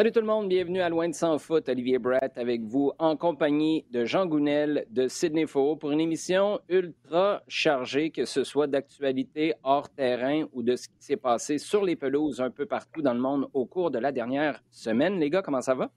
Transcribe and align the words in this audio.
Salut 0.00 0.12
tout 0.12 0.20
le 0.20 0.26
monde, 0.26 0.48
bienvenue 0.48 0.80
à 0.80 0.88
Loin 0.88 1.10
de 1.10 1.14
Sans 1.14 1.36
Foot. 1.36 1.68
Olivier 1.68 1.98
Brett 1.98 2.38
avec 2.38 2.62
vous 2.62 2.90
en 2.98 3.18
compagnie 3.18 3.84
de 3.90 4.06
Jean 4.06 4.24
Gounel 4.24 4.86
de 4.88 5.08
Sydney 5.08 5.46
Faux 5.46 5.76
pour 5.76 5.90
une 5.90 6.00
émission 6.00 6.58
ultra 6.70 7.42
chargée, 7.48 8.10
que 8.10 8.24
ce 8.24 8.42
soit 8.42 8.66
d'actualité 8.66 9.52
hors 9.62 9.90
terrain 9.90 10.46
ou 10.54 10.62
de 10.62 10.74
ce 10.74 10.88
qui 10.88 10.94
s'est 11.00 11.18
passé 11.18 11.58
sur 11.58 11.84
les 11.84 11.96
pelouses 11.96 12.40
un 12.40 12.50
peu 12.50 12.64
partout 12.64 13.02
dans 13.02 13.12
le 13.12 13.20
monde 13.20 13.50
au 13.52 13.66
cours 13.66 13.90
de 13.90 13.98
la 13.98 14.10
dernière 14.10 14.64
semaine. 14.70 15.20
Les 15.20 15.28
gars, 15.28 15.42
comment 15.42 15.60
ça 15.60 15.74
va? 15.74 15.90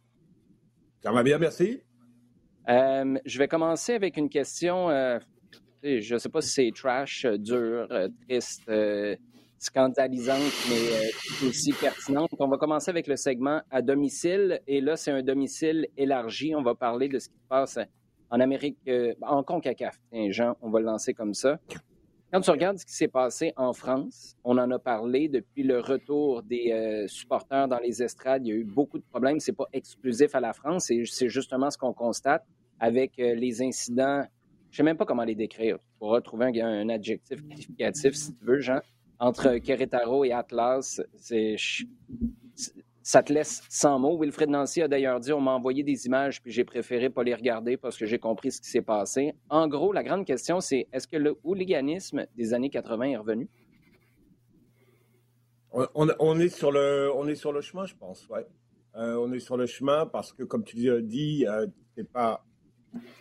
Ça 1.02 1.13
va 1.13 1.23
bien, 1.23 1.38
merci. 1.38 1.80
Euh, 2.67 3.17
je 3.23 3.39
vais 3.39 3.47
commencer 3.47 3.94
avec 3.94 4.17
une 4.17 4.27
question. 4.27 4.89
euh, 4.89 5.17
je 5.81 6.13
ne 6.13 6.19
sais 6.19 6.28
pas 6.28 6.41
si 6.41 6.50
c'est 6.50 6.72
trash, 6.75 7.23
euh, 7.23 7.38
dur, 7.38 7.88
triste, 8.28 8.67
euh, 8.67 9.16
scandalisante, 9.64 10.52
mais 10.69 10.75
euh, 10.75 11.47
aussi 11.47 11.72
pertinente. 11.72 12.30
On 12.38 12.47
va 12.47 12.58
commencer 12.58 12.89
avec 12.89 13.08
le 13.08 13.16
segment 13.16 13.61
à 13.72 13.81
domicile. 13.81 14.59
Et 14.67 14.81
là, 14.81 14.97
c'est 14.97 15.11
un 15.11 15.23
domicile 15.23 15.88
élargi. 15.95 16.53
On 16.53 16.61
va 16.61 16.75
parler 16.75 17.08
de 17.08 17.17
ce 17.17 17.30
qui 17.30 17.36
se 17.36 17.47
passe 17.47 17.80
en 18.30 18.39
Amérique, 18.41 18.78
euh, 18.88 19.14
en 19.22 19.41
CONCACAF. 19.44 20.00
Tiens, 20.11 20.31
Jean, 20.31 20.56
on 20.61 20.69
va 20.69 20.80
le 20.80 20.86
lancer 20.86 21.14
comme 21.14 21.34
ça. 21.34 21.59
Quand 22.31 22.41
tu 22.41 22.52
regardes 22.52 22.78
ce 22.78 22.86
qui 22.86 22.94
s'est 22.94 23.08
passé 23.08 23.53
en 23.56 23.73
France, 23.73 24.36
on 24.44 24.58
en 24.58 24.69
a 24.69 24.80
parlé 24.80 25.30
depuis 25.30 25.64
le 25.64 25.80
retour 25.80 26.44
des 26.44 26.72
euh, 26.72 27.08
supporters 27.08 27.67
dans 27.67 27.80
les 27.80 28.03
estrades. 28.03 28.45
Il 28.45 28.50
y 28.50 28.52
a 28.52 28.56
eu 28.56 28.66
beaucoup 28.66 28.97
de 28.97 29.06
problèmes. 29.06 29.39
C'est 29.39 29.53
pas 29.53 29.67
exclusif 29.72 30.36
à 30.36 30.41
la 30.41 30.52
France. 30.52 30.91
C'est 31.06 31.30
justement 31.30 31.69
ce 31.69 31.78
qu'on 31.78 31.94
constate 31.94 32.44
avec 32.80 33.14
les 33.17 33.61
incidents. 33.61 34.23
Je 34.72 34.78
sais 34.78 34.84
même 34.84 34.97
pas 34.97 35.06
comment 35.06 35.23
les 35.23 35.36
décrire. 35.36 35.78
Tu 35.78 35.86
pourras 36.00 36.19
trouver 36.19 36.59
un 36.59 36.89
adjectif 36.89 37.47
qualificatif 37.47 38.16
si 38.16 38.34
tu 38.34 38.44
veux, 38.44 38.59
Jean. 38.59 38.81
Entre 39.19 39.58
Querétaro 39.58 40.25
et 40.25 40.31
Atlas, 40.31 41.02
ça 43.03 43.22
te 43.22 43.33
laisse 43.33 43.61
sans 43.69 44.00
mots. 44.00 44.17
Wilfred 44.19 44.50
Nancy 44.50 44.81
a 44.81 44.88
d'ailleurs 44.88 45.19
dit 45.19 45.33
on 45.33 45.42
m'a 45.42 45.52
envoyé 45.52 45.83
des 45.83 46.06
images, 46.06 46.42
puis 46.42 46.52
j'ai 46.52 46.64
préféré 46.64 47.09
pas 47.09 47.23
les 47.23 47.36
regarder 47.36 47.78
parce 47.78 47.97
que 47.97 48.06
j'ai 48.06 48.19
compris 48.19 48.52
ce 48.52 48.61
qui 48.61 48.69
s'est 48.69 48.81
passé. 48.81 49.34
En 49.50 49.67
gros, 49.67 49.91
la 49.91 50.03
grande 50.03 50.25
question, 50.25 50.59
c'est 50.59 50.88
est-ce 50.91 51.08
que 51.08 51.17
le 51.17 51.38
hooliganisme 51.44 52.25
des 52.36 52.53
années 52.53 52.69
80 52.69 53.03
est 53.06 53.17
revenu? 53.17 53.50
On, 55.95 56.39
est 56.39 56.50
sur 56.50 56.72
le, 56.72 57.11
on 57.16 57.28
est 57.28 57.36
sur 57.36 57.52
le 57.52 57.61
chemin, 57.61 57.86
je 57.86 57.95
pense. 57.95 58.28
Ouais. 58.30 58.45
Euh, 58.95 59.16
on 59.16 59.31
est 59.34 59.39
sur 59.39 59.58
le 59.58 59.66
chemin 59.66 60.06
parce 60.06 60.31
que, 60.31 60.44
comme 60.44 60.64
tu 60.64 60.75
dis, 60.75 61.47
euh, 61.47 61.66
c'est 61.95 62.08
pas 62.08 62.45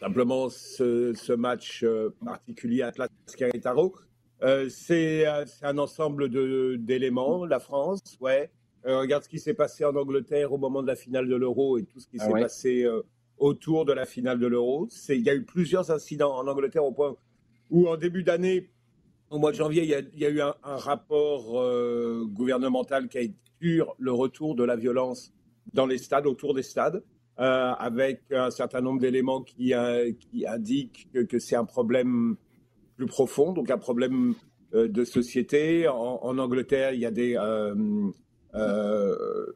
simplement 0.01 0.51
ce, 0.51 1.33
match 1.35 1.83
euh, 1.83 2.15
particulier 2.23 2.83
Atlas 2.83 3.09
Querétaro. 3.39 3.95
Euh, 4.43 4.69
c'est 4.69 5.27
euh, 5.27 5.45
un 5.63 5.79
ensemble 5.79 6.29
d'éléments. 6.79 7.45
La 7.45 7.61
France, 7.61 8.01
ouais. 8.21 8.51
Euh, 8.85 8.99
regarde 8.99 9.23
ce 9.23 9.29
qui 9.29 9.39
s'est 9.39 9.55
passé 9.55 9.85
en 9.85 9.95
Angleterre 9.95 10.53
au 10.53 10.59
moment 10.59 10.83
de 10.83 10.89
la 10.89 10.97
finale 10.97 11.29
de 11.29 11.37
l'Euro 11.37 11.79
et 11.79 11.85
tout 11.85 12.01
ce 12.01 12.09
qui 12.09 12.17
Ah 12.19 12.27
s'est 12.27 12.33
ouais. 12.33 12.41
passé 12.41 12.83
euh, 12.83 13.03
autour 13.39 13.85
de 13.85 13.93
la 13.93 14.05
finale 14.05 14.41
de 14.41 14.47
l'Euro. 14.49 14.89
Il 15.09 15.23
y 15.23 15.31
a 15.31 15.35
eu 15.35 15.45
plusieurs 15.45 15.93
incidents 15.93 16.35
en 16.37 16.49
Angleterre 16.49 16.85
au 16.85 16.91
point 16.91 17.17
où, 17.71 17.87
en 17.87 17.97
début 17.97 18.25
d'année, 18.25 18.71
au 19.31 19.39
mois 19.39 19.53
de 19.53 19.57
janvier, 19.57 19.85
il 19.85 19.89
y 19.89 19.95
a, 19.95 20.01
il 20.01 20.19
y 20.19 20.27
a 20.27 20.31
eu 20.31 20.41
un, 20.41 20.55
un 20.65 20.77
rapport 20.77 21.61
euh, 21.61 22.25
gouvernemental 22.27 23.09
qui 23.09 23.19
a 23.19 23.21
été 23.21 23.37
sur 23.61 23.95
le 23.99 24.11
retour 24.11 24.57
de 24.57 24.65
la 24.65 24.75
violence 24.75 25.33
dans 25.73 25.87
les 25.87 25.99
stades, 25.99 26.27
autour 26.27 26.53
des 26.53 26.65
stades, 26.65 27.05
avec 27.37 28.23
un 28.33 28.51
certain 28.51 28.81
nombre 28.81 29.01
d'éléments 29.01 29.43
qui, 29.43 29.73
qui 30.19 30.47
indiquent 30.47 31.09
que, 31.13 31.21
que 31.21 31.39
c'est 31.39 31.55
un 31.55 31.65
problème 31.65 32.37
plus 32.97 33.07
profond, 33.07 33.53
donc 33.53 33.71
un 33.71 33.79
problème 33.79 34.35
euh, 34.75 34.89
de 34.89 35.05
société. 35.05 35.89
En, 35.89 36.21
en 36.23 36.39
Angleterre, 36.39 36.93
il 36.93 37.01
y 37.01 37.07
a 37.07 37.11
des... 37.11 37.37
euh, 37.37 37.75
euh, 38.55 39.47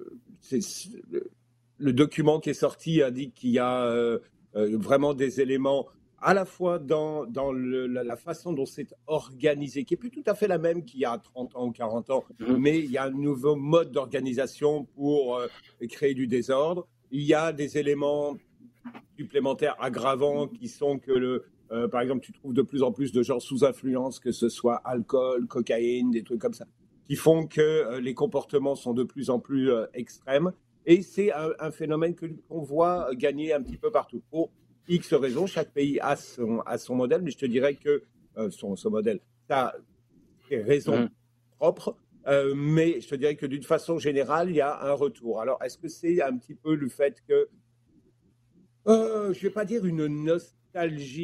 le, 1.79 1.93
document 1.93 2.41
qui 2.41 2.51
est 2.51 2.55
sorti 2.55 3.03
indique 3.03 3.35
qu'il 3.35 3.51
y 3.51 3.59
a 3.59 4.19
vraiment 4.55 5.13
des 5.15 5.41
éléments 5.41 5.87
à 6.23 6.33
la 6.33 6.47
fois 6.47 6.79
dans, 6.79 7.27
dans 7.27 7.53
le- 7.53 7.87
la, 7.87 8.03
la 8.03 8.17
façon 8.17 8.53
dont 8.55 8.65
c'est 8.65 8.95
organisé, 9.07 9.85
qui 9.85 9.95
est 9.95 9.97
plus 9.99 10.11
tout 10.11 10.23
à 10.27 10.35
fait 10.35 10.49
la 10.49 10.57
même 10.57 10.83
qu'il 10.85 11.01
y 11.01 11.05
a 11.05 11.19
30 11.19 11.55
ans 11.57 11.67
ou 11.67 11.73
40 11.73 12.09
ans, 12.11 12.25
Mhm. 12.41 12.57
mais 12.59 12.79
il 12.79 12.91
y 12.91 12.97
a 12.97 13.05
un 13.05 13.11
nouveau 13.11 13.55
mode 13.55 13.93
d'organisation 13.93 14.85
pour 14.95 15.37
euh, 15.37 15.47
créer 15.91 16.15
du 16.15 16.27
désordre. 16.27 16.87
Il 17.11 17.23
y 17.23 17.35
a 17.35 17.53
des 17.53 17.77
éléments 17.77 18.35
supplémentaires 19.19 19.77
aggravants 19.79 20.49
qui 20.49 20.69
sont 20.69 20.99
que, 20.99 21.13
le, 21.13 21.45
euh, 21.73 21.89
par 21.89 22.01
exemple, 22.01 22.25
tu 22.25 22.33
trouves 22.33 22.55
de 22.55 22.63
plus 22.63 22.83
en 22.83 22.93
plus 22.93 23.13
de 23.13 23.23
gens 23.23 23.41
sous 23.41 23.65
influence, 23.65 24.21
que 24.21 24.33
ce 24.33 24.49
soit 24.49 24.77
alcool, 24.85 25.47
cocaïne, 25.47 26.11
des 26.11 26.23
trucs 26.23 26.41
comme 26.41 26.55
ça, 26.55 26.67
qui 27.05 27.17
font 27.17 27.47
que 27.47 27.61
euh, 27.61 28.01
les 28.01 28.15
comportements 28.15 28.75
sont 28.77 28.95
de 28.95 29.03
plus 29.03 29.31
en 29.31 29.41
plus 29.41 29.71
euh, 29.71 29.87
extrêmes. 29.95 30.53
Et 30.87 31.03
c'est 31.03 31.33
un, 31.33 31.51
un 31.59 31.71
phénomène 31.73 32.15
qu'on 32.15 32.63
voit 32.63 33.11
gagner 33.15 33.53
un 33.53 33.63
petit 33.63 33.77
peu 33.77 33.91
partout. 33.91 34.23
Pour 34.31 34.51
X 34.89 35.13
raisons, 35.15 35.47
chaque 35.47 35.73
pays 35.73 35.99
a 36.01 36.15
son, 36.15 36.61
a 36.61 36.79
son 36.79 36.95
modèle, 36.95 37.23
mais 37.23 37.33
je 37.33 37.39
te 37.39 37.47
dirais 37.47 37.75
que 37.75 38.05
son, 38.51 38.77
son 38.77 38.91
modèle, 38.91 39.19
ça 39.49 39.69
a 39.69 39.75
des 40.49 40.63
raisons 40.63 41.01
Mhm. 41.01 41.09
propres, 41.59 41.97
mais 42.55 43.01
je 43.01 43.09
te 43.09 43.15
dirais 43.17 43.35
que 43.35 43.47
d'une 43.47 43.65
façon 43.65 43.99
générale, 43.99 44.51
il 44.51 44.57
y 44.57 44.61
a 44.61 44.81
un 44.85 44.93
retour. 44.93 45.41
Alors, 45.41 45.61
est-ce 45.65 45.79
que 45.79 45.89
c'est 45.89 46.23
un 46.23 46.37
petit 46.37 46.55
peu 46.55 46.75
le 46.77 46.89
fait 46.89 47.21
que, 47.27 47.49
je 48.87 49.41
vais 49.41 49.51
pas 49.51 49.65
dire 49.65 49.85
une 49.87 50.07
nostalgie, 50.07 50.57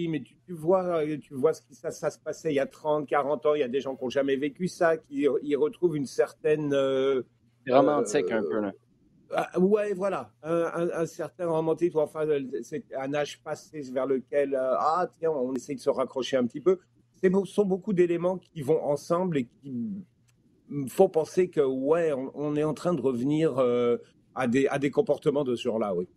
mais 0.08 0.20
tu, 0.22 0.36
tu 0.46 0.52
vois, 0.52 1.02
euh, 1.04 1.18
tu 1.18 1.34
vois 1.34 1.52
ce 1.54 1.62
qui 1.62 1.74
ça, 1.74 1.90
ça 1.90 2.10
se 2.10 2.18
passait 2.18 2.52
il 2.52 2.56
y 2.56 2.60
a 2.60 2.66
30, 2.66 3.06
40 3.06 3.46
ans, 3.46 3.54
il 3.54 3.60
y 3.60 3.64
a 3.64 3.68
des 3.68 3.80
gens 3.80 3.94
qui 3.96 4.04
n'ont 4.04 4.10
jamais 4.10 4.36
vécu 4.36 4.68
ça, 4.68 4.96
qui 4.96 5.26
ils 5.42 5.56
retrouvent 5.56 5.96
une 5.96 6.06
certaine... 6.06 6.72
euh, 6.74 7.22
romantique 7.68 8.30
Euh, 8.32 8.38
un 8.38 8.42
peu, 8.42 8.60
là. 8.60 8.72
ah, 9.34 9.58
ouais, 9.60 9.94
voilà, 9.94 10.32
un, 10.42 10.64
un- 10.74 10.90
un 11.02 11.06
certain 11.06 11.48
romantisme, 11.48 11.98
ou 11.98 12.00
enfin, 12.00 12.26
c'est 12.62 12.84
un 12.98 13.14
âge 13.14 13.40
passé 13.42 13.80
vers 13.92 14.06
lequel, 14.06 14.54
euh, 14.54 14.74
ah 14.78 15.08
tiens, 15.18 15.30
on 15.30 15.54
essaie 15.54 15.74
de 15.74 15.80
se 15.80 15.90
raccrocher 15.90 16.36
un 16.36 16.46
petit 16.46 16.60
peu. 16.60 16.78
Ce 17.22 17.28
sont 17.44 17.64
beaucoup 17.64 17.92
d'éléments 17.92 18.36
qui 18.38 18.62
vont 18.62 18.82
ensemble 18.82 19.38
et 19.38 19.44
qui 19.44 20.04
font 20.88 21.08
penser 21.08 21.48
que, 21.48 21.60
ouais, 21.60 22.12
on, 22.12 22.32
on 22.34 22.56
est 22.56 22.64
en 22.64 22.74
train 22.74 22.94
de 22.94 23.00
revenir 23.00 23.58
euh, 23.58 23.98
à, 24.34 24.46
des, 24.48 24.66
à 24.66 24.78
des 24.78 24.90
comportements 24.90 25.44
de 25.44 25.54
ce 25.54 25.62
genre-là, 25.64 25.94
oui. 25.94 26.08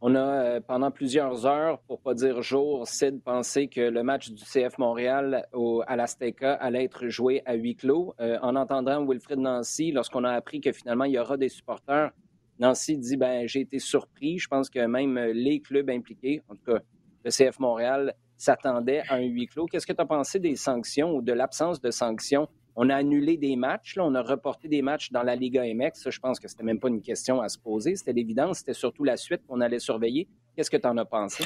On 0.00 0.14
a, 0.14 0.20
euh, 0.20 0.60
pendant 0.60 0.92
plusieurs 0.92 1.44
heures, 1.44 1.80
pour 1.80 2.00
pas 2.00 2.14
dire 2.14 2.40
jours, 2.40 2.86
Sid 2.86 3.20
pensé 3.20 3.66
que 3.66 3.80
le 3.80 4.04
match 4.04 4.30
du 4.30 4.44
CF 4.44 4.78
Montréal 4.78 5.46
au, 5.52 5.82
à 5.88 5.96
l'Azteca 5.96 6.54
allait 6.54 6.84
être 6.84 7.08
joué 7.08 7.42
à 7.46 7.54
huis 7.54 7.74
clos. 7.74 8.14
Euh, 8.20 8.38
en 8.40 8.54
entendant 8.54 9.04
Wilfrid 9.04 9.40
Nancy, 9.40 9.90
lorsqu'on 9.90 10.22
a 10.22 10.30
appris 10.30 10.60
que 10.60 10.70
finalement 10.70 11.04
il 11.04 11.14
y 11.14 11.18
aura 11.18 11.36
des 11.36 11.48
supporters, 11.48 12.12
Nancy 12.60 12.96
dit 12.96 13.16
ben 13.16 13.48
j'ai 13.48 13.60
été 13.60 13.80
surpris. 13.80 14.38
Je 14.38 14.46
pense 14.46 14.70
que 14.70 14.78
même 14.86 15.18
les 15.18 15.60
clubs 15.60 15.90
impliqués, 15.90 16.42
en 16.48 16.54
tout 16.54 16.74
cas 16.74 16.78
le 17.24 17.30
CF 17.30 17.58
Montréal, 17.58 18.14
s'attendaient 18.36 19.02
à 19.08 19.16
un 19.16 19.22
huis 19.22 19.48
clos. 19.48 19.66
Qu'est-ce 19.66 19.86
que 19.86 19.92
tu 19.92 20.00
as 20.00 20.06
pensé 20.06 20.38
des 20.38 20.54
sanctions 20.54 21.12
ou 21.12 21.22
de 21.22 21.32
l'absence 21.32 21.80
de 21.80 21.90
sanctions? 21.90 22.48
On 22.80 22.90
a 22.90 22.94
annulé 22.94 23.36
des 23.36 23.56
matchs, 23.56 23.96
là, 23.96 24.04
on 24.04 24.14
a 24.14 24.22
reporté 24.22 24.68
des 24.68 24.82
matchs 24.82 25.10
dans 25.10 25.24
la 25.24 25.34
Liga 25.34 25.64
MX. 25.64 25.90
Ça, 25.94 26.10
je 26.10 26.20
pense 26.20 26.38
que 26.38 26.46
c'était 26.46 26.62
même 26.62 26.78
pas 26.78 26.88
une 26.88 27.02
question 27.02 27.40
à 27.40 27.48
se 27.48 27.58
poser. 27.58 27.96
C'était 27.96 28.12
l'évidence. 28.12 28.58
C'était 28.60 28.72
surtout 28.72 29.02
la 29.02 29.16
suite 29.16 29.40
qu'on 29.48 29.60
allait 29.60 29.80
surveiller. 29.80 30.28
Qu'est-ce 30.54 30.70
que 30.70 30.76
tu 30.76 30.86
en 30.86 30.96
as 30.96 31.04
pensé? 31.04 31.44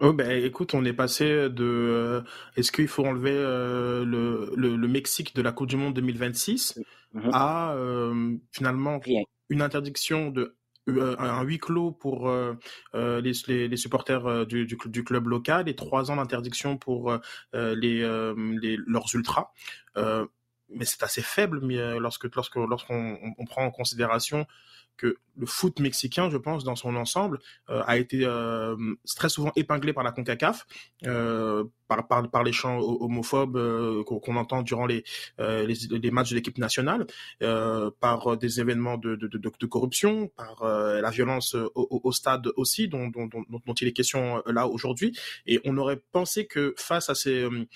Oh 0.00 0.12
ben 0.12 0.42
écoute, 0.44 0.74
on 0.74 0.84
est 0.84 0.92
passé 0.92 1.24
de 1.26 1.64
euh, 1.64 2.20
est-ce 2.56 2.72
qu'il 2.72 2.88
faut 2.88 3.04
enlever 3.04 3.32
euh, 3.34 4.04
le, 4.04 4.50
le, 4.56 4.76
le 4.76 4.88
Mexique 4.88 5.34
de 5.36 5.42
la 5.42 5.52
Coupe 5.52 5.68
du 5.68 5.76
Monde 5.76 5.94
2026 5.94 6.80
Mhm. 7.14 7.30
à 7.32 7.74
euh, 7.74 8.34
finalement 8.50 8.98
Rien. 8.98 9.22
une 9.48 9.62
interdiction 9.62 10.30
de 10.30 10.56
un 10.88 11.42
huis 11.44 11.58
clos 11.58 11.92
pour 11.92 12.28
euh, 12.28 12.54
euh, 12.94 13.20
les, 13.20 13.32
les, 13.48 13.68
les 13.68 13.76
supporters 13.76 14.26
euh, 14.26 14.44
du, 14.44 14.66
du, 14.66 14.76
du 14.86 15.04
club 15.04 15.28
local 15.28 15.68
et 15.68 15.74
trois 15.74 16.10
ans 16.10 16.16
d'interdiction 16.16 16.76
pour 16.76 17.18
les, 17.52 18.00
les 18.60 18.76
leurs 18.86 19.14
ultras. 19.14 19.50
Mais 19.96 20.86
c'est 20.86 21.02
assez 21.02 21.22
faible 21.22 21.60
mais, 21.62 21.76
lorsque 22.00 22.24
lorsque 22.34 22.56
lorsqu'on 22.56 23.18
on- 23.22 23.34
on 23.38 23.44
prend 23.44 23.64
en 23.64 23.70
considération 23.70 24.46
que 24.96 25.16
le 25.36 25.46
foot 25.46 25.80
mexicain, 25.80 26.30
je 26.30 26.36
pense, 26.36 26.64
dans 26.64 26.76
son 26.76 26.94
ensemble, 26.96 27.40
a 27.68 27.96
été 27.96 28.24
très 29.16 29.28
souvent 29.28 29.52
épinglé 29.56 29.92
par 29.92 30.04
la 30.04 30.12
CONCACAF, 30.12 30.66
par, 31.88 32.30
par, 32.30 32.42
les 32.44 32.52
chants 32.52 32.78
homophobes 32.78 34.04
qu'on 34.04 34.36
entend 34.36 34.62
durant 34.62 34.86
les, 34.86 35.04
matchs 35.38 36.30
de 36.30 36.34
l'équipe 36.36 36.58
nationale, 36.58 37.06
par 37.40 38.36
des 38.36 38.60
événements 38.60 38.96
de, 38.96 39.66
corruption, 39.66 40.28
par 40.36 40.64
la 40.64 41.10
violence 41.10 41.56
au, 41.74 42.12
stade 42.12 42.48
aussi, 42.56 42.88
dont, 42.88 43.10
il 43.80 43.88
est 43.88 43.92
question 43.92 44.42
là 44.46 44.68
aujourd'hui. 44.68 45.18
Et 45.46 45.60
on 45.64 45.76
aurait 45.78 46.00
pensé 46.12 46.46
que 46.46 46.74
face 46.76 47.10
à 47.10 47.14
cette, 47.14 47.66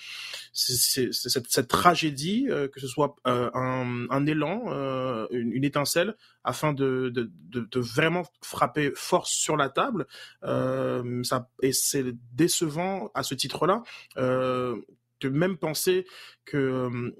tragédie, 1.67 2.47
que 2.71 2.79
ce 2.79 2.87
soit 2.87 3.15
un, 3.25 4.25
élan, 4.25 5.27
une, 5.31 5.63
étincelle, 5.63 6.15
afin 6.43 6.73
de, 6.73 7.08
de, 7.09 7.79
vraiment 7.79 8.25
frapper 8.41 8.91
force 8.95 9.31
sur 9.31 9.57
la 9.57 9.69
table. 9.69 10.07
Euh, 10.43 11.23
ça, 11.23 11.49
et 11.61 11.73
c'est 11.73 12.05
décevant 12.33 13.11
à 13.13 13.23
ce 13.23 13.35
titre-là 13.35 13.83
euh, 14.17 14.77
de 15.21 15.29
même 15.29 15.57
penser 15.57 16.05
que 16.45 17.13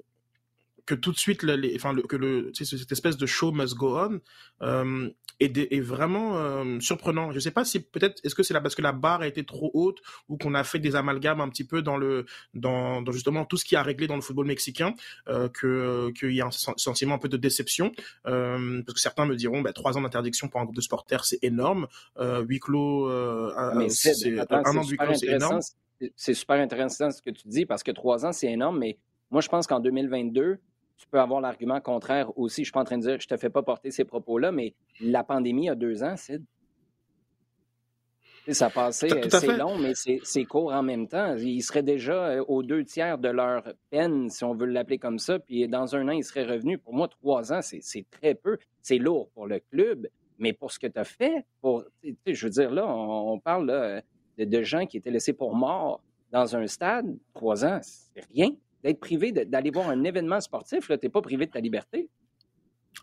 que 0.90 0.94
tout 0.96 1.12
de 1.12 1.18
suite, 1.18 1.44
les, 1.44 1.76
enfin, 1.76 1.94
que 1.94 2.16
le, 2.16 2.50
cette 2.52 2.90
espèce 2.90 3.16
de 3.16 3.26
show 3.26 3.52
must 3.52 3.76
go 3.76 3.96
on 3.96 4.20
euh, 4.62 5.08
est, 5.40 5.56
est, 5.72 5.80
vraiment 5.80 6.36
euh, 6.36 6.78
surprenant. 6.80 7.32
Je 7.32 7.40
sais 7.40 7.50
pas 7.50 7.64
si 7.64 7.80
peut-être, 7.80 8.20
est-ce 8.24 8.34
que 8.34 8.42
c'est 8.42 8.54
là 8.54 8.60
parce 8.60 8.74
que 8.74 8.82
la 8.82 8.92
barre 8.92 9.22
a 9.22 9.26
été 9.26 9.44
trop 9.44 9.70
haute 9.74 9.98
ou 10.28 10.36
qu'on 10.36 10.54
a 10.54 10.62
fait 10.64 10.78
des 10.78 10.96
amalgames 10.96 11.40
un 11.40 11.48
petit 11.48 11.64
peu 11.64 11.82
dans 11.82 11.96
le, 11.96 12.26
dans, 12.54 13.02
dans 13.02 13.12
justement 13.12 13.44
tout 13.44 13.56
ce 13.56 13.64
qui 13.64 13.76
a 13.76 13.82
réglé 13.82 14.06
dans 14.06 14.16
le 14.16 14.20
football 14.20 14.46
mexicain, 14.46 14.94
euh, 15.28 15.48
que 15.48 16.12
qu'il 16.18 16.32
y 16.32 16.40
a 16.40 16.46
un 16.46 16.50
sentiment 16.50 17.14
un 17.14 17.18
peu 17.18 17.28
de 17.28 17.36
déception, 17.36 17.92
euh, 18.26 18.82
parce 18.82 18.94
que 18.94 19.00
certains 19.00 19.26
me 19.26 19.34
diront, 19.34 19.62
bah, 19.62 19.72
trois 19.72 19.96
ans 19.96 20.02
d'interdiction 20.02 20.48
pour 20.48 20.60
un 20.60 20.64
groupe 20.64 20.76
de 20.76 20.80
supporters, 20.80 21.24
c'est 21.24 21.38
énorme. 21.42 21.88
Euh, 22.18 22.42
huis 22.42 22.60
clos, 22.60 23.08
c'est 23.88 24.38
un 24.38 24.76
an 24.76 24.82
de 24.84 24.88
huis 24.88 24.96
clos, 24.96 25.14
c'est 25.14 25.26
énorme. 25.26 25.60
C'est 26.16 26.34
super 26.34 26.56
intéressant 26.56 27.10
ce 27.10 27.20
que 27.20 27.30
tu 27.30 27.46
dis 27.46 27.66
parce 27.66 27.82
que 27.82 27.90
trois 27.90 28.24
ans, 28.24 28.32
c'est 28.32 28.50
énorme, 28.50 28.78
mais 28.78 28.98
moi, 29.30 29.40
je 29.40 29.48
pense 29.48 29.66
qu'en 29.66 29.80
2022, 29.80 30.58
tu 31.00 31.06
peux 31.08 31.18
avoir 31.18 31.40
l'argument 31.40 31.80
contraire 31.80 32.36
aussi. 32.38 32.60
Je 32.60 32.66
suis 32.66 32.72
pas 32.72 32.80
en 32.80 32.84
train 32.84 32.98
de 32.98 33.02
dire 33.02 33.18
je 33.18 33.26
te 33.26 33.36
fais 33.38 33.48
pas 33.48 33.62
porter 33.62 33.90
ces 33.90 34.04
propos-là, 34.04 34.52
mais 34.52 34.74
la 35.00 35.24
pandémie 35.24 35.70
a 35.70 35.74
deux 35.74 36.02
ans, 36.02 36.14
c'est 36.16 36.40
ça 38.52 38.66
a 38.66 38.70
passé, 38.70 39.08
c'est 39.28 39.56
long, 39.56 39.78
mais 39.78 39.92
c'est 39.94 40.44
court 40.44 40.72
en 40.72 40.82
même 40.82 41.08
temps. 41.08 41.36
Ils 41.36 41.62
seraient 41.62 41.82
déjà 41.82 42.30
euh, 42.30 42.44
aux 42.48 42.62
deux 42.62 42.84
tiers 42.84 43.18
de 43.18 43.28
leur 43.28 43.62
peine, 43.90 44.28
si 44.28 44.44
on 44.44 44.54
veut 44.54 44.66
l'appeler 44.66 44.98
comme 44.98 45.18
ça, 45.18 45.38
puis 45.38 45.68
dans 45.68 45.94
un 45.94 46.08
an, 46.08 46.12
ils 46.12 46.24
seraient 46.24 46.46
revenus. 46.46 46.80
Pour 46.82 46.94
moi, 46.94 47.06
trois 47.08 47.52
ans, 47.52 47.60
c'est 47.62 48.06
très 48.10 48.34
peu. 48.34 48.58
C'est 48.82 48.98
lourd 48.98 49.30
pour 49.34 49.46
le 49.46 49.60
club, 49.60 50.08
mais 50.38 50.52
pour 50.52 50.72
ce 50.72 50.78
que 50.78 50.86
tu 50.86 50.98
as 50.98 51.04
fait, 51.04 51.44
pour, 51.60 51.84
je 52.02 52.46
veux 52.46 52.50
dire, 52.50 52.70
là, 52.70 52.86
on, 52.88 53.38
parle 53.38 54.02
de, 54.38 54.44
de, 54.44 54.62
gens 54.62 54.86
qui 54.86 54.96
étaient 54.96 55.10
laissés 55.10 55.34
pour 55.34 55.54
morts 55.54 56.02
dans 56.32 56.56
un 56.56 56.66
stade. 56.66 57.14
Trois 57.34 57.64
ans, 57.64 57.78
c'est 57.82 58.24
rien 58.32 58.50
d'être 58.84 59.00
privé 59.00 59.32
d'aller 59.32 59.70
voir 59.70 59.88
un 59.88 60.04
événement 60.04 60.40
sportif, 60.40 60.86
tu 60.86 60.92
n'es 61.02 61.08
pas 61.08 61.22
privé 61.22 61.46
de 61.46 61.52
ta 61.52 61.60
liberté. 61.60 62.08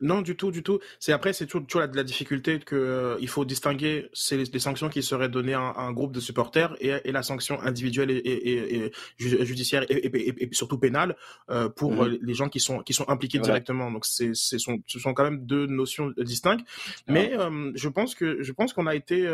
Non, 0.02 0.22
du 0.22 0.36
tout, 0.36 0.52
du 0.52 0.64
tout. 0.64 0.80
C'est 1.00 1.12
après, 1.12 1.34
c'est 1.34 1.48
toujours, 1.48 1.82
la, 1.82 1.88
la, 1.88 2.04
difficulté 2.04 2.60
que 2.60 2.76
euh, 2.76 3.18
il 3.20 3.28
faut 3.28 3.46
distinguer 3.46 4.10
c'est 4.14 4.38
les, 4.38 4.60
sanctions 4.60 4.90
qui 4.90 5.02
seraient 5.02 5.30
données 5.30 5.56
à, 5.56 5.74
un 5.78 5.92
groupe 5.92 6.12
de 6.12 6.20
supporters 6.20 6.76
et, 6.80 7.12
la 7.12 7.24
sanction 7.24 7.60
individuelle 7.62 8.12
et, 8.12 8.92
judiciaire 9.18 9.86
et, 9.90 10.50
surtout 10.52 10.78
pénale 10.78 11.16
euh, 11.50 11.70
pour 11.70 11.94
mhm. 11.94 12.20
les 12.22 12.34
gens 12.34 12.50
qui 12.50 12.60
sont 12.60 12.80
qui 12.80 12.94
sont 12.94 13.10
impliqués 13.10 13.40
directement. 13.40 13.90
Donc 13.90 14.06
c'est 14.06 14.36
ce 14.36 14.58
sont, 14.58 14.80
ce 14.86 15.00
sont 15.00 15.14
quand 15.14 15.24
même 15.24 15.46
deux 15.46 15.66
notions 15.66 16.14
distinctes. 16.18 16.66
Mais 17.08 17.34
euh, 17.34 17.72
je 17.74 17.90
pense 17.90 18.14
que 18.14 18.44
je 18.44 18.52
pense 18.52 18.74
qu'on 18.74 18.88
a 18.88 18.96
été 18.96 19.28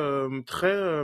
très 0.46 1.04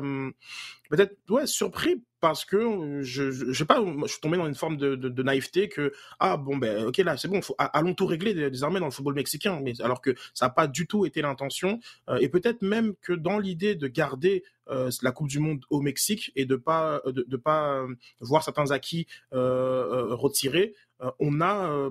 peut-être 0.89 1.15
ouais 1.29 1.47
surpris 1.47 2.03
parce 2.19 2.43
que 2.43 3.01
je, 3.01 3.31
je, 3.31 3.53
sais 3.53 3.65
pas, 3.65 3.81
je 4.03 4.11
suis 4.11 4.19
tombé 4.19 4.37
dans 4.37 4.47
une 4.47 4.55
forme 4.55 4.75
de, 4.75 4.95
de, 4.95 5.23
naïveté 5.23 5.69
que 5.69 5.93
ah 6.19 6.35
bon 6.35 6.57
ben 6.57 6.85
ok 6.85 6.97
là 6.97 7.15
c'est 7.15 7.27
bon, 7.27 7.41
faut, 7.41 7.55
allons 7.57 7.93
tout 7.93 8.05
régler 8.05 8.33
désormais 8.49 8.79
dans 8.79 8.87
le 8.87 8.91
football 8.91 9.13
mexicain, 9.13 9.61
mais 9.63 9.79
alors 9.81 10.01
que 10.01 10.13
ça 10.33 10.47
n'a 10.47 10.49
pas 10.49 10.67
du 10.67 10.87
tout 10.87 11.05
été 11.05 11.21
l'intention 11.21 11.79
euh, 12.09 12.17
et 12.17 12.27
peut-être 12.27 12.61
même 12.61 12.95
que 13.01 13.13
dans 13.13 13.39
l'idée 13.39 13.75
de 13.75 13.87
garder 13.87 14.43
euh, 14.69 14.89
la 15.01 15.11
Coupe 15.11 15.29
du 15.29 15.39
Monde 15.39 15.63
au 15.69 15.81
Mexique 15.81 16.31
et 16.35 16.45
de 16.45 16.55
pas 16.55 17.01
de, 17.05 17.25
de 17.25 17.37
pas 17.37 17.77
euh, 17.77 17.95
voir 18.19 18.43
certains 18.43 18.71
acquis 18.71 19.07
retirés, 19.31 20.73
on 21.19 21.39
a 21.39 21.89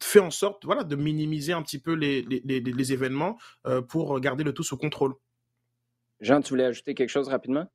fait 0.00 0.18
en 0.18 0.30
sorte 0.30 0.64
voilà 0.64 0.84
de 0.84 0.96
minimiser 0.96 1.52
un 1.52 1.62
petit 1.62 1.78
peu 1.78 1.94
les, 1.94 2.22
les, 2.22 2.42
les, 2.44 2.60
les 2.60 2.92
événements 2.92 3.38
pour 3.88 4.20
garder 4.20 4.44
le 4.44 4.52
tout 4.52 4.64
sous 4.64 4.76
contrôle. 4.76 5.14
Jean, 6.20 6.40
tu 6.40 6.50
voulais 6.50 6.64
ajouter 6.64 6.94
quelque 6.94 7.10
chose 7.10 7.28
rapidement? 7.28 7.68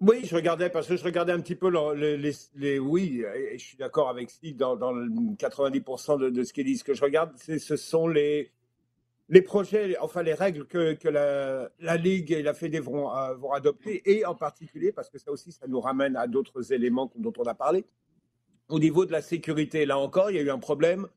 Oui, 0.00 0.24
je 0.24 0.34
regardais 0.34 0.70
parce 0.70 0.88
que 0.88 0.96
je 0.96 1.04
regardais 1.04 1.32
un 1.32 1.40
petit 1.40 1.54
peu 1.54 1.70
les, 1.94 2.32
les, 2.56 2.78
oui, 2.78 3.22
et 3.34 3.58
je 3.58 3.64
suis 3.64 3.76
d'accord 3.76 4.08
avec 4.08 4.30
Steve 4.30 4.56
dans, 4.56 4.76
dans 4.76 4.92
90% 4.92 6.18
de, 6.18 6.30
de, 6.30 6.42
ce 6.42 6.52
qu'ils 6.52 6.64
disent. 6.64 6.80
Ce 6.80 6.84
que 6.84 6.94
je 6.94 7.02
regarde, 7.02 7.32
ce 7.38 7.76
sont 7.76 8.08
les 8.08 8.50
les 9.28 9.42
projets, 9.42 9.96
enfin 10.00 10.22
les 10.22 10.34
règles 10.34 10.66
que, 10.66 10.94
que 10.94 11.08
la, 11.08 11.70
la, 11.80 11.96
Ligue 11.96 12.32
et 12.32 12.42
la 12.42 12.54
Fédé 12.54 12.78
vont, 12.78 13.14
euh, 13.14 13.34
vont, 13.34 13.52
adopter, 13.52 14.02
et 14.04 14.24
en 14.26 14.34
particulier, 14.34 14.92
parce 14.92 15.08
que 15.08 15.18
ça 15.18 15.30
aussi, 15.30 15.52
ça 15.52 15.66
nous 15.66 15.80
ramène 15.80 16.16
à 16.16 16.26
d'autres 16.26 16.72
éléments 16.72 17.10
dont 17.16 17.32
on 17.38 17.44
a 17.44 17.54
parlé, 17.54 17.84
au 18.68 18.78
niveau 18.78 19.06
de 19.06 19.12
la 19.12 19.22
sécurité. 19.22 19.86
Là 19.86 19.98
encore, 19.98 20.30
il 20.30 20.36
y 20.36 20.38
a 20.38 20.42
eu 20.42 20.50
un 20.50 20.58
problème 20.58 21.08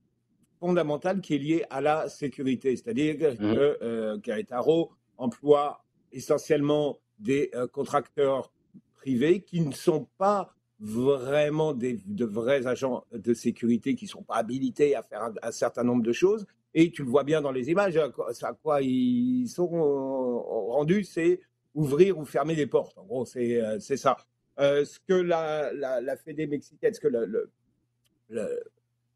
fondamental 0.60 1.22
qui 1.22 1.36
est 1.36 1.40
lié 1.40 1.66
à 1.70 1.82
la 1.82 2.10
sécurité, 2.10 2.76
c'est-à-dire 2.76 3.18
que 3.18 3.34
mmh. 3.34 3.78
euh, 3.82 4.86
emploie 5.18 5.84
essentiellement 6.12 7.00
des 7.20 7.52
euh, 7.56 7.68
contracteurs 7.68 8.52
privés 8.98 9.42
qui 9.42 9.62
ne 9.62 9.72
sont 9.72 10.08
pas 10.18 10.54
vraiment 10.80 11.74
de 11.74 12.26
vrais 12.26 12.68
agents 12.68 13.04
de 13.12 13.34
sécurité 13.34 13.96
qui 13.96 14.06
ne 14.06 14.10
sont 14.10 14.24
pas 14.24 14.36
habilités 14.36 14.96
à 14.96 15.02
faire 15.02 15.32
un, 15.42 15.52
certain 15.52 15.84
nombre 15.84 16.04
de 16.04 16.12
choses. 16.12 16.46
Et 16.74 16.92
tu 16.92 17.04
le 17.04 17.10
vois 17.10 17.24
bien 17.24 17.42
dans 17.42 17.52
les 17.52 17.70
images, 17.72 17.98
à 17.98 18.54
quoi, 18.54 18.82
ils 18.82 19.48
sont 19.48 19.68
rendus, 19.68 21.04
c'est 21.04 21.40
ouvrir 21.74 22.20
ou 22.20 22.26
fermer 22.26 22.56
des 22.56 22.68
portes. 22.68 22.98
En 22.98 23.06
gros, 23.06 23.26
c'est 23.26 23.62
euh, 23.62 23.80
ça. 23.80 24.18
Euh, 24.60 24.86
ce 24.86 25.00
que 25.00 25.14
la, 25.14 25.72
la, 25.74 26.18
Fédé 26.18 26.48
mexicaine, 26.48 26.94
ce 26.94 27.00
que 27.00 27.08
le, 27.08 27.50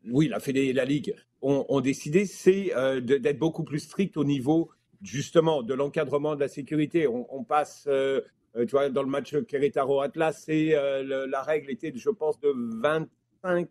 oui, 0.10 0.28
la 0.28 0.40
Fédé 0.40 0.62
et 0.62 0.74
la 0.74 0.86
Ligue 0.86 1.16
ont, 1.42 1.82
décidé, 1.82 2.26
c'est 2.26 2.76
euh, 2.76 3.02
d'être 3.02 3.40
beaucoup 3.40 3.64
plus 3.64 3.80
strict 3.80 4.18
au 4.18 4.24
niveau 4.24 4.70
justement 5.02 5.64
de 5.64 5.74
l'encadrement 5.74 6.36
de 6.36 6.40
la 6.40 6.48
sécurité. 6.48 7.08
On, 7.08 7.44
passe 7.44 7.86
euh, 7.88 8.22
tu 8.56 8.72
vois, 8.72 8.90
dans 8.90 9.04
le 9.04 9.10
match 9.10 9.36
Querétaro-Atlas, 9.36 10.46
euh, 10.50 11.28
la 11.28 11.42
règle 11.42 11.72
était, 11.72 11.92
je 11.96 12.10
pense, 12.10 12.40
de 12.40 12.54
25, 12.56 13.70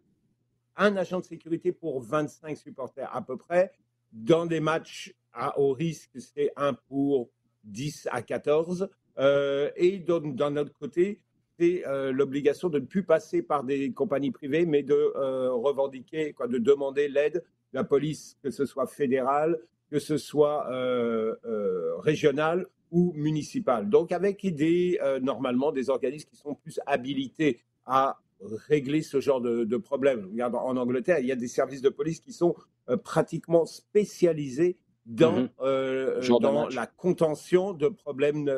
un 0.77 0.97
agent 0.97 1.21
de 1.21 1.25
sécurité 1.25 1.73
pour 1.73 2.01
25 2.01 2.57
supporters 2.57 3.15
à 3.15 3.23
peu 3.23 3.37
près. 3.37 3.73
Dans 4.13 4.47
des 4.47 4.61
matchs 4.61 5.15
à 5.33 5.59
haut 5.59 5.73
risque, 5.73 6.11
c'est 6.19 6.53
un 6.57 6.75
pour 6.75 7.31
10 7.65 8.09
à 8.11 8.23
14. 8.23 8.89
Euh, 9.19 9.71
et 9.77 9.99
d'un 9.99 10.57
autre 10.57 10.73
côté, 10.79 11.21
c'est 11.59 11.83
l'obligation 12.11 12.71
de 12.71 12.79
ne 12.79 12.87
plus 12.87 13.03
passer 13.03 13.43
par 13.43 13.65
des 13.65 13.93
compagnies 13.93 14.31
privées, 14.31 14.65
mais 14.65 14.83
de 14.83 15.13
revendiquer, 15.51 16.35
de 16.49 16.57
demander 16.57 17.07
l'aide 17.07 17.35
de 17.35 17.79
la 17.79 17.85
police, 17.85 18.39
que 18.43 18.51
ce 18.51 18.65
soit 18.65 18.87
fédérale, 18.87 19.61
que 19.91 19.99
ce 19.99 20.17
soit 20.17 20.69
régionale 21.99 22.67
ou 22.91 23.13
municipales. 23.15 23.89
Donc 23.89 24.13
avec 24.13 24.47
des, 24.55 24.99
euh, 25.03 25.21
normalement 25.21 25.73
des 25.73 25.91
organismes 25.91 26.29
qui 26.29 26.37
sont 26.37 26.55
plus 26.55 26.81
habilités 26.87 27.61
à 27.87 28.19
régler 28.69 29.03
ce 29.03 29.21
genre 29.21 29.41
de, 29.41 29.65
de 29.65 29.77
problème. 29.77 30.29
Regarde, 30.31 30.55
en 30.55 30.77
Angleterre, 30.77 31.19
il 31.21 31.27
y 31.27 31.33
a 31.33 31.37
des 31.37 31.49
services 31.49 31.83
de 31.83 31.89
police 31.89 32.21
qui 32.21 32.33
sont 32.33 32.55
euh, 32.89 32.97
pratiquement 32.97 33.67
spécialisés 33.67 34.79
dans, 35.07 35.33
mhm. 35.33 35.49
euh, 35.61 36.21
dans 36.41 36.69
la 36.69 36.87
contention 36.87 37.73
de 37.73 37.89
problèmes 37.89 38.51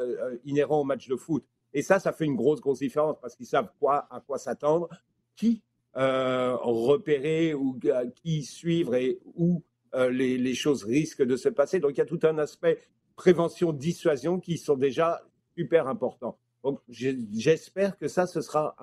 inhérents 0.45 0.81
au 0.81 0.85
match 0.85 1.09
de 1.09 1.17
foot. 1.17 1.45
Et 1.75 1.83
ça, 1.83 1.99
ça 1.99 2.13
fait 2.13 2.27
une 2.27 2.37
grosse, 2.37 2.61
grosse 2.61 2.81
différence 2.81 3.17
parce 3.21 3.35
qu'ils 3.35 3.47
savent 3.47 3.71
quoi, 3.81 4.07
à 4.11 4.21
quoi 4.21 4.39
s'attendre, 4.39 4.89
qui 5.37 5.63
repérer 5.95 7.55
ou 7.55 7.79
qui 8.23 8.43
suivre 8.45 8.95
et 8.95 9.19
où 9.37 9.63
les, 9.95 10.39
les, 10.39 10.55
choses 10.55 10.85
risquent 10.85 11.23
de 11.23 11.37
se 11.37 11.49
passer. 11.49 11.81
Donc 11.81 11.93
il 11.93 11.99
y 11.99 12.01
a 12.01 12.07
tout 12.07 12.21
un 12.23 12.39
aspect 12.39 12.79
prévention, 13.17 13.73
dissuasion 13.73 14.41
qui 14.41 14.59
sont 14.59 14.77
déjà 14.77 15.23
super 15.57 15.87
importants. 15.89 16.39
Donc, 16.63 16.81
j'espère 16.89 17.97
que 17.99 18.09
ça, 18.09 18.27
ce 18.27 18.41
sera 18.41 18.77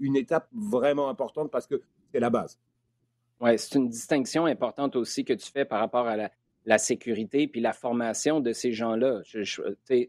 une 0.00 0.16
étape 0.16 0.48
vraiment 0.52 1.08
importante 1.08 1.50
parce 1.50 1.66
que 1.66 1.80
c'est 2.12 2.20
la 2.20 2.30
base. 2.30 2.58
Oui, 3.40 3.58
c'est 3.58 3.74
une 3.74 3.88
distinction 3.88 4.46
importante 4.46 4.94
aussi 4.96 5.24
que 5.24 5.32
tu 5.32 5.50
fais 5.50 5.64
par 5.64 5.80
rapport 5.80 6.06
à 6.06 6.16
la, 6.16 6.78
sécurité 6.78 7.46
puis 7.48 7.60
la 7.60 7.72
formation 7.72 8.40
de 8.40 8.52
ces 8.52 8.72
gens-là. 8.72 9.22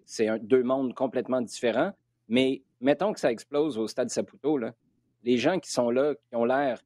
C'est 0.06 0.30
deux 0.42 0.64
mondes 0.64 0.94
complètement 0.94 1.42
différents, 1.42 1.94
mais 2.28 2.62
mettons 2.80 3.12
que 3.12 3.20
ça 3.20 3.32
explose 3.32 3.78
au 3.78 3.88
stade 3.88 4.10
Saputo, 4.10 4.60
les 5.24 5.38
gens 5.38 5.60
qui 5.60 5.72
sont 5.72 5.90
là, 5.90 6.14
qui 6.30 6.36
ont 6.36 6.46
l'air 6.46 6.80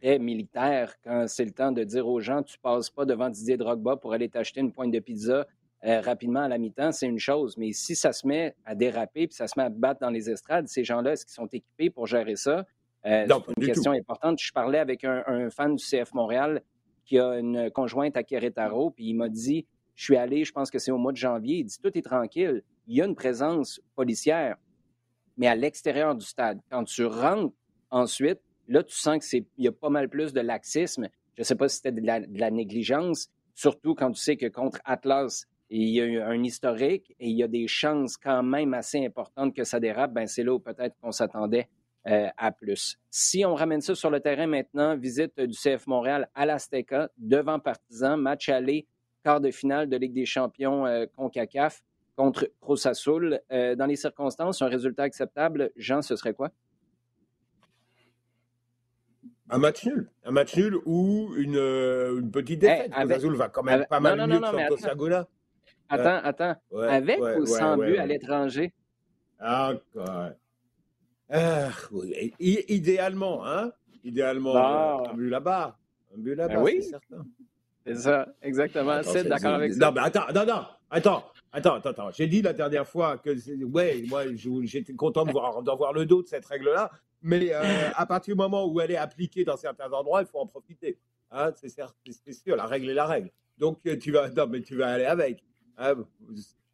très 0.00 0.18
militaires, 0.18 0.94
quand 1.02 1.26
c'est 1.28 1.44
le 1.44 1.52
temps 1.52 1.72
de 1.72 1.84
dire 1.84 2.06
aux 2.06 2.20
gens, 2.20 2.42
tu 2.42 2.58
passes 2.58 2.90
pas 2.90 3.04
devant 3.04 3.28
Didier 3.28 3.56
Drogba 3.56 3.96
pour 3.96 4.12
aller 4.12 4.28
t'acheter 4.28 4.60
une 4.60 4.72
pointe 4.72 4.92
de 4.92 5.00
pizza 5.00 5.46
rapidement 5.82 6.40
à 6.40 6.48
la 6.48 6.58
mi-temps, 6.58 6.92
c'est 6.92 7.06
une 7.06 7.18
chose. 7.18 7.56
Mais 7.56 7.72
si 7.72 7.94
ça 7.94 8.12
se 8.12 8.26
met 8.26 8.54
à 8.64 8.74
déraper 8.74 9.26
puis 9.26 9.36
ça 9.36 9.46
se 9.46 9.58
met 9.58 9.64
à 9.64 9.68
battre 9.68 10.00
dans 10.00 10.10
les 10.10 10.30
estrades, 10.30 10.68
ces 10.68 10.84
gens-là, 10.84 11.12
est-ce 11.12 11.24
qu'ils 11.24 11.34
sont 11.34 11.48
équipés 11.52 11.90
pour 11.90 12.06
gérer 12.06 12.36
ça? 12.36 12.66
c'est 13.04 13.28
une 13.28 13.66
question 13.66 13.92
importante. 13.92 14.40
Je 14.40 14.52
parlais 14.52 14.80
avec 14.80 15.04
un, 15.04 15.22
un, 15.28 15.48
fan 15.48 15.76
du 15.76 15.84
CF 15.84 16.12
Montréal 16.12 16.62
qui 17.04 17.20
a 17.20 17.38
une 17.38 17.70
conjointe 17.70 18.16
à 18.16 18.24
Querétaro, 18.24 18.90
puis 18.90 19.04
il 19.06 19.14
m'a 19.14 19.28
dit 19.28 19.64
Je 19.94 20.02
suis 20.02 20.16
allé, 20.16 20.44
je 20.44 20.50
pense 20.50 20.72
que 20.72 20.80
c'est 20.80 20.90
au 20.90 20.98
mois 20.98 21.12
de 21.12 21.16
janvier. 21.16 21.58
Il 21.58 21.64
dit 21.64 21.78
Tout 21.80 21.96
est 21.96 22.02
tranquille. 22.02 22.64
Il 22.88 22.96
y 22.96 23.02
a 23.02 23.04
une 23.04 23.14
présence 23.14 23.80
policière, 23.94 24.56
mais 25.36 25.46
à 25.46 25.54
l'extérieur 25.54 26.16
du 26.16 26.26
stade. 26.26 26.58
Quand 26.68 26.82
tu 26.82 27.04
rentres 27.04 27.54
ensuite, 27.90 28.40
là, 28.68 28.82
tu 28.82 28.94
sens 28.94 29.26
qu'il 29.26 29.46
y 29.58 29.68
a 29.68 29.72
pas 29.72 29.90
mal 29.90 30.08
plus 30.08 30.32
de 30.32 30.40
laxisme. 30.40 31.08
Je 31.34 31.42
ne 31.42 31.44
sais 31.44 31.54
pas 31.54 31.68
si 31.68 31.76
c'était 31.76 31.92
de, 31.92 32.06
la, 32.06 32.50
négligence, 32.50 33.28
surtout 33.54 33.94
quand 33.94 34.10
tu 34.12 34.20
sais 34.20 34.36
que 34.36 34.46
contre 34.46 34.80
Atlas, 34.84 35.46
il 35.68 35.88
y 35.88 36.00
a 36.00 36.04
eu 36.04 36.20
un 36.20 36.42
historique 36.42 37.14
et 37.18 37.28
il 37.28 37.36
y 37.36 37.42
a 37.42 37.48
des 37.48 37.66
chances 37.66 38.16
quand 38.16 38.42
même 38.42 38.72
assez 38.72 39.04
importantes 39.04 39.54
que 39.54 39.64
ça 39.64 39.80
dérape. 39.80 40.12
Ben, 40.12 40.26
c'est 40.26 40.44
là 40.44 40.54
où 40.54 40.60
peut-être 40.60 40.96
qu'on 41.00 41.12
s'attendait 41.12 41.68
euh, 42.06 42.28
à 42.36 42.52
plus. 42.52 42.98
Si 43.10 43.44
on 43.44 43.54
ramène 43.54 43.80
ça 43.80 43.96
sur 43.96 44.10
le 44.10 44.20
terrain 44.20 44.46
maintenant, 44.46 44.96
visite 44.96 45.40
du 45.40 45.56
CF 45.56 45.88
Montréal 45.88 46.28
à 46.34 46.46
l'Azteca, 46.46 47.10
devant 47.18 47.58
Partizan, 47.58 48.16
match 48.16 48.48
aller, 48.48 48.86
quart 49.24 49.40
de 49.40 49.50
finale 49.50 49.88
de 49.88 49.96
Ligue 49.96 50.14
des 50.14 50.24
champions 50.24 50.86
euh, 50.86 51.06
CONCACAF 51.16 51.82
contre 52.14 52.48
Cruz. 52.60 52.86
Euh, 53.50 53.74
dans 53.74 53.86
les 53.86 53.96
circonstances, 53.96 54.62
un 54.62 54.68
résultat 54.68 55.02
acceptable, 55.02 55.72
Jean, 55.74 56.00
ce 56.00 56.14
serait 56.14 56.32
quoi? 56.32 56.52
Un 59.48 59.58
match 59.58 59.86
nul. 59.86 60.10
Un 60.24 60.30
match 60.32 60.56
nul 60.56 60.76
ou 60.84 61.32
une, 61.36 61.56
une 61.56 62.30
petite 62.30 62.60
défaite. 62.60 62.90
Cruz 62.90 63.12
Azul 63.12 63.36
va 63.36 63.48
quand 63.48 63.62
même 63.62 63.86
pas 63.88 64.00
mal 64.00 64.18
mieux 64.26 64.40
que 64.40 64.76
Santos 64.76 65.26
Attends, 65.88 66.20
attends. 66.24 66.56
avec 66.88 67.20
ou 67.20 67.46
sans 67.46 67.76
but 67.76 67.98
à 67.98 68.06
l'étranger? 68.06 68.72
Ah, 69.38 69.74
ah, 71.30 71.70
idéalement, 72.40 73.46
hein? 73.46 73.72
Idéalement, 74.02 74.54
bah. 74.54 75.02
un 75.10 75.14
but 75.14 75.28
là-bas. 75.28 75.76
Un 76.14 76.18
but 76.18 76.34
là-bas, 76.34 76.54
ben 76.54 76.62
oui. 76.62 76.78
c'est 76.80 76.90
certain. 76.90 77.26
C'est 77.84 77.96
ça, 77.96 78.28
exactement. 78.42 79.02
C'est 79.02 79.24
d'accord 79.24 79.54
avec 79.54 79.72
ça. 79.74 79.86
Non, 79.86 79.92
mais 79.92 80.00
attends, 80.00 80.32
non, 80.34 80.46
non, 80.46 80.64
attends. 80.90 81.24
Attends, 81.52 81.74
attends, 81.74 81.90
attends. 81.90 82.10
J'ai 82.10 82.26
dit 82.26 82.42
la 82.42 82.52
dernière 82.52 82.86
fois 82.86 83.16
que, 83.16 83.30
ouais, 83.64 84.04
moi, 84.08 84.24
j'étais 84.64 84.92
content 84.92 85.24
de 85.24 85.32
voir, 85.32 85.62
voir 85.62 85.92
le 85.92 86.04
dos 86.04 86.22
de 86.22 86.28
cette 86.28 86.44
règle-là, 86.44 86.90
mais 87.22 87.52
euh, 87.52 87.62
à 87.94 88.04
partir 88.04 88.34
du 88.34 88.38
moment 88.38 88.66
où 88.66 88.80
elle 88.80 88.90
est 88.90 88.96
appliquée 88.96 89.44
dans 89.44 89.56
certains 89.56 89.90
endroits, 89.90 90.20
il 90.20 90.26
faut 90.26 90.38
en 90.38 90.46
profiter. 90.46 90.98
Hein, 91.30 91.52
c'est 91.56 92.32
sûr, 92.32 92.56
la 92.56 92.66
règle 92.66 92.90
est 92.90 92.94
la 92.94 93.06
règle. 93.06 93.30
Donc, 93.58 93.78
tu 94.00 94.12
vas, 94.12 94.28
non, 94.28 94.46
mais 94.48 94.60
tu 94.60 94.76
vas 94.76 94.88
aller 94.88 95.06
avec. 95.06 95.42
Hein, 95.78 95.94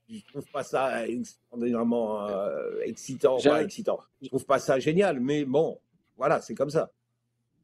je 0.09 0.21
trouve 0.33 0.47
pas 0.51 0.65
ça 0.65 1.07
extraordinairement 1.07 2.29
euh, 2.29 2.81
excitant, 2.83 3.39
pas 3.39 3.63
excitant. 3.63 4.01
Je 4.21 4.29
trouve 4.29 4.45
pas 4.45 4.59
ça 4.59 4.79
génial, 4.79 5.21
mais 5.21 5.45
bon, 5.45 5.79
voilà, 6.17 6.41
c'est 6.41 6.55
comme 6.55 6.71
ça. 6.71 6.91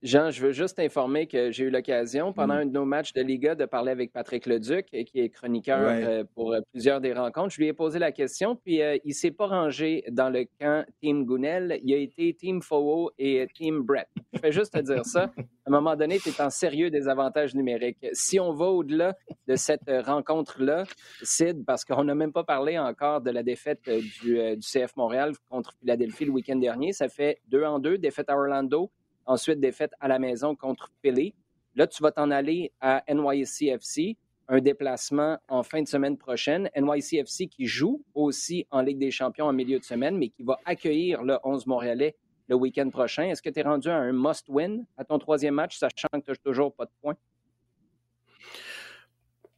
Jean, 0.03 0.31
je 0.31 0.41
veux 0.41 0.53
juste 0.53 0.79
informer 0.79 1.27
que 1.27 1.51
j'ai 1.51 1.65
eu 1.65 1.71
l'occasion, 1.71 2.33
pendant 2.33 2.55
mm. 2.55 2.59
un 2.59 2.67
de 2.67 2.71
nos 2.71 2.85
matchs 2.85 3.13
de 3.13 3.23
Liga, 3.23 3.55
de 3.57 3.65
parler 3.65 3.91
avec 3.91 4.13
Patrick 4.13 4.47
Leduc, 4.47 4.87
qui 4.87 5.19
est 5.19 5.29
chroniqueur 5.29 5.81
euh, 5.81 6.25
pour 6.35 6.53
euh, 6.53 6.61
plusieurs 6.73 7.01
des 7.01 7.13
rencontres. 7.13 7.51
Je 7.55 7.59
lui 7.59 7.67
ai 7.67 7.73
posé 7.73 7.99
la 7.99 8.13
question, 8.13 8.55
puis 8.55 8.81
euh, 8.81 8.97
il 9.05 9.09
ne 9.09 9.15
s'est 9.15 9.33
pas 9.33 9.47
rangé 9.47 10.05
dans 10.11 10.31
le 10.31 10.47
camp 10.61 10.85
Team 11.01 11.25
Gounel. 11.25 11.81
Il 11.83 11.93
a 11.93 11.97
été 11.97 12.33
Team 12.35 12.63
Fowo 12.63 13.11
et 13.19 13.47
Team 13.55 13.83
Brett. 13.83 14.09
Je 14.33 14.39
fais 14.39 14.53
juste 14.53 14.75
te 14.75 14.79
dire 14.81 15.05
ça. 15.05 15.33
À 15.37 15.71
un 15.71 15.71
moment 15.71 15.97
donné, 15.97 16.19
tu 16.19 16.29
es 16.29 16.41
en 16.41 16.51
sérieux 16.51 16.91
des 16.91 17.09
avantages 17.09 17.55
numériques. 17.55 18.07
Si 18.13 18.39
on 18.39 18.53
va 18.53 18.67
au-delà 18.67 19.17
de 19.49 19.57
cette 19.57 19.91
rencontre-là, 20.07 20.85
Sid, 21.23 21.65
parce 21.67 21.85
qu'on 21.85 22.05
n'a 22.05 22.15
même 22.15 22.33
pas 22.33 22.45
parlé 22.45 22.79
encore 22.79 23.21
de 23.21 23.31
la 23.31 23.43
défaite 23.43 23.91
du, 24.23 24.57
du 24.57 24.61
CF 24.61 24.97
Montréal 24.97 25.33
contre 25.51 25.73
Philadelphie 25.81 26.25
le 26.25 26.31
week-end 26.31 26.57
dernier, 26.57 26.93
ça 26.93 27.09
fait 27.09 27.41
deux 27.49 27.65
en 27.65 27.81
deux, 27.81 27.99
défaite 27.99 28.31
à 28.31 28.37
Orlando, 28.37 28.91
Ensuite, 29.29 29.61
défaite 29.61 29.93
à 30.01 30.09
la 30.09 30.19
maison 30.19 30.57
contre 30.57 30.91
Philly. 31.03 31.35
Là, 31.75 31.87
tu 31.87 32.03
vas 32.03 32.11
t'en 32.11 32.31
aller 32.31 32.73
à 32.81 33.05
NYCFC, 33.13 34.17
un 34.49 34.59
déplacement 34.59 35.37
en 35.49 35.63
fin 35.63 35.83
de 35.83 35.87
semaine 35.87 36.17
prochaine. 36.17 36.71
NYCFC 36.75 37.47
qui 37.47 37.67
joue 37.67 38.03
aussi 38.15 38.67
en 38.71 38.81
Ligue 38.81 38.99
des 38.99 39.11
champions 39.11 39.45
en 39.45 39.53
milieu 39.53 39.79
de 39.79 39.85
semaine, 39.85 40.17
mais 40.17 40.31
qui 40.31 40.45
va 40.45 40.59
accueillir 40.65 41.23
le 41.23 41.37
11 41.45 41.67
Montréalais 41.67 42.17
le 42.49 42.57
week-end 42.57 42.89
prochain. 42.89 43.25
Est-ce 43.25 43.43
que 43.43 43.51
tu 43.51 43.61
es 43.61 43.63
rendu 43.63 43.91
à 43.91 43.97
un 43.97 44.13
must-win 44.13 44.87
à 44.97 45.05
ton 45.05 45.19
troisième 45.19 45.55
match, 45.55 45.77
sachant 45.77 46.09
que 46.11 46.21
tu 46.21 46.31
n'as 46.31 46.37
toujours 46.37 46.73
pas 46.75 46.87
de 46.87 46.91
points? 47.03 47.17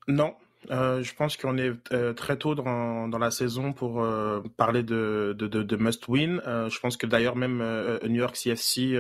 Non, 0.08 0.34
euh, 0.70 1.02
je 1.02 1.14
pense 1.14 1.36
qu'on 1.38 1.56
est 1.56 1.72
euh, 1.92 2.12
très 2.12 2.36
tôt 2.36 2.54
dans, 2.54 3.08
dans, 3.08 3.18
la 3.18 3.30
saison 3.30 3.72
pour 3.72 4.02
euh, 4.02 4.42
parler 4.58 4.82
de, 4.82 5.34
de, 5.36 5.46
de, 5.46 5.62
de 5.62 5.76
must-win. 5.76 6.40
je 6.68 6.78
pense 6.80 6.98
que 6.98 7.06
d'ailleurs 7.06 7.34
même 7.34 7.58
New 8.04 8.20
York 8.20 8.36
CFC 8.36 8.98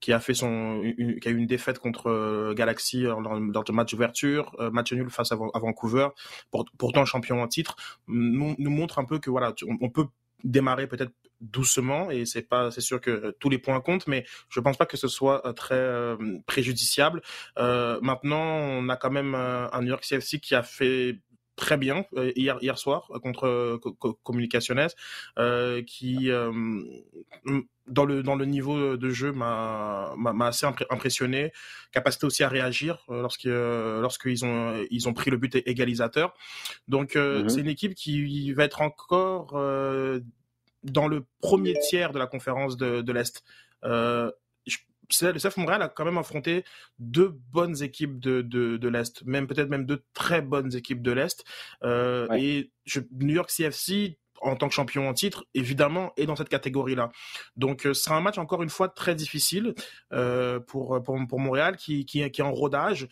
qui 0.00 0.12
a 0.12 0.20
fait 0.20 0.34
son 0.34 0.80
qui 1.20 1.28
a 1.28 1.30
eu 1.30 1.36
une 1.36 1.46
défaite 1.46 1.78
contre 1.78 2.54
Galaxy 2.54 3.02
dans, 3.02 3.20
dans, 3.20 3.34
le 3.34 3.72
match 3.72 3.90
d'ouverture, 3.90 4.56
match 4.72 4.92
nul 4.92 5.10
face 5.10 5.32
à, 5.32 5.36
Vancouver, 5.36 6.08
pourtant 6.78 7.04
champion 7.04 7.42
en 7.42 7.48
titre, 7.48 7.76
nous, 8.08 8.54
nous 8.58 8.70
montre 8.70 8.98
un 8.98 9.04
peu 9.04 9.18
que 9.18 9.30
voilà, 9.30 9.54
on 9.80 9.90
peut 9.90 10.06
démarrer 10.42 10.86
peut-être 10.86 11.12
doucement 11.40 12.10
et 12.10 12.24
c'est 12.24 12.42
pas 12.42 12.70
c'est 12.70 12.80
sûr 12.80 13.00
que 13.00 13.34
tous 13.38 13.50
les 13.50 13.58
points 13.58 13.80
comptent 13.80 14.06
mais 14.06 14.24
je 14.48 14.60
pense 14.60 14.76
pas 14.76 14.86
que 14.86 14.96
ce 14.96 15.08
soit 15.08 15.46
euh, 15.46 15.52
très 15.52 15.74
euh, 15.74 16.16
préjudiciable. 16.46 17.22
Euh, 17.58 17.98
maintenant 18.02 18.42
on 18.42 18.88
a 18.88 18.96
quand 18.96 19.10
même 19.10 19.34
un 19.34 19.80
New 19.80 19.88
York 19.88 20.04
CFC 20.04 20.40
qui 20.40 20.54
a 20.54 20.62
fait 20.62 21.20
très 21.56 21.76
bien 21.76 22.04
hier 22.34 22.58
hier 22.62 22.78
soir 22.78 23.08
contre 23.22 23.78
Communicaciones 24.24 24.88
qui 25.86 26.30
dans 27.86 28.04
le 28.04 28.22
dans 28.24 28.34
le 28.34 28.44
niveau 28.44 28.96
de 28.96 29.10
jeu 29.10 29.32
m'a 29.32 30.14
m'a 30.16 30.46
assez 30.46 30.66
impressionné. 30.66 31.52
Capacité 31.92 32.26
aussi 32.26 32.42
à 32.42 32.48
réagir 32.48 33.04
lorsque 33.08 33.44
lorsqu'ils 33.44 34.44
ont 34.44 34.84
ils 34.90 35.08
ont 35.08 35.12
pris 35.12 35.30
le 35.30 35.36
but 35.36 35.54
égalisateur. 35.54 36.34
Donc 36.88 37.14
mm-hmm. 37.14 37.48
c'est 37.48 37.60
une 37.60 37.68
équipe 37.68 37.94
qui 37.94 38.52
va 38.52 38.64
être 38.64 38.80
encore 38.80 39.54
dans 40.84 41.08
le 41.08 41.24
premier 41.40 41.74
tiers 41.80 42.12
de 42.12 42.18
la 42.18 42.26
conférence 42.26 42.76
de, 42.76 43.00
de 43.00 43.12
l'Est. 43.12 43.42
Euh, 43.84 44.30
le 45.22 45.38
CF 45.38 45.56
Montréal 45.56 45.82
a 45.82 45.88
quand 45.88 46.04
même 46.04 46.18
affronté 46.18 46.64
deux 46.98 47.28
bonnes 47.28 47.82
équipes 47.82 48.18
de, 48.18 48.42
de, 48.42 48.76
de 48.76 48.88
l'Est, 48.88 49.22
même 49.24 49.46
peut-être 49.46 49.68
même 49.68 49.86
deux 49.86 50.02
très 50.14 50.40
bonnes 50.40 50.74
équipes 50.74 51.02
de 51.02 51.12
l'Est. 51.12 51.44
Euh, 51.82 52.26
Et 52.34 52.70
je, 52.84 53.00
New 53.12 53.34
York 53.34 53.50
CFC, 53.50 54.18
en 54.40 54.56
tant 54.56 54.68
que 54.68 54.74
champion 54.74 55.08
en 55.08 55.14
titre, 55.14 55.44
évidemment, 55.54 56.12
est 56.16 56.26
dans 56.26 56.36
cette 56.36 56.48
catégorie-là. 56.48 57.10
Donc, 57.56 57.86
euh, 57.86 57.94
ce 57.94 58.04
sera 58.04 58.16
un 58.16 58.20
match 58.20 58.38
encore 58.38 58.62
une 58.62 58.70
fois 58.70 58.88
très 58.88 59.14
difficile 59.14 59.74
euh, 60.12 60.60
pour, 60.60 61.02
pour, 61.02 61.18
pour 61.28 61.38
Montréal, 61.38 61.76
qui, 61.76 62.04
qui, 62.04 62.28
qui 62.30 62.40
est 62.40 62.44
en 62.44 62.52
rodage, 62.52 63.08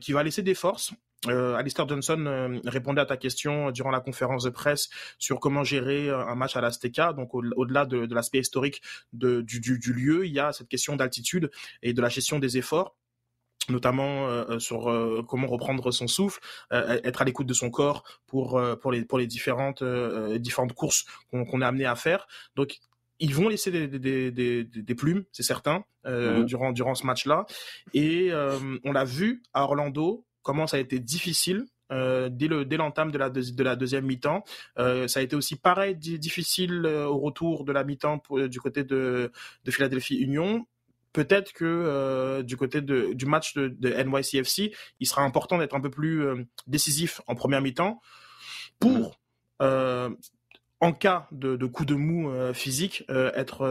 qui 0.00 0.12
va 0.12 0.22
laisser 0.22 0.42
des 0.42 0.54
forces. 0.54 0.92
Euh, 1.26 1.54
Alistair 1.54 1.86
Johnson 1.86 2.24
euh, 2.26 2.60
répondait 2.64 3.00
à 3.00 3.06
ta 3.06 3.16
question 3.16 3.70
durant 3.70 3.90
la 3.90 4.00
conférence 4.00 4.44
de 4.44 4.50
presse 4.50 4.88
sur 5.18 5.38
comment 5.38 5.64
gérer 5.64 6.08
euh, 6.08 6.24
un 6.26 6.34
match 6.34 6.56
à 6.56 6.60
l'Azteca. 6.60 7.12
Donc 7.12 7.34
au-delà 7.34 7.84
de, 7.84 8.06
de 8.06 8.14
l'aspect 8.14 8.38
historique 8.38 8.80
de, 9.12 9.42
du, 9.42 9.60
du, 9.60 9.78
du, 9.78 9.92
lieu, 9.92 10.26
il 10.26 10.32
y 10.32 10.40
a 10.40 10.52
cette 10.52 10.68
question 10.68 10.96
d'altitude 10.96 11.50
et 11.82 11.92
de 11.92 12.00
la 12.00 12.08
gestion 12.08 12.38
des 12.38 12.56
efforts 12.56 12.96
notamment 13.68 14.26
euh, 14.26 14.58
sur 14.58 14.90
euh, 14.90 15.22
comment 15.26 15.46
reprendre 15.46 15.90
son 15.90 16.06
souffle, 16.08 16.40
euh, 16.72 17.00
être 17.04 17.22
à 17.22 17.24
l'écoute 17.24 17.46
de 17.46 17.54
son 17.54 17.70
corps 17.70 18.04
pour 18.26 18.60
pour 18.80 18.92
les 18.92 19.04
pour 19.04 19.18
les 19.18 19.26
différentes 19.26 19.84
différentes 20.38 20.72
courses 20.72 21.04
qu'on 21.30 21.62
est 21.62 21.64
amené 21.64 21.86
à 21.86 21.94
faire. 21.94 22.26
Donc 22.56 22.78
ils 23.18 23.34
vont 23.34 23.48
laisser 23.48 23.70
des, 23.70 23.86
des, 23.86 24.30
des, 24.30 24.64
des 24.64 24.94
plumes, 24.94 25.24
c'est 25.30 25.42
certain, 25.42 25.84
mmh 26.06 26.44
durant 26.44 26.72
durant 26.72 26.94
ce 26.94 27.06
match-là. 27.06 27.44
Et 27.92 28.30
on 28.84 28.92
l'a 28.92 29.04
vu 29.04 29.42
à 29.52 29.64
Orlando 29.64 30.24
comment 30.42 30.66
ça 30.66 30.76
a 30.76 30.80
été 30.80 30.98
difficile 30.98 31.66
euh, 31.92 32.28
dès 32.30 32.46
le 32.46 32.64
dès 32.64 32.76
l'entame 32.76 33.10
de 33.10 33.18
la 33.18 33.30
de 33.30 33.62
la 33.62 33.76
deuxième 33.76 34.06
mi-temps. 34.06 34.44
Euh, 34.78 35.08
ça 35.08 35.20
a 35.20 35.22
été 35.22 35.34
aussi 35.34 35.56
pareil 35.56 35.96
difficile 35.96 36.82
euh, 36.84 37.06
au 37.06 37.18
retour 37.18 37.64
de 37.64 37.72
la 37.72 37.84
mi-temps 37.84 38.22
du 38.48 38.60
côté 38.60 38.84
de 38.84 39.32
de 39.64 39.70
Philadelphie 39.70 40.16
Union. 40.16 40.66
Peut-être 41.12 41.52
que 41.52 42.40
du 42.42 42.56
côté 42.56 42.80
de, 42.82 43.14
du 43.14 43.26
match 43.26 43.54
de, 43.54 43.66
de, 43.66 43.88
NYCFC, 43.90 44.72
il 45.00 45.06
sera 45.08 45.22
important 45.22 45.58
d'être 45.58 45.74
un 45.74 45.80
peu 45.80 45.90
plus 45.90 46.24
décisif 46.68 47.20
en 47.26 47.34
première 47.34 47.60
mi-temps 47.60 48.00
pour 48.78 49.18
en 49.58 50.92
cas 50.92 51.26
de, 51.32 51.56
de 51.56 51.66
coup 51.66 51.84
de 51.84 51.96
mou 51.96 52.30
physique, 52.54 53.04
être 53.08 53.66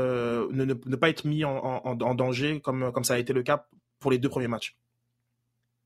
ne, 0.52 0.66
ne, 0.66 0.96
pas 0.98 1.08
être 1.08 1.24
mis 1.24 1.46
en, 1.46 1.56
en, 1.56 1.98
en 1.98 2.16
danger 2.16 2.60
comme 2.60 2.92
comme 2.92 3.06
ça 3.06 3.14
a 3.14 3.20
été 3.20 3.32
le 3.32 3.42
cas 3.42 3.68
pour 4.00 4.12
les 4.12 4.18
deux 4.18 4.28
premiers 4.28 4.50
matchs. 4.50 4.76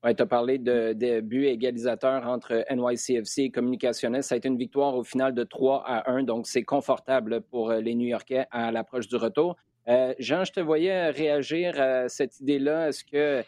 Tu 0.04 0.22
as 0.22 0.26
parlé 0.26 0.58
de, 0.58 0.92
de 0.92 1.20
buts 1.20 1.46
égalisateurs 1.46 2.26
entre 2.28 2.62
NYCFC 2.70 3.38
et 3.38 3.50
Communicationnel. 3.50 4.22
Ça 4.22 4.34
a 4.34 4.38
été 4.38 4.48
une 4.48 4.58
victoire 4.58 4.94
au 4.96 5.02
final 5.02 5.32
de 5.32 5.44
3 5.44 5.82
à 5.86 6.10
1, 6.10 6.24
donc 6.24 6.46
c'est 6.46 6.62
confortable 6.62 7.40
pour 7.40 7.70
euh, 7.70 7.80
les 7.80 7.94
New-Yorkais 7.94 8.46
à 8.50 8.70
l'approche 8.70 9.08
du 9.08 9.16
retour. 9.16 9.56
Euh, 9.88 10.12
Jean, 10.18 10.44
je 10.44 10.52
te 10.52 10.60
voyais 10.60 11.08
réagir 11.08 11.80
à 11.80 12.10
cette 12.10 12.38
idée-là. 12.40 12.88
Est-ce 12.88 13.02
que 13.02 13.42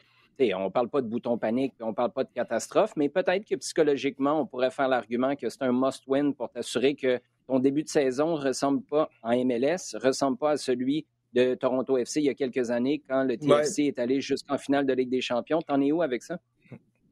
on 0.55 0.65
ne 0.65 0.69
parle 0.69 0.89
pas 0.89 1.01
de 1.01 1.07
bouton 1.07 1.39
panique, 1.39 1.75
on 1.81 1.89
ne 1.89 1.95
parle 1.95 2.13
pas 2.13 2.25
de 2.25 2.33
catastrophe, 2.35 2.93
mais 2.97 3.09
peut-être 3.09 3.47
que 3.47 3.55
psychologiquement, 3.57 4.41
on 4.41 4.47
pourrait 4.47 4.71
faire 4.71 4.89
l'argument 4.89 5.35
que 5.35 5.49
c'est 5.49 5.63
un 5.63 5.73
must-win 5.73 6.35
pour 6.35 6.51
t'assurer 6.51 6.95
que 6.95 7.21
ton 7.47 7.59
début 7.59 7.83
de 7.83 7.89
saison 7.89 8.37
ne 8.37 8.45
ressemble 8.45 8.83
pas 8.83 9.09
en 9.23 9.33
MLS, 9.45 9.97
ressemble 10.03 10.37
pas 10.37 10.53
à 10.53 10.57
celui 10.57 11.07
de 11.37 11.55
Toronto 11.55 11.99
FC 11.99 12.21
il 12.21 12.25
y 12.25 12.31
a 12.31 12.35
quelques 12.35 12.71
années 12.71 13.03
quand 13.07 13.25
le 13.25 13.37
TFC 13.37 13.85
est 13.85 13.99
allé 13.99 14.21
jusqu'en 14.21 14.57
finale 14.57 14.87
de 14.87 14.95
Ligue 14.95 15.11
des 15.11 15.21
Champions. 15.21 15.61
T'en 15.61 15.81
es 15.83 15.93
où 15.93 16.01
avec 16.03 16.23
ça? 16.23 16.39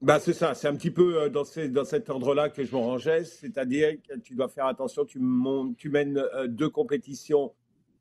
Bah, 0.01 0.19
c'est 0.19 0.33
ça, 0.33 0.55
c'est 0.55 0.69
un 0.69 0.75
petit 0.75 0.91
peu 0.91 1.23
euh, 1.23 1.29
dans, 1.29 1.45
dans 1.71 1.85
cet 1.85 2.11
ordre-là 2.11 2.51
que 2.51 2.65
je 2.65 2.73
me 2.73 2.81
rangeais, 2.81 3.25
c'est-à-dire 3.25 3.95
que 4.07 4.19
tu 4.19 4.35
dois 4.35 4.49
faire 4.49 4.67
attention, 4.67 5.05
tu, 5.05 5.19
tu 5.79 5.89
mènes 5.89 6.19
euh, 6.19 6.47
deux 6.47 6.69
compétitions 6.69 7.55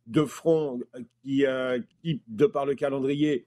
de 0.08 0.26
front 0.26 0.82
euh, 0.96 1.00
qui, 1.22 1.46
qui, 2.02 2.22
de 2.28 2.46
par 2.46 2.66
le 2.66 2.76
calendrier, 2.76 3.46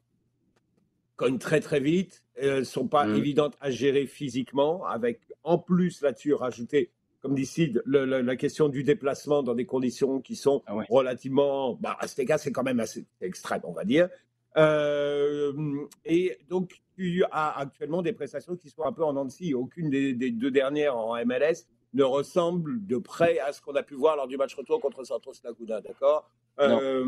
cognent 1.17 1.39
très 1.39 1.61
très 1.61 1.81
vite, 1.81 2.25
ne 2.43 2.63
sont 2.63 2.89
pas 2.89 3.07
mmh. 3.07 3.17
évidentes 3.17 3.57
à 3.61 3.71
gérer 3.71 4.07
physiquement, 4.07 4.87
avec 4.87 5.21
en 5.45 5.59
plus 5.59 6.01
là-dessus 6.01 6.33
rajouter 6.33 6.91
comme 7.27 7.35
dit 7.35 7.75
la 7.87 8.37
question 8.37 8.69
du 8.69 8.85
déplacement 8.85 9.43
dans 9.43 9.55
des 9.55 9.67
conditions 9.67 10.21
qui 10.21 10.37
sont 10.37 10.63
ah 10.67 10.75
relativement, 10.89 11.75
bah, 11.75 11.97
à 11.99 12.07
cet 12.07 12.21
égard, 12.21 12.39
c'est 12.39 12.53
quand 12.53 12.63
même 12.63 12.79
assez 12.79 13.05
extrême, 13.21 13.63
on 13.65 13.73
va 13.73 13.85
dire. 13.85 14.09
Euh, 14.57 15.53
et 16.05 16.39
donc, 16.49 16.81
tu 16.97 17.25
as 17.33 17.59
actuellement 17.59 18.03
des 18.03 18.13
prestations 18.13 18.55
qui 18.55 18.71
sont 18.71 18.85
un 18.85 18.93
peu 18.93 19.03
en 19.03 19.15
Nancy. 19.15 19.55
Aucune 19.55 19.91
des, 19.91 20.13
deux 20.15 20.53
dernières 20.53 20.97
en 20.97 21.17
MLS 21.27 21.67
ne 21.95 22.05
ressemble 22.05 22.87
de 22.87 22.97
près 22.97 23.41
à 23.41 23.53
ce 23.53 23.61
qu'on 23.61 23.75
a 23.75 23.83
pu 23.83 23.95
voir 23.95 24.15
lors 24.15 24.29
du 24.29 24.37
match 24.37 24.55
retour 24.55 24.81
contre 24.81 25.03
Santos 25.03 25.33
Laguna, 25.43 25.81
d'accord 25.81 26.31
euh, 26.61 27.05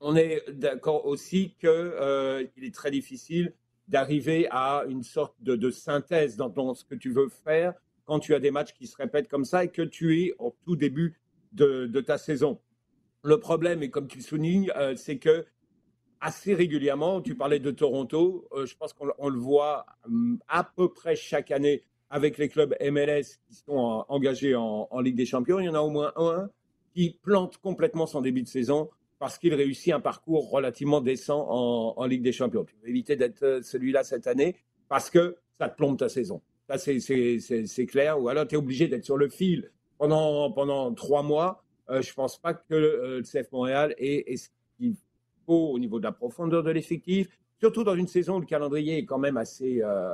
On 0.00 0.16
est 0.16 0.50
d'accord 0.50 1.06
aussi 1.06 1.54
qu'il 1.58 1.70
euh, 1.70 2.44
est 2.60 2.74
très 2.74 2.90
difficile 2.90 3.54
d'arriver 3.88 4.48
à 4.50 4.84
une 4.86 5.02
sorte 5.02 5.34
de, 5.40 5.70
synthèse 5.70 6.36
dans, 6.36 6.74
ce 6.74 6.84
que 6.84 6.94
tu 6.94 7.10
veux 7.10 7.30
faire 7.30 7.72
quand 8.10 8.18
tu 8.18 8.34
as 8.34 8.40
des 8.40 8.50
matchs 8.50 8.72
qui 8.72 8.88
se 8.88 8.96
répètent 8.96 9.28
comme 9.28 9.44
ça 9.44 9.62
et 9.62 9.68
que 9.68 9.82
tu 9.82 10.20
es 10.20 10.34
au 10.40 10.52
tout 10.64 10.74
début 10.74 11.20
de, 11.52 11.86
ta 12.00 12.18
saison. 12.18 12.58
Le 13.22 13.38
problème, 13.38 13.84
et 13.84 13.90
comme 13.90 14.08
tu 14.08 14.18
le 14.18 14.24
soulignes, 14.24 14.72
euh, 14.74 14.96
c'est 14.96 15.18
que 15.18 15.46
assez 16.20 16.52
régulièrement, 16.52 17.20
tu 17.20 17.36
parlais 17.36 17.60
de 17.60 17.70
Toronto, 17.70 18.48
euh, 18.50 18.66
je 18.66 18.76
pense 18.76 18.94
qu'on 18.94 19.28
le 19.28 19.38
voit 19.38 19.86
hum, 20.06 20.40
à 20.48 20.64
peu 20.64 20.92
près 20.92 21.14
chaque 21.14 21.52
année 21.52 21.84
avec 22.08 22.36
les 22.36 22.48
clubs 22.48 22.74
MLS 22.80 23.38
qui 23.46 23.54
sont 23.54 24.04
engagés 24.08 24.56
en, 24.56 24.88
Ligue 25.00 25.14
des 25.14 25.24
Champions. 25.24 25.60
Il 25.60 25.66
y 25.66 25.68
en 25.68 25.74
a 25.74 25.80
au 25.80 25.90
moins 25.90 26.12
un 26.16 26.50
qui 26.92 27.16
plante 27.22 27.58
complètement 27.58 28.06
son 28.06 28.22
début 28.22 28.42
de 28.42 28.48
saison 28.48 28.90
parce 29.20 29.38
qu'il 29.38 29.54
réussit 29.54 29.92
un 29.92 30.00
parcours 30.00 30.50
relativement 30.50 31.00
décent 31.00 31.46
en, 31.48 32.04
Ligue 32.06 32.22
des 32.22 32.32
Champions. 32.32 32.64
Tu 32.64 32.74
veux 32.82 32.88
éviter 32.88 33.14
d'être 33.14 33.44
euh, 33.44 33.62
celui-là 33.62 34.02
cette 34.02 34.26
année 34.26 34.56
parce 34.88 35.10
que 35.10 35.36
ça 35.60 35.68
te 35.68 35.76
plombe 35.76 35.96
ta 35.96 36.08
saison 36.08 36.42
c'est 36.78 37.86
clair. 37.86 38.20
Ou 38.20 38.28
alors, 38.28 38.46
tu 38.46 38.54
es 38.54 38.58
obligé 38.58 38.88
d'être 38.88 39.04
sur 39.04 39.16
le 39.16 39.28
fil 39.28 39.70
pendant, 39.98 40.50
pendant 40.52 40.92
trois 40.94 41.22
mois. 41.22 41.62
Euh, 41.90 42.02
je 42.02 42.10
ne 42.10 42.14
pense 42.14 42.38
pas 42.38 42.54
que 42.54 42.74
euh, 42.74 43.18
le 43.18 43.22
CF 43.22 43.50
Montréal 43.52 43.94
ait, 43.98 44.36
ce 44.36 44.48
qu'il 44.78 44.94
faut 45.46 45.70
au 45.72 45.78
niveau 45.78 45.98
de 45.98 46.04
la 46.04 46.12
profondeur 46.12 46.62
de 46.62 46.70
l'effectif, 46.70 47.28
surtout 47.58 47.84
dans 47.84 47.96
une 47.96 48.06
saison 48.06 48.36
où 48.36 48.40
le 48.40 48.46
calendrier 48.46 48.98
est 48.98 49.04
quand 49.04 49.18
même 49.18 49.36
assez, 49.36 49.82
euh, 49.82 50.12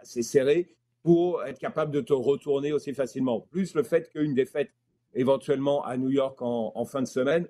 assez 0.00 0.22
serré 0.22 0.76
pour 1.02 1.44
être 1.44 1.58
capable 1.58 1.90
de 1.90 2.00
te 2.00 2.12
retourner 2.12 2.72
aussi 2.72 2.94
facilement. 2.94 3.40
Plus 3.40 3.74
le 3.74 3.82
fait 3.82 4.10
qu'une 4.10 4.34
défaite 4.34 4.70
éventuellement 5.14 5.84
à 5.84 5.96
New 5.96 6.10
York 6.10 6.40
en, 6.42 6.72
en 6.74 6.84
fin 6.84 7.02
de 7.02 7.06
semaine 7.06 7.48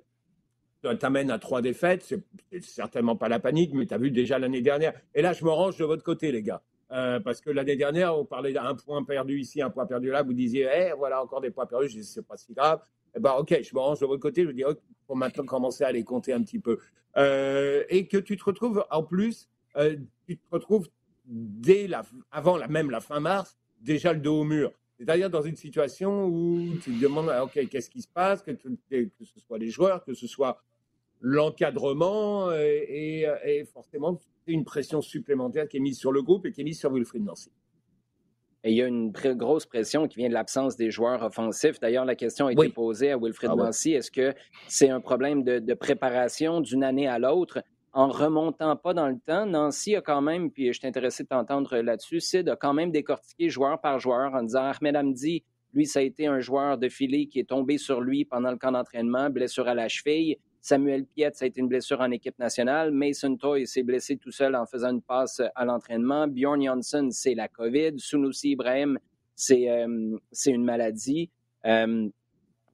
t'amène 0.81 1.31
à 1.31 1.39
trois 1.39 1.63
défaites, 1.63 2.03
c'est 2.05 2.63
certainement 2.63 3.17
pas 3.17 3.29
la 3.29 3.41
panique, 3.41 3.73
mais 3.75 3.87
tu 3.87 3.95
as 3.95 3.99
vu 3.99 4.11
déjà 4.11 4.39
l'année 4.39 4.61
dernière. 4.61 4.93
Et 5.15 5.23
là, 5.23 5.33
je 5.33 5.45
me 5.45 5.51
range 5.51 5.77
de 5.77 5.85
votre 5.85 6.05
côté, 6.05 6.31
les 6.33 6.43
gars. 6.43 6.63
Euh, 6.91 7.21
parce 7.21 7.41
que 7.41 7.51
l'année 7.51 7.77
dernière, 7.77 8.17
on 8.19 8.25
parlait 8.25 8.53
d'un 8.53 8.75
point 8.75 9.05
perdu 9.05 9.39
ici, 9.39 9.61
un 9.61 9.71
point 9.71 9.87
perdu 9.87 10.11
là. 10.11 10.23
Vous 10.23 10.33
disiez, 10.33 10.69
eh, 10.75 10.93
voilà, 10.97 11.23
encore 11.23 11.41
des 11.41 11.51
points 11.51 11.67
perdus. 11.67 11.89
Je 11.89 11.97
dis, 11.99 12.05
c'est 12.05 12.27
pas 12.27 12.37
si 12.37 12.53
grave. 12.53 12.81
Eh 13.15 13.21
ben, 13.21 13.33
ok, 13.33 13.59
je 13.63 13.75
me 13.75 13.81
range 13.81 14.01
de 14.01 14.07
votre 14.07 14.23
côté. 14.23 14.45
Je 14.45 14.51
dis, 14.51 14.65
ok, 14.65 14.79
faut 15.07 15.15
maintenant 15.15 15.45
commencer 15.45 15.85
à 15.85 15.93
les 15.93 16.05
compter 16.05 16.33
un 16.33 16.43
petit 16.43 16.59
peu. 16.59 16.79
Euh, 17.17 17.85
et 17.89 18.07
que 18.07 18.17
tu 18.17 18.37
te 18.37 18.45
retrouves, 18.45 18.85
en 18.91 19.03
plus, 19.03 19.49
euh, 19.77 19.97
tu 20.27 20.39
te 20.39 20.45
retrouves 20.51 20.89
dès 21.27 21.87
la, 21.87 22.05
avant 22.31 22.57
la, 22.57 22.69
même 22.69 22.91
la 22.91 23.01
fin 23.01 23.21
mars, 23.21 23.57
déjà 23.81 24.13
le 24.13 24.21
dos 24.21 24.41
au 24.41 24.45
mur. 24.45 24.73
C'est-à-dire 24.99 25.31
dans 25.31 25.43
une 25.43 25.57
situation 25.57 26.27
où 26.27 26.77
tu 26.83 26.93
te 26.93 27.01
demandes, 27.01 27.29
ah, 27.31 27.45
ok, 27.45 27.69
qu'est-ce 27.69 27.91
qui 27.91 28.03
se 28.03 28.09
passe, 28.09 28.43
que, 28.43 28.53
ce 28.53 29.41
soit 29.41 29.59
les 29.59 29.71
joueurs, 29.71 30.05
que 30.05 30.15
ce 30.15 30.27
soit 30.27 30.63
l'encadrement, 31.21 32.53
et, 32.53 33.27
et, 33.45 33.65
forcément, 33.65 34.19
une 34.47 34.65
pression 34.65 35.01
supplémentaire 35.01 35.69
qui 35.69 35.77
est 35.77 35.81
mise 35.81 35.99
sur 35.99 36.13
le 36.13 36.23
groupe 36.23 36.47
et 36.47 36.53
qui 36.53 36.63
est 36.63 36.65
mise 36.65 36.79
sur 36.79 36.93
Wilfried 36.93 37.25
Nancy. 37.25 37.51
Et 38.65 38.73
il 38.73 38.77
y 38.77 38.83
a 38.83 38.87
une 38.87 39.13
très 39.13 39.37
grosse 39.37 39.67
pression 39.67 40.09
qui 40.09 40.19
vient 40.19 40.29
de 40.29 40.35
l'absence 40.35 40.77
des 40.77 40.91
joueurs 40.91 41.23
offensifs. 41.23 41.79
D'ailleurs, 41.79 42.05
la 42.05 42.17
question 42.17 42.49
a 42.49 42.53
été 42.53 42.69
posée 42.71 43.13
à 43.13 43.17
Wilfried 43.17 43.53
ah 43.53 43.57
Nancy. 43.57 43.93
Est-ce 43.93 44.11
que 44.11 44.35
c'est 44.67 44.91
un 44.91 45.01
problème 45.01 45.45
de, 45.45 45.75
préparation 45.75 46.61
d'une 46.61 46.83
année 46.83 47.07
à 47.07 47.19
l'autre? 47.19 47.63
En 47.93 48.09
remontant 48.09 48.77
pas 48.77 48.95
dans 48.95 49.09
le 49.09 49.19
temps, 49.25 49.47
Nancy 49.47 49.97
a 49.97 50.03
quand 50.03 50.21
même, 50.21 50.51
puis 50.51 50.73
je 50.73 50.79
suis 50.79 50.87
intéressé 50.87 51.23
de 51.23 51.29
t'entendre 51.29 51.79
là-dessus, 51.79 52.21
Sid 52.21 52.49
a 52.49 52.57
quand 52.57 52.75
même 52.75 52.91
décortiqué 52.91 53.49
joueur 53.49 53.81
par 53.81 53.99
joueur 53.99 54.35
en 54.35 54.43
disant 54.43 54.71
Ahmed 54.71 54.97
Hamdi, 54.97 55.43
lui, 55.73 55.87
ça 55.87 56.01
a 56.01 56.03
été 56.03 56.27
un 56.27 56.41
joueur 56.41 56.79
de 56.79 56.89
filet 56.89 57.27
qui 57.27 57.41
est 57.41 57.49
tombé 57.49 57.79
sur 57.79 58.01
lui 58.01 58.25
pendant 58.25 58.51
le 58.51 58.57
camp 58.57 58.73
d'entraînement, 58.73 59.31
blessure 59.31 59.69
à 59.69 59.75
la 59.75 59.89
cheville. 59.89 60.39
Samuel 60.61 61.07
Piet, 61.07 61.31
ça 61.35 61.45
a 61.45 61.49
été 61.49 61.61
une 61.61 61.69
blessure 61.69 62.01
en 62.01 62.11
équipe 62.11 62.39
nationale. 62.39 62.91
Mason 62.91 63.37
Toy 63.37 63.67
s'est 63.67 63.83
blessé 63.83 64.17
tout 64.17 64.31
seul 64.31 64.55
en 64.55 64.67
faisant 64.67 64.91
une 64.91 65.03
passe 65.03 65.41
à 65.55 65.65
l'entraînement. 65.65 66.27
Bjorn 66.27 66.63
Johnson, 66.63 67.09
c'est 67.11 67.35
la 67.35 67.49
COVID. 67.49 67.99
Sunusi 67.99 68.51
Ibrahim, 68.51 68.99
c'est 69.35 69.71
euh, 69.71 70.17
une 70.47 70.65
maladie. 70.65 71.31
Euh, 71.65 72.09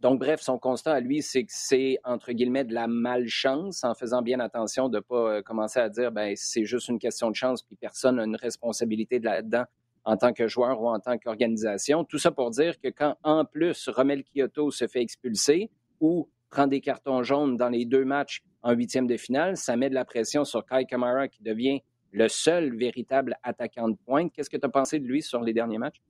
donc, 0.00 0.18
bref, 0.18 0.40
son 0.40 0.58
constat 0.58 0.94
à 0.94 1.00
lui, 1.00 1.22
c'est 1.22 1.44
que 1.44 1.52
c'est, 1.52 1.98
entre 2.04 2.32
guillemets, 2.32 2.64
de 2.64 2.74
la 2.74 2.86
malchance, 2.86 3.84
en 3.84 3.94
faisant 3.94 4.20
bien 4.20 4.38
attention 4.40 4.88
de 4.88 4.98
ne 4.98 5.00
pas 5.00 5.36
euh, 5.36 5.42
commencer 5.42 5.80
à 5.80 5.88
dire, 5.88 6.12
ben 6.12 6.34
c'est 6.36 6.64
juste 6.64 6.88
une 6.88 6.98
question 6.98 7.30
de 7.30 7.36
chance, 7.36 7.62
puis 7.62 7.76
personne 7.76 8.16
n'a 8.16 8.24
une 8.24 8.36
responsabilité 8.36 9.18
là-dedans 9.18 9.64
en 10.04 10.18
tant 10.18 10.34
que 10.34 10.46
joueur 10.46 10.80
ou 10.82 10.88
en 10.88 11.00
tant 11.00 11.16
qu'organisation. 11.16 12.04
Tout 12.04 12.18
ça 12.18 12.30
pour 12.30 12.50
dire 12.50 12.78
que 12.78 12.88
quand, 12.88 13.16
en 13.22 13.46
plus, 13.46 13.88
Romel 13.88 14.24
Kyoto 14.24 14.70
se 14.70 14.86
fait 14.86 15.00
expulser, 15.00 15.70
ou 16.00 16.28
prend 16.54 16.66
des 16.68 16.80
cartons 16.80 17.24
jaunes 17.24 17.56
dans 17.56 17.68
les 17.68 17.84
deux 17.84 18.04
matchs 18.04 18.42
en 18.62 18.72
huitième 18.72 19.08
de 19.08 19.16
finale, 19.16 19.56
ça 19.56 19.76
met 19.76 19.90
de 19.90 19.94
la 19.94 20.04
pression 20.04 20.44
sur 20.44 20.64
Kai 20.64 20.84
Kamara 20.88 21.26
qui 21.26 21.42
devient 21.42 21.80
le 22.12 22.28
seul 22.28 22.76
véritable 22.76 23.36
attaquant 23.42 23.88
de 23.88 23.96
pointe. 24.06 24.32
Qu'est-ce 24.32 24.48
que 24.48 24.56
tu 24.56 24.64
as 24.64 24.68
pensé 24.68 25.00
de 25.00 25.04
lui 25.04 25.20
sur 25.20 25.42
les 25.42 25.52
derniers 25.52 25.78
matchs? 25.78 26.00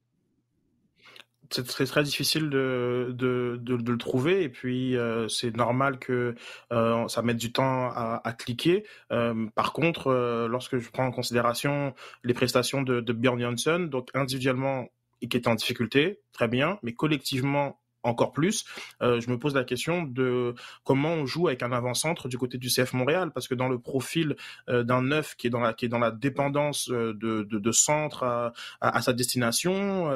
c'est 1.50 1.86
très, 1.86 2.02
difficile 2.02 2.50
de, 2.50 3.14
de, 3.14 3.92
le 3.92 3.98
trouver 3.98 4.42
et 4.42 4.48
puis 4.48 4.96
euh, 4.96 5.28
c'est 5.28 5.54
normal 5.54 5.98
que 5.98 6.34
euh, 6.72 7.06
ça 7.06 7.22
mette 7.22 7.36
du 7.36 7.52
temps 7.52 7.90
à, 7.90 8.32
cliquer. 8.36 8.84
Euh, 9.12 9.46
par 9.54 9.72
contre, 9.72 10.10
lorsque 10.50 10.78
je 10.78 10.90
prends 10.90 11.06
en 11.06 11.12
considération 11.12 11.94
les 12.24 12.34
prestations 12.34 12.82
de, 12.82 13.00
de 13.00 13.12
Björn 13.12 13.38
Johnson, 13.38 13.86
donc 13.90 14.08
individuellement, 14.14 14.88
il 15.20 15.26
était 15.26 15.48
en 15.48 15.54
difficulté, 15.54 16.20
très 16.32 16.48
bien, 16.48 16.78
mais 16.82 16.92
collectivement, 16.92 17.78
encore 18.04 18.32
plus, 18.32 18.64
euh, 19.02 19.20
je 19.20 19.30
me 19.30 19.38
pose 19.38 19.54
la 19.54 19.64
question 19.64 20.02
de 20.02 20.54
comment 20.84 21.10
on 21.10 21.26
joue 21.26 21.48
avec 21.48 21.62
un 21.62 21.72
avant-centre 21.72 22.28
du 22.28 22.38
côté 22.38 22.58
du 22.58 22.68
CF 22.68 22.92
Montréal, 22.92 23.30
parce 23.32 23.48
que 23.48 23.54
dans 23.54 23.68
le 23.68 23.78
profil 23.78 24.36
euh, 24.68 24.84
d'un 24.84 25.02
neuf 25.02 25.34
qui 25.36 25.48
est 25.48 25.50
dans 25.50 25.98
la 25.98 26.10
dépendance 26.10 26.90
euh, 26.90 27.14
de, 27.14 27.72
centre 27.72 28.52
à, 28.80 29.02
sa 29.02 29.12
destination, 29.12 30.10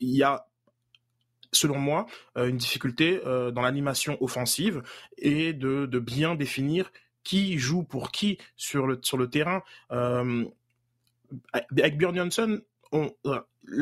il 0.00 0.10
y 0.10 0.22
a 0.22 0.46
selon 1.50 1.78
moi, 1.78 2.06
une 2.36 2.56
difficulté 2.56 3.20
dans 3.24 3.62
l'animation 3.62 4.16
offensive 4.22 4.82
et 5.18 5.52
de, 5.52 5.86
de, 5.86 5.98
bien 5.98 6.34
définir 6.34 6.92
qui 7.24 7.58
joue 7.58 7.82
pour 7.82 8.12
qui 8.12 8.38
sur 8.56 8.86
le, 8.86 9.00
sur 9.02 9.16
le 9.16 9.28
terrain. 9.28 9.62
avec 9.90 11.98
Björn 11.98 12.14
Johnson, 12.14 12.60
on, 12.92 13.12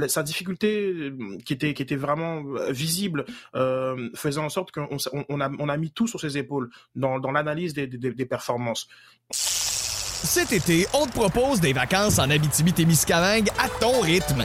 sa 0.08 0.22
difficulté 0.22 0.92
euh, 0.92 1.38
qui 1.44 1.52
était 1.52 1.74
qui 1.74 1.82
était 1.82 1.96
vraiment 1.96 2.42
euh, 2.56 2.70
visible 2.70 3.24
euh, 3.54 4.10
faisait 4.14 4.40
en 4.40 4.48
sorte 4.48 4.72
qu'on 4.72 4.88
on, 5.28 5.40
a 5.40 5.50
on 5.58 5.68
a 5.68 5.76
mis 5.76 5.90
tout 5.90 6.06
sur 6.06 6.20
ses 6.20 6.36
épaules 6.38 6.70
dans, 6.94 7.18
dans 7.18 7.32
l'analyse 7.32 7.74
des, 7.74 7.86
des, 7.86 8.12
des, 8.12 8.26
performances. 8.26 8.88
Cet 9.30 10.52
été, 10.52 10.86
on 10.92 11.06
te 11.06 11.12
propose 11.12 11.60
des 11.60 11.72
vacances 11.72 12.18
en 12.18 12.28
Abitibi-Témiscamingue 12.28 13.48
à 13.58 13.68
ton 13.80 14.00
rythme. 14.00 14.44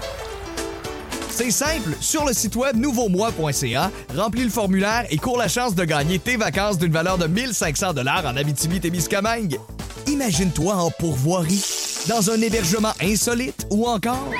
C'est 1.30 1.52
simple, 1.52 1.92
sur 2.00 2.26
le 2.26 2.32
site 2.32 2.56
web 2.56 2.78
nouveaumois.ca, 2.78 3.92
remplis 4.16 4.46
le 4.46 4.50
formulaire 4.50 5.06
et 5.10 5.18
cours 5.18 5.38
la 5.38 5.50
chance 5.50 5.76
de 5.76 5.84
gagner 5.84 6.18
tes 6.18 6.38
vacances 6.38 6.78
d'une 6.78 6.94
valeur 6.94 7.18
de 7.18 7.28
1500 7.28 7.94
dollars 7.94 8.26
en 8.26 8.38
Abitibi-Témiscamingue. 8.38 9.60
Imagine-toi 10.08 10.76
en 10.76 10.92
pourvoirie, 10.92 11.62
dans 12.08 12.32
un 12.32 12.40
hébergement 12.40 12.94
insolite 13.02 13.68
ou 13.70 13.86
encore 13.86 14.32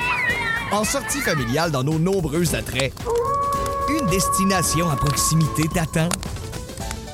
en 0.76 0.84
sortie 0.84 1.20
familiale 1.20 1.70
dans 1.70 1.82
nos 1.82 1.98
nombreux 1.98 2.54
attraits. 2.54 2.92
Une 3.88 4.06
destination 4.08 4.90
à 4.90 4.96
proximité 4.96 5.62
t'attend. 5.72 6.10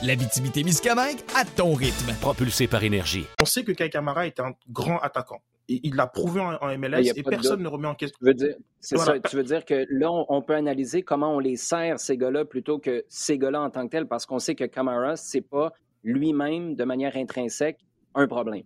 La 0.03 0.16
miscamingue 0.16 1.20
à 1.37 1.44
ton 1.44 1.72
rythme. 1.75 2.12
Propulsé 2.20 2.66
par 2.66 2.83
énergie. 2.83 3.25
On 3.40 3.44
sait 3.44 3.62
que 3.62 3.70
Kai 3.70 3.88
Kamara 3.88 4.27
est 4.27 4.40
un 4.40 4.55
grand 4.68 4.98
attaquant. 4.98 5.40
il 5.68 5.94
l'a 5.94 6.09
prouvé 6.09 6.40
en, 6.40 6.77
MLS 6.77 7.12
et 7.14 7.22
personne 7.22 7.62
ne 7.62 7.68
remet 7.68 7.87
en 7.87 7.94
question. 7.94 8.18
Tu 8.20 8.27
veux 8.27 8.35
dire, 8.35 8.57
c'est 8.81 8.98
ça. 8.98 9.20
Tu 9.20 9.37
veux 9.37 9.44
dire 9.44 9.64
que 9.64 9.87
là, 9.90 10.11
on, 10.11 10.42
peut 10.42 10.57
analyser 10.57 11.03
comment 11.03 11.37
on 11.37 11.38
les 11.38 11.55
sert 11.55 12.01
ces 12.01 12.16
gars-là 12.16 12.44
plutôt 12.44 12.81
que 12.81 13.05
ces 13.09 13.38
gars-là 13.38 13.61
en 13.61 13.70
tant 13.70 13.87
que 13.87 13.92
tels, 13.92 14.09
parce 14.09 14.27
qu'on 14.27 14.40
sait 14.40 14.57
que 14.57 14.64
Camara, 14.64 15.14
c'est 15.14 15.40
pas 15.40 15.72
lui-même 16.03 16.75
de 16.75 16.83
manière 16.83 17.16
intrinsèque 17.16 17.79
un 18.16 18.27
problème. 18.27 18.64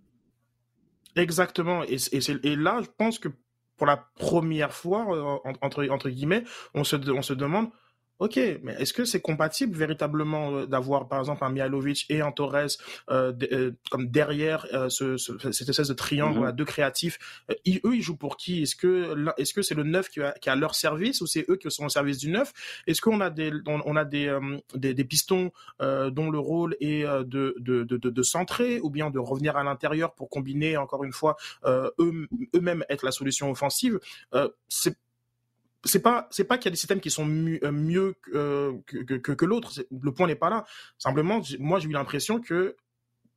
Exactement. 1.15 1.83
Et, 1.83 1.97
et, 2.11 2.55
là, 2.55 2.81
je 2.81 2.89
pense 2.97 3.19
que 3.19 3.29
pour 3.77 3.87
la 3.87 3.97
première 4.19 4.73
fois, 4.73 5.05
euh, 5.09 5.51
entre, 5.61 5.87
entre 5.89 6.09
guillemets, 6.09 6.43
on 6.73 6.83
se, 6.83 6.95
on 7.09 7.21
se 7.21 7.33
demande 7.33 7.69
Ok, 8.19 8.37
mais 8.63 8.73
est-ce 8.79 8.93
que 8.93 9.05
c'est 9.05 9.21
compatible 9.21 9.77
véritablement 9.77 10.51
euh, 10.51 10.65
d'avoir 10.65 11.07
par 11.07 11.19
exemple 11.19 11.43
un 11.43 11.49
Mialovic 11.49 12.07
et 12.09 12.21
un 12.21 12.31
Torres 12.31 12.55
euh, 13.11 13.31
euh 13.51 13.71
comme 13.91 14.09
derrière 14.09 14.65
euh, 14.73 14.89
ce, 14.89 15.17
ce, 15.17 15.33
cette 15.51 15.69
espèce 15.69 15.89
de 15.89 15.93
triangle 15.93 16.39
mm-hmm. 16.39 16.47
à 16.47 16.51
deux 16.51 16.65
créatifs 16.65 17.19
Eux, 17.49 17.95
ils 17.95 18.01
jouent 18.01 18.17
pour 18.17 18.37
qui? 18.37 18.63
Est-ce 18.63 18.75
que 18.75 19.15
est-ce 19.37 19.53
que 19.53 19.61
c'est 19.61 19.75
le 19.75 19.83
neuf 19.83 20.09
qui 20.09 20.21
a, 20.21 20.31
qui 20.31 20.49
a, 20.49 20.55
leur 20.55 20.73
service 20.73 21.21
ou 21.21 21.27
c'est 21.27 21.45
eux 21.47 21.57
qui 21.57 21.69
sont 21.69 21.85
au 21.85 21.89
service 21.89 22.17
du 22.17 22.29
neuf? 22.29 22.53
Est-ce 22.87 23.01
qu'on 23.01 23.21
a 23.21 23.29
des 23.29 23.51
on, 23.67 23.95
a 23.95 24.03
des, 24.03 24.35
des, 24.73 24.95
des 24.95 25.03
pistons 25.03 25.51
dont 25.79 26.31
le 26.31 26.39
rôle 26.39 26.75
est 26.79 27.03
de 27.03 27.55
de, 27.59 27.83
de, 27.83 27.97
de, 27.97 28.23
centrer 28.23 28.79
ou 28.79 28.89
bien 28.89 29.11
de 29.11 29.19
revenir 29.19 29.57
à 29.57 29.63
l'intérieur 29.63 30.15
pour 30.15 30.29
combiner 30.29 30.75
encore 30.77 31.03
une 31.03 31.13
fois 31.13 31.35
eux 31.65 32.27
eux-mêmes 32.55 32.83
être 32.89 33.03
la 33.03 33.11
solution 33.11 33.51
offensive? 33.51 33.99
C'est 34.69 34.97
c'est 35.87 36.01
pas 36.01 36.27
c'est 36.31 36.43
pas 36.43 36.57
qu'il 36.57 36.65
y 36.65 36.67
a 36.69 36.71
des 36.71 36.77
systèmes 36.77 36.99
qui 36.99 37.11
sont 37.11 37.27
euh, 37.27 37.71
mieux, 37.71 38.15
euh, 38.33 38.73
que, 38.85 38.97
que, 38.97 39.31
que, 39.31 39.45
l'autre. 39.45 39.71
Le 39.91 40.11
point 40.11 40.27
n'est 40.27 40.35
pas 40.35 40.49
là. 40.49 40.65
Simplement, 40.97 41.41
moi 41.59 41.79
j'ai 41.79 41.87
eu 41.87 41.93
l'impression 41.93 42.39
que 42.39 42.75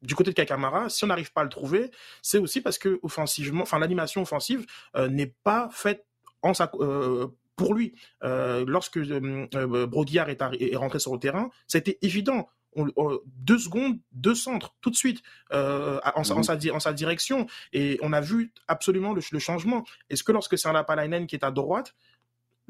du 0.03 0.15
côté 0.15 0.31
de 0.31 0.35
Kakamara, 0.35 0.89
si 0.89 1.05
on 1.05 1.09
n'arrive 1.09 1.33
pas 1.33 1.43
à 1.43 1.45
le 1.45 1.51
trouver, 1.51 1.91
c'est 2.23 2.39
aussi 2.39 2.61
parce 2.61 2.79
que 2.79 2.99
offensivement, 3.03 3.63
enfin 3.63 3.79
l'animation 3.79 4.23
offensive 4.23 4.67
euh, 4.97 5.09
n'est 5.09 5.35
pas 5.43 5.69
faite 5.73 6.07
en 6.43 6.55
sa, 6.55 6.69
pour 6.69 7.75
lui. 7.75 7.95
lorsque 8.23 8.99
Broguiard 8.99 10.31
est, 10.31 10.43
est, 10.59 10.77
rentré 10.77 10.99
sur 10.99 11.13
le 11.13 11.19
terrain, 11.19 11.51
c'était 11.67 11.99
évident. 12.01 12.49
On, 12.77 12.87
deux 13.27 13.59
secondes, 13.59 13.99
deux 14.13 14.35
centres, 14.35 14.75
tout 14.81 14.89
de 14.89 14.97
suite, 14.97 15.23
en, 15.53 15.99
en, 16.15 16.25
sa, 16.25 16.35
en, 16.37 16.81
sa, 16.81 16.93
direction. 16.95 17.47
Et 17.75 17.99
on 18.01 18.15
a 18.15 18.23
vu 18.23 18.55
absolument 18.69 19.13
le, 19.13 19.21
le 19.31 19.39
changement. 19.39 19.85
Est-ce 20.09 20.25
que 20.25 20.33
lorsque 20.33 20.57
c'est 20.57 20.69
un 20.69 20.73
Lapalainen 20.73 21.27
qui 21.27 21.37
est 21.37 21.45
à 21.45 21.51
droite, 21.51 21.95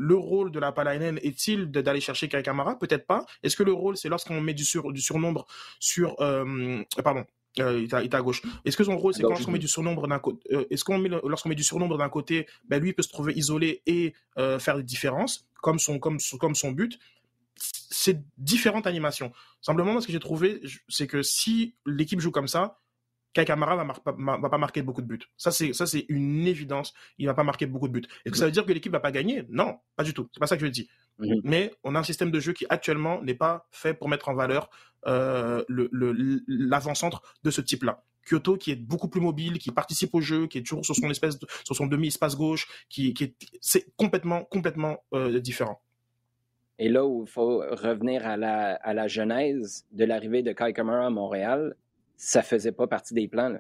le 0.00 0.16
rôle 0.16 0.50
de 0.50 0.58
la 0.58 0.72
Palainen 0.72 1.18
est-il 1.22 1.70
d'aller 1.70 2.00
chercher 2.00 2.26
Kai 2.26 2.42
Kamara? 2.42 2.78
Peut-être 2.78 3.06
pas. 3.06 3.26
Est-ce 3.42 3.54
que 3.54 3.62
le 3.62 3.74
rôle, 3.74 3.98
c'est 3.98 4.08
lorsqu'on 4.08 4.40
met 4.40 4.54
du, 4.54 4.64
sur, 4.64 4.92
du 4.92 5.00
surnombre 5.02 5.46
sur... 5.78 6.18
Euh, 6.20 6.82
pardon, 7.04 7.26
euh, 7.58 7.80
il, 7.82 7.94
est 7.94 8.14
à, 8.14 8.22
gauche. 8.22 8.40
Est-ce 8.64 8.78
que 8.78 8.84
son 8.84 8.96
rôle, 8.96 9.12
c'est 9.12 9.20
lorsqu'on 9.20 9.50
met 9.50 9.58
du 9.58 9.68
surnombre 9.68 10.08
d'un 10.08 10.18
côté, 10.18 10.54
euh, 10.54 10.64
est-ce 10.70 10.84
qu'on 10.84 10.96
met 10.96 11.10
lorsqu'on 11.10 11.50
met 11.50 11.54
du 11.54 11.64
surnombre 11.64 11.98
d'un 11.98 12.08
côté, 12.08 12.46
ben 12.66 12.80
lui 12.82 12.94
peut 12.94 13.02
se 13.02 13.10
trouver 13.10 13.34
isolé 13.34 13.82
et 13.86 14.14
faire 14.58 14.78
des 14.78 14.82
différences, 14.82 15.46
comme 15.60 15.78
son 15.78 15.98
comme 15.98 16.16
comme 16.38 16.54
son 16.54 16.70
but? 16.70 16.98
C'est 17.56 18.22
différentes 18.38 18.86
animations. 18.86 19.32
Simplement, 19.60 20.00
ce 20.00 20.06
que 20.06 20.14
j'ai 20.14 20.20
trouvé, 20.20 20.62
c'est 20.88 21.08
que 21.08 21.22
si 21.22 21.74
l'équipe 21.84 22.20
joue 22.20 22.30
comme 22.30 22.48
ça, 22.48 22.78
Kai 23.32 23.44
Kamara 23.44 23.76
va, 23.76 23.94
va, 24.38 24.50
pas 24.50 24.58
marquer 24.58 24.82
beaucoup 24.82 25.02
de 25.02 25.06
buts. 25.06 25.20
Ça, 25.36 25.50
c'est, 25.50 25.72
ça, 25.72 25.86
c'est 25.86 26.06
une 26.08 26.46
évidence. 26.46 26.92
Il 27.18 27.26
va 27.26 27.34
pas 27.34 27.44
marquer 27.44 27.66
beaucoup 27.66 27.86
de 27.86 27.92
buts. 27.92 28.08
Est-ce 28.24 28.32
que 28.32 28.38
ça 28.38 28.46
veut 28.46 28.50
dire 28.50 28.66
que 28.66 28.72
l'équipe 28.72 28.90
va 28.90 29.00
pas 29.00 29.12
gagner? 29.12 29.44
Non, 29.48 29.78
pas 29.96 30.02
du 30.02 30.14
tout. 30.14 30.28
C'est 30.32 30.40
pas 30.40 30.46
ça 30.46 30.56
que 30.56 30.64
je 30.64 30.70
dis. 30.70 30.88
Mais 31.44 31.72
on 31.84 31.94
a 31.94 32.00
un 32.00 32.04
système 32.04 32.30
de 32.30 32.40
jeu 32.40 32.52
qui 32.52 32.66
actuellement 32.70 33.22
n'est 33.22 33.34
pas 33.34 33.66
fait 33.70 33.94
pour 33.94 34.08
mettre 34.08 34.28
en 34.28 34.34
valeur 34.34 34.70
euh, 35.06 35.62
le, 35.68 35.90
l'avant-centre 36.48 37.22
de 37.44 37.50
ce 37.50 37.60
type-là. 37.60 38.02
Kyoto 38.26 38.56
qui 38.56 38.70
est 38.70 38.76
beaucoup 38.76 39.08
plus 39.08 39.20
mobile, 39.20 39.58
qui 39.58 39.70
participe 39.70 40.14
au 40.14 40.20
jeu, 40.20 40.46
qui 40.46 40.58
est 40.58 40.62
toujours 40.62 40.84
sur 40.84 40.94
son 40.94 41.10
espèce, 41.10 41.38
sur 41.64 41.76
son 41.76 41.86
demi 41.86 42.08
espace 42.08 42.36
gauche, 42.36 42.68
qui, 42.88 43.14
qui 43.14 43.24
est, 43.24 43.34
c'est 43.60 43.94
complètement, 43.96 44.44
complètement 44.44 45.04
euh, 45.14 45.40
différent. 45.40 45.80
Et 46.78 46.88
là 46.88 47.04
où 47.04 47.24
il 47.26 47.30
faut 47.30 47.58
revenir 47.58 48.26
à 48.26 48.36
la, 48.36 48.74
à 48.74 48.94
la 48.94 49.06
genèse 49.06 49.86
de 49.92 50.04
l'arrivée 50.04 50.42
de 50.42 50.52
Kai 50.52 50.72
Kamara 50.72 51.06
à 51.06 51.10
Montréal, 51.10 51.76
ça 52.20 52.42
faisait 52.42 52.72
pas 52.72 52.86
partie 52.86 53.14
des 53.14 53.28
plans. 53.28 53.56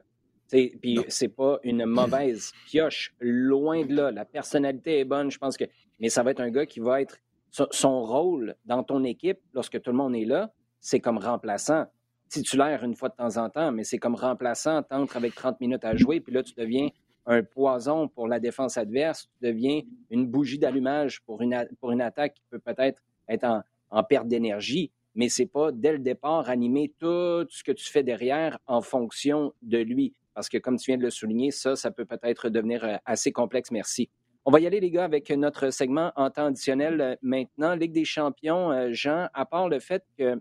Puis 0.50 0.98
c'est 1.08 1.28
pas 1.28 1.58
une 1.62 1.86
mauvaise 1.86 2.52
pioche, 2.66 3.14
loin 3.18 3.86
de 3.86 3.94
là. 3.94 4.10
La 4.10 4.26
personnalité 4.26 5.00
est 5.00 5.04
bonne, 5.04 5.30
je 5.30 5.38
pense 5.38 5.56
que. 5.56 5.64
Mais 5.98 6.10
ça 6.10 6.22
va 6.22 6.32
être 6.32 6.40
un 6.40 6.50
gars 6.50 6.66
qui 6.66 6.78
va 6.78 7.00
être. 7.00 7.16
Son 7.50 8.04
rôle 8.04 8.54
dans 8.66 8.84
ton 8.84 9.02
équipe, 9.02 9.40
lorsque 9.54 9.80
tout 9.80 9.90
le 9.90 9.96
monde 9.96 10.14
est 10.14 10.24
là, 10.24 10.52
c'est 10.78 11.00
comme 11.00 11.18
remplaçant. 11.18 11.86
Titulaire 12.28 12.84
une 12.84 12.94
fois 12.94 13.08
de 13.08 13.14
temps 13.14 13.38
en 13.38 13.48
temps, 13.48 13.72
mais 13.72 13.82
c'est 13.82 13.98
comme 13.98 14.14
remplaçant. 14.14 14.82
T'entres 14.82 15.16
avec 15.16 15.34
30 15.34 15.58
minutes 15.60 15.84
à 15.84 15.96
jouer, 15.96 16.20
puis 16.20 16.32
là, 16.32 16.42
tu 16.42 16.54
deviens 16.54 16.88
un 17.26 17.42
poison 17.42 18.08
pour 18.08 18.28
la 18.28 18.38
défense 18.38 18.76
adverse. 18.76 19.28
Tu 19.40 19.48
deviens 19.48 19.80
une 20.10 20.26
bougie 20.26 20.58
d'allumage 20.58 21.22
pour 21.22 21.40
une, 21.40 21.66
pour 21.80 21.90
une 21.92 22.02
attaque 22.02 22.34
qui 22.34 22.42
peut 22.50 22.60
peut-être 22.60 23.02
être 23.28 23.44
en, 23.44 23.62
en 23.90 24.04
perte 24.04 24.28
d'énergie 24.28 24.92
mais 25.14 25.28
c'est 25.28 25.46
pas 25.46 25.72
dès 25.72 25.92
le 25.92 25.98
départ 25.98 26.48
animer 26.48 26.92
tout 26.98 27.46
ce 27.48 27.64
que 27.64 27.72
tu 27.72 27.90
fais 27.90 28.02
derrière 28.02 28.58
en 28.66 28.80
fonction 28.80 29.52
de 29.62 29.78
lui. 29.78 30.14
Parce 30.34 30.48
que 30.48 30.58
comme 30.58 30.76
tu 30.78 30.90
viens 30.90 30.98
de 30.98 31.02
le 31.02 31.10
souligner, 31.10 31.50
ça, 31.50 31.76
ça 31.76 31.90
peut 31.90 32.04
peut-être 32.04 32.48
devenir 32.48 32.84
euh, 32.84 32.96
assez 33.04 33.32
complexe. 33.32 33.70
Merci. 33.70 34.08
On 34.44 34.50
va 34.50 34.60
y 34.60 34.66
aller, 34.66 34.80
les 34.80 34.90
gars, 34.90 35.04
avec 35.04 35.28
notre 35.30 35.70
segment 35.70 36.12
en 36.16 36.30
temps 36.30 36.46
additionnel 36.46 37.00
euh, 37.00 37.16
maintenant. 37.22 37.74
Ligue 37.74 37.92
des 37.92 38.04
champions, 38.04 38.70
euh, 38.70 38.88
Jean, 38.92 39.28
à 39.34 39.44
part 39.44 39.68
le 39.68 39.80
fait 39.80 40.04
que 40.16 40.40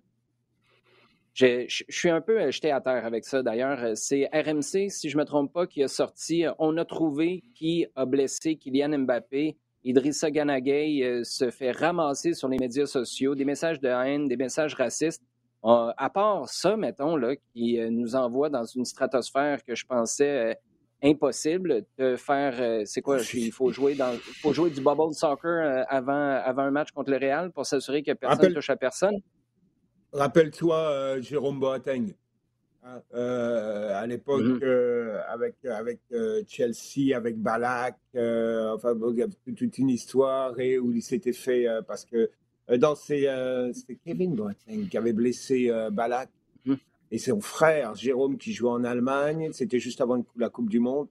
je, 1.34 1.66
suis 1.90 2.10
un 2.10 2.22
peu 2.22 2.52
jeté 2.52 2.72
à 2.72 2.82
terre 2.82 3.06
avec 3.06 3.26
ça. 3.26 3.42
D'ailleurs, 3.44 3.98
c'est 3.98 4.30
RMC, 4.34 4.90
si 4.90 5.10
je 5.10 5.18
ne 5.18 5.22
me 5.22 5.26
trompe 5.26 5.52
pas, 5.52 5.68
qui 5.68 5.84
a 5.84 5.88
sorti. 5.88 6.46
On 6.60 6.78
a 6.78 6.86
trouvé 6.86 7.44
qui 7.56 7.88
a 7.96 8.06
blessé 8.06 8.56
Kylian 8.58 9.00
Mbappé. 9.00 9.58
Idrissa 9.84 10.30
Ganagay 10.30 11.04
euh, 11.04 11.24
se 11.24 11.50
fait 11.52 11.72
ramasser 11.72 12.34
sur 12.34 12.50
les 12.50 12.58
médias 12.58 12.86
sociaux 12.86 13.36
des 13.36 13.46
messages 13.46 13.80
de 13.80 13.88
haine, 13.88 14.28
des 14.28 14.38
messages 14.38 14.76
racistes. 14.76 15.24
Euh, 15.66 15.92
à 15.98 16.10
part 16.10 16.48
ça, 16.50 16.78
mettons, 16.78 17.16
là, 17.16 17.36
qui 17.54 17.80
euh, 17.80 17.90
nous 17.90 18.16
envoie 18.16 18.50
dans 18.50 18.66
une 18.66 18.86
stratosphère 18.86 19.64
que 19.64 19.76
je 19.76 19.86
pensais 19.86 20.58
impossible 21.02 21.86
de 21.98 22.18
faire. 22.18 22.86
c'est 22.86 23.02
quoi 23.02 23.18
Il 23.34 23.52
faut 23.52 23.72
jouer 23.72 23.96
dans, 23.96 24.14
faut 24.42 24.54
jouer 24.54 24.70
du 24.70 24.82
bubble 24.82 25.14
soccer 25.14 25.86
avant, 25.88 26.42
avant 26.44 26.64
un 26.64 26.72
match 26.72 26.92
contre 26.92 27.12
le 27.12 27.18
Real 27.18 27.52
pour 27.52 27.66
s'assurer 27.66 28.04
que 28.04 28.12
personne 28.12 28.50
ne 28.50 28.56
touche 28.56 28.70
à 28.70 28.76
personne? 28.76 29.16
Rappelle-toi 30.12 31.22
Jérôme 31.22 31.60
Boateng. 31.60 32.14
Hein, 32.82 33.02
euh, 33.14 34.02
à 34.02 34.08
l'époque 34.08 34.42
mmh 34.42 34.60
euh, 34.64 35.20
avec 35.28 35.66
avec 35.66 36.00
euh, 36.14 36.42
Chelsea, 36.48 37.14
avec 37.14 37.38
Balak, 37.38 37.98
enfin 38.16 38.96
il 39.12 39.18
y 39.18 39.22
a 39.22 39.28
toute 39.46 39.78
une 39.78 39.90
histoire 39.90 40.58
et 40.62 40.80
où 40.80 40.94
il 40.94 41.02
s'était 41.02 41.34
fait 41.34 41.68
parce 41.86 42.06
que 42.06 42.30
dans 42.78 42.96
c'était 42.96 43.98
Kevin 44.06 44.34
Boateng 44.34 44.88
qui 44.90 44.98
avait 44.98 45.12
blessé 45.12 45.70
Balak 45.92 46.30
mmh. 46.66 46.76
et 47.12 47.18
son 47.18 47.42
frère 47.42 47.96
Jérôme 47.96 48.38
qui 48.38 48.54
jouait 48.54 48.70
en 48.70 48.86
Allemagne, 48.86 49.50
c'était 49.52 49.80
juste 49.80 50.00
avant 50.00 50.24
la 50.38 50.50
Coupe 50.50 50.70
du 50.70 50.80
Monde, 50.80 51.10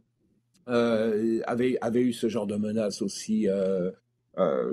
avait 0.66 1.76
avait 1.83 2.02
eu 2.02 2.14
ce 2.14 2.31
genre 2.31 2.46
de 2.46 2.57
menace 2.57 3.02
aussi. 3.02 3.46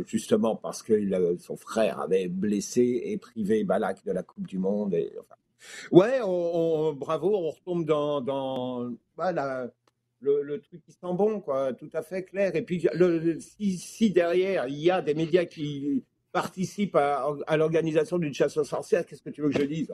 justement 0.06 0.56
parce 0.56 0.82
que 0.82 0.94
son 1.40 1.58
frère 1.58 2.00
avait 2.00 2.30
blessé 2.30 3.02
et 3.04 3.18
privé 3.18 3.66
Balak 3.66 4.06
de 4.06 4.14
la 4.14 4.24
Coupe 4.24 4.48
du 4.48 4.60
Monde. 4.60 4.94
Et, 4.94 5.12
enfin, 5.20 5.36
Ouais, 5.92 6.20
on, 6.24 6.94
bravo, 6.94 7.36
on 7.36 7.50
retombe 7.50 7.86
dans, 7.86 8.22
dans 8.22 8.92
bah, 9.18 9.32
le, 10.22 10.60
truc 10.62 10.82
qui 10.84 10.92
sent 10.92 11.14
bon, 11.14 11.40
quoi, 11.40 11.74
tout 11.74 11.90
à 11.94 12.02
fait 12.02 12.24
clair. 12.24 12.56
Et 12.56 12.62
puis, 12.62 12.88
le, 12.94 13.40
si, 13.40 14.12
derrière, 14.12 14.68
il 14.68 14.78
y 14.78 14.92
a 14.92 15.02
des 15.02 15.14
médias 15.14 15.46
qui 15.46 16.04
participent 16.32 16.98
à, 16.98 17.58
l'organisation 17.58 18.18
d'une 18.18 18.34
chasse 18.34 18.58
aux 18.58 18.64
sorcières, 18.64 19.06
qu'est-ce 19.06 19.22
que 19.22 19.30
tu 19.30 19.42
veux 19.42 19.50
que 19.50 19.60
je 19.60 19.66
dise 19.66 19.94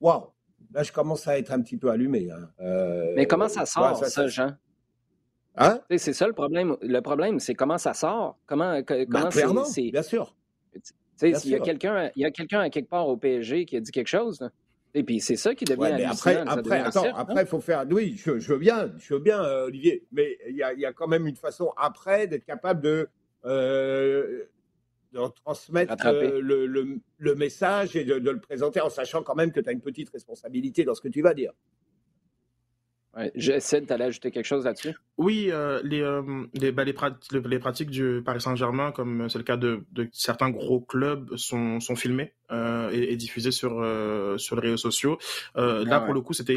Waouh 0.00 0.26
Là, 0.72 0.82
je 0.82 0.92
commence 0.92 1.28
à 1.28 1.38
être 1.38 1.52
un 1.52 1.60
petit 1.60 1.76
peu 1.76 1.90
allumé. 1.90 2.30
Hein. 2.30 2.48
Euh, 2.60 3.12
Mais 3.14 3.26
comment 3.26 3.48
ça 3.48 3.66
sort, 3.66 4.04
ça, 4.04 4.26
Jean? 4.26 4.56
Hein? 5.56 5.80
C'est 5.96 6.12
ça 6.12 6.26
le 6.26 6.32
problème. 6.32 6.76
Le 6.80 7.00
problème, 7.00 7.38
c'est 7.38 7.54
comment 7.54 7.78
ça 7.78 7.94
sort? 7.94 8.38
Comment, 8.46 8.80
bah, 8.80 9.04
comment 9.06 9.28
clairement, 9.28 9.64
bien 9.76 10.02
sûr. 10.02 10.34
Il 11.22 11.48
y 11.48 11.54
a 11.54 12.30
quelqu'un 12.30 12.60
à 12.60 12.70
quelque 12.70 12.88
part 12.88 13.08
au 13.08 13.16
PSG 13.16 13.66
qui 13.66 13.76
a 13.76 13.80
dit 13.80 13.92
quelque 13.92 14.08
chose. 14.08 14.48
Et 14.96 15.02
puis 15.02 15.20
c'est 15.20 15.36
ça 15.36 15.54
qui 15.56 15.64
devient 15.64 15.80
ouais, 15.80 16.04
après, 16.04 16.36
après, 16.36 16.80
attends, 16.80 17.14
après, 17.16 17.42
il 17.42 17.46
faut 17.48 17.60
faire. 17.60 17.84
Oui, 17.90 18.16
je, 18.16 18.30
veux 18.30 18.58
bien, 18.58 18.92
je 18.96 19.14
veux 19.14 19.20
bien, 19.20 19.42
euh, 19.42 19.66
Olivier, 19.66 20.06
mais 20.12 20.38
il 20.48 20.56
y 20.56 20.62
a, 20.62 20.72
y 20.72 20.86
a, 20.86 20.92
quand 20.92 21.08
même 21.08 21.26
une 21.26 21.34
façon 21.34 21.72
après 21.76 22.28
d'être 22.28 22.44
capable 22.44 22.80
de, 22.80 23.08
euh, 23.44 24.44
de 25.12 25.20
transmettre 25.44 25.94
euh, 26.06 26.40
le, 26.40 26.66
le, 26.66 27.00
le, 27.18 27.34
message 27.34 27.96
et 27.96 28.04
de, 28.04 28.20
de, 28.20 28.30
le 28.30 28.40
présenter 28.40 28.80
en 28.80 28.88
sachant 28.88 29.24
quand 29.24 29.34
même 29.34 29.50
que 29.50 29.60
tu 29.60 29.68
as 29.68 29.72
une 29.72 29.80
petite 29.80 30.10
responsabilité 30.10 30.84
dans 30.84 30.94
ce 30.94 31.00
que 31.00 31.08
tu 31.08 31.22
vas 31.22 31.34
dire. 31.34 31.52
Ouais, 33.16 33.30
J'essaie 33.36 33.80
de 33.80 33.86
t'aller 33.86 34.04
ajouter 34.04 34.30
quelque 34.30 34.46
chose 34.46 34.64
là-dessus? 34.64 34.94
Oui, 35.18 35.48
euh, 35.50 35.80
les, 35.84 36.00
euh, 36.00 36.46
les, 36.54 36.72
bah, 36.72 36.84
les, 36.84 36.94
les, 37.44 37.58
pratiques 37.60 37.90
du 37.90 38.22
Paris 38.24 38.40
Saint-Germain, 38.40 38.90
comme 38.90 39.28
c'est 39.28 39.38
le 39.38 39.44
cas 39.44 39.56
de, 39.56 39.84
de, 39.92 40.08
certains 40.12 40.50
gros 40.50 40.80
clubs, 40.80 41.36
sont, 41.36 41.78
sont 41.78 41.94
filmées 41.94 42.32
euh, 42.54 42.90
et, 42.92 43.12
et, 43.12 43.16
diffusées 43.16 43.50
sur, 43.50 43.80
euh, 43.80 44.38
sur 44.38 44.56
les 44.56 44.62
réseaux 44.62 44.76
sociaux. 44.76 45.18
Euh, 45.56 45.84
là, 45.84 45.96
ah 45.96 46.00
pour 46.00 46.14
le 46.14 46.20
coup, 46.20 46.32
c'était 46.32 46.56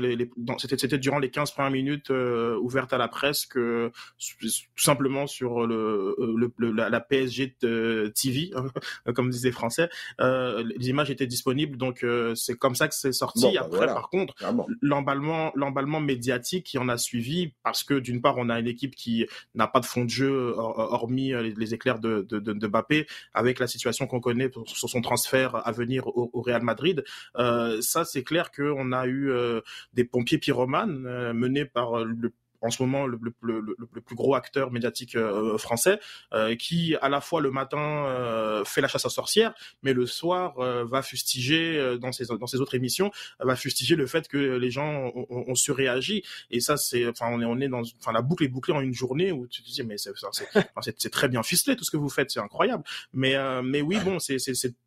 c'était 0.59 0.97
durant 0.97 1.19
les 1.19 1.29
15 1.29 1.51
premières 1.51 1.71
minutes 1.71 2.09
ouvertes 2.09 2.93
à 2.93 2.97
la 2.97 3.07
presse 3.07 3.45
que, 3.45 3.91
tout 4.39 4.83
simplement 4.83 5.27
sur 5.27 5.65
le, 5.65 6.15
le, 6.57 6.71
la, 6.71 6.99
PSG 6.99 7.55
TV, 7.59 8.51
comme 9.15 9.29
disaient 9.29 9.49
les 9.49 9.53
Français, 9.53 9.89
les 10.19 10.89
images 10.89 11.09
étaient 11.09 11.27
disponibles. 11.27 11.77
Donc, 11.77 12.05
c'est 12.35 12.57
comme 12.57 12.75
ça 12.75 12.87
que 12.87 12.95
c'est 12.95 13.13
sorti. 13.13 13.41
Bah, 13.53 13.61
Après, 13.65 13.87
par 13.87 14.09
contre, 14.09 14.35
l'emballement 14.81 15.51
l'emballement 15.55 15.99
médiatique 15.99 16.65
qui 16.65 16.77
en 16.77 16.89
a 16.89 16.97
suivi, 16.97 17.53
parce 17.63 17.83
que 17.83 17.95
d'une 17.95 18.21
part, 18.21 18.35
on 18.37 18.49
a 18.49 18.59
une 18.59 18.67
équipe 18.67 18.95
qui 18.95 19.25
n'a 19.55 19.67
pas 19.67 19.79
de 19.79 19.85
fond 19.85 20.03
de 20.03 20.09
jeu 20.09 20.53
hormis 20.57 21.31
les, 21.57 21.73
éclairs 21.73 21.99
de, 21.99 22.25
de, 22.29 22.39
de, 22.39 22.67
Mbappé, 22.67 23.07
avec 23.33 23.59
la 23.59 23.67
situation 23.67 24.07
qu'on 24.07 24.19
connaît 24.19 24.49
sur 24.65 24.89
son 24.89 25.01
transfert 25.01 25.55
à 25.65 25.71
venir 25.71 25.86
au, 26.05 26.41
Real 26.41 26.61
Madrid. 26.61 27.03
Euh, 27.37 27.81
ça, 27.81 28.05
c'est 28.05 28.23
clair 28.23 28.51
qu'on 28.51 28.91
a 28.91 29.05
eu 29.05 29.31
euh, 29.31 29.61
des 29.93 30.03
pompiers 30.03 30.37
pyromanes 30.37 31.31
menés 31.33 31.65
par 31.65 32.03
le 32.03 32.31
en 32.61 32.69
ce 32.69 32.81
moment 32.81 33.05
le, 33.05 33.17
plus 33.17 34.15
gros 34.15 34.35
acteur 34.35 34.71
médiatique 34.71 35.15
euh, 35.15 35.57
français, 35.57 35.99
euh, 36.33 36.55
qui 36.55 36.95
à 37.01 37.09
la 37.09 37.21
fois 37.21 37.41
le 37.41 37.51
matin 37.51 38.05
euh, 38.07 38.63
fait 38.65 38.81
la 38.81 38.87
chasse 38.87 39.05
aux 39.05 39.09
sorcières, 39.09 39.53
mais 39.83 39.93
le 39.93 40.05
soir 40.05 40.55
va 40.57 41.01
fustiger 41.01 41.97
dans 41.99 42.11
ses 42.11 42.31
autres 42.31 42.75
émissions, 42.75 43.11
va 43.39 43.55
fustiger 43.55 43.95
le 43.95 44.07
fait 44.07 44.27
que 44.27 44.37
les 44.37 44.71
gens 44.71 45.11
ont, 45.29 45.55
surréagi. 45.55 46.23
Et 46.51 46.59
ça, 46.59 46.77
c'est 46.77 47.07
enfin 47.07 47.27
on 47.31 47.59
est 47.59 47.67
dans 47.67 47.81
enfin 47.99 48.11
la 48.11 48.21
boucle 48.21 48.43
est 48.43 48.47
bouclée 48.47 48.73
en 48.73 48.81
une 48.81 48.93
journée 48.93 49.31
où 49.31 49.47
tu 49.47 49.63
te 49.63 49.69
dis 49.69 49.83
mais 49.83 49.95
c'est 49.97 51.09
très 51.09 51.27
bien 51.27 51.43
ficelé 51.43 51.75
tout 51.75 51.83
ce 51.83 51.91
que 51.91 51.97
vous 51.97 52.09
faites, 52.09 52.31
c'est 52.31 52.39
incroyable. 52.39 52.83
Mais 53.13 53.37
oui 53.81 53.97
bon 54.03 54.19
c'est 54.19 54.37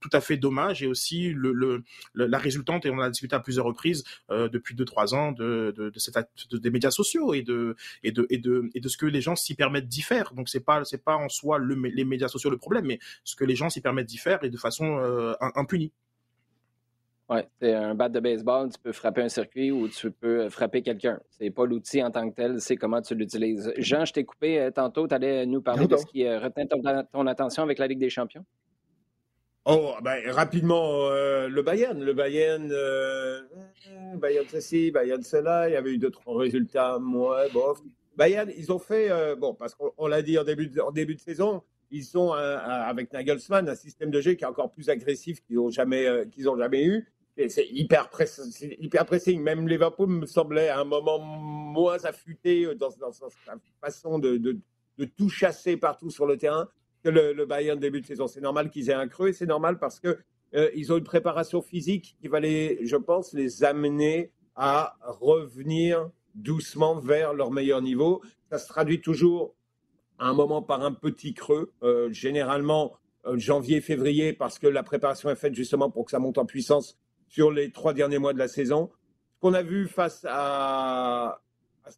tout 0.01 0.11
à 0.13 0.21
fait 0.21 0.37
dommage 0.37 0.83
et 0.83 0.87
aussi 0.87 1.35
la 2.15 2.39
résultante 2.39 2.87
et 2.87 2.91
on 2.91 2.99
a 2.99 3.11
discuté 3.11 3.37
à 3.37 3.41
plusieurs 3.41 3.67
reprises 3.67 4.05
depuis 4.31 4.75
deux 4.75 4.85
trois 4.85 5.15
ans 5.15 5.33
des 5.33 6.71
médias 6.71 6.91
sociaux 6.91 7.35
et 7.35 7.43
de 7.43 7.60
et 8.03 8.13
de 8.13 8.27
et 8.31 8.39
de 8.39 8.71
et 8.75 8.81
de 8.81 8.89
ce 8.89 8.97
que 8.97 9.07
les 9.07 9.21
gens 9.21 9.37
s'y 9.37 9.55
permettent 9.55 9.89
d'y 9.89 10.03
faire. 10.03 10.33
Donc 10.35 10.49
c'est 10.49 10.65
pas 10.65 10.85
c'est 10.85 11.03
pas 11.05 11.17
en 11.17 11.29
soi 11.29 11.59
le, 11.59 11.75
les 11.75 12.05
médias 12.05 12.29
sociaux 12.29 12.51
le 12.51 12.59
problème, 12.59 12.87
mais 12.87 12.99
ce 13.25 13.37
que 13.37 13.45
les 13.45 13.57
gens 13.57 13.71
s'y 13.71 13.81
permettent 13.81 14.07
d'y 14.07 14.19
faire 14.19 14.43
et 14.45 14.51
de 14.51 14.57
façon 14.57 14.99
euh, 14.99 15.35
impunie. 15.55 15.93
Ouais, 17.29 17.49
c'est 17.61 17.73
un 17.73 17.95
bat 17.95 18.09
de 18.09 18.19
baseball, 18.19 18.71
tu 18.73 18.79
peux 18.81 18.91
frapper 18.91 19.23
un 19.23 19.29
circuit 19.29 19.71
ou 19.71 19.87
tu 19.87 20.11
peux 20.11 20.41
euh, 20.41 20.51
frapper 20.51 20.83
quelqu'un. 20.83 21.21
C'est 21.31 21.51
pas 21.51 21.65
l'outil 21.65 22.03
en 22.03 22.11
tant 22.11 22.29
que 22.29 22.35
tel, 22.35 22.61
c'est 22.61 22.75
comment 22.75 23.01
tu 23.01 23.15
l'utilises. 23.15 23.73
Jean, 23.79 24.05
je 24.05 24.13
t'ai 24.13 24.25
coupé 24.25 24.59
euh, 24.59 24.71
tantôt, 24.73 25.07
tu 25.07 25.15
allais 25.15 25.47
nous 25.47 25.63
parler 25.63 25.87
de 25.87 25.97
ce 25.97 26.07
qui 26.07 26.29
retient 26.29 26.67
ton, 26.67 27.27
attention 27.29 27.63
avec 27.63 27.79
la 27.79 27.87
Ligue 27.87 28.01
des 28.01 28.11
Champions? 28.11 28.45
Oh, 29.67 29.95
ben, 30.03 30.31
rapidement, 30.31 31.11
le 31.11 31.61
Bayern. 31.63 32.03
Le 32.03 32.15
Bayern, 32.15 32.73
Bayern 34.17 34.47
ceci, 34.49 34.91
Bayern 34.91 35.23
cela. 35.23 35.69
Il 35.69 35.73
y 35.73 35.77
avait 35.77 35.91
eu 35.91 35.99
d'autres 35.99 36.33
résultats, 36.33 36.99
moins 36.99 37.47
bof. 37.53 37.81
Bayern, 38.17 38.51
ils 38.57 38.71
ont 38.73 38.79
fait, 38.79 39.11
euh, 39.11 39.35
bon, 39.37 39.55
parce 39.55 39.75
qu'on 39.75 40.07
l'a 40.07 40.23
dit 40.23 40.39
en 40.39 40.45
début, 40.45 40.69
de, 40.69 40.81
en 40.81 40.91
début 40.91 41.15
de 41.15 41.21
saison, 41.21 41.63
ils 41.91 42.05
sont 42.05 42.33
avec 42.33 43.13
Nagelsmann 43.13 43.69
un 43.69 43.75
système 43.75 44.11
de 44.11 44.21
jeu 44.21 44.35
qui 44.35 44.45
est 44.45 44.47
encore 44.47 44.71
plus 44.71 44.91
agressif 44.91 45.41
qu'ils 45.41 45.57
n'ont 45.57 45.71
jamais, 45.71 46.07
euh, 46.07 46.25
qu'ils 46.27 46.49
ont 46.49 46.57
jamais 46.57 46.85
eu. 46.85 47.11
C'est 47.49 47.67
hyper, 47.71 48.11
press, 48.11 48.63
hyper 48.79 49.07
pressing. 49.07 49.41
Même 49.41 49.67
Liverpool 49.67 50.09
me 50.11 50.27
semblait 50.27 50.69
à 50.69 50.81
un 50.81 50.85
moment 50.85 51.19
moins 51.19 52.05
affûté 52.05 52.75
dans, 52.75 52.91
dans, 53.01 53.13
sa 53.13 53.29
façon 53.81 54.19
de, 54.19 54.37
de, 54.37 54.59
de, 54.99 55.05
tout 55.07 55.31
chasser 55.31 55.79
partout 55.79 56.11
sur 56.11 56.27
le 56.27 56.37
terrain 56.37 56.69
que 57.03 57.09
le, 57.09 57.47
Bayern 57.47 57.79
début 57.79 58.01
de 58.01 58.07
saison. 58.07 58.27
C'est 58.27 58.41
normal 58.41 58.71
qu'ils 58.71 58.91
aient 58.91 58.95
un 58.95 59.09
creux 59.09 59.29
et 59.29 59.33
c'est 59.33 59.47
normal 59.47 59.79
parce 59.79 60.01
que 60.01 60.19
euh, 60.55 60.71
ils 60.75 60.93
ont 60.93 60.99
une 60.99 61.05
préparation 61.05 61.63
physique 61.63 62.17
qui 62.21 62.29
va 62.29 62.41
les, 62.41 62.85
je 62.87 62.97
pense, 62.97 63.33
les 63.33 63.65
amener 63.65 64.33
à 64.57 64.97
revenir 65.03 66.11
doucement 66.35 66.99
vers 66.99 67.33
leur 67.35 67.51
meilleur 67.51 67.83
niveau. 67.83 68.23
Ça 68.51 68.59
se 68.59 68.69
traduit 68.69 69.01
toujours 69.01 69.55
à 70.19 70.29
un 70.29 70.35
moment 70.35 70.63
par 70.63 70.83
un 70.85 70.93
petit 70.93 71.35
creux, 71.35 71.73
euh, 71.83 72.11
généralement 72.13 72.93
euh, 73.27 73.39
janvier, 73.39 73.81
février, 73.81 74.33
parce 74.33 74.59
que 74.59 74.67
la 74.67 74.83
préparation 74.83 75.31
est 75.31 75.37
faite 75.37 75.55
justement 75.55 75.91
pour 75.91 76.05
que 76.05 76.11
ça 76.11 76.19
monte 76.19 76.39
en 76.39 76.47
puissance 76.47 76.99
sur 77.29 77.51
les 77.51 77.71
trois 77.71 77.95
derniers 77.95 78.19
mois 78.19 78.33
de 78.33 78.39
la 78.39 78.49
saison. 78.49 78.91
Ce 79.35 79.41
qu'on 79.41 79.55
a 79.55 79.63
vu 79.63 79.87
face 79.89 80.27
à, 80.29 81.41
à 81.85 81.91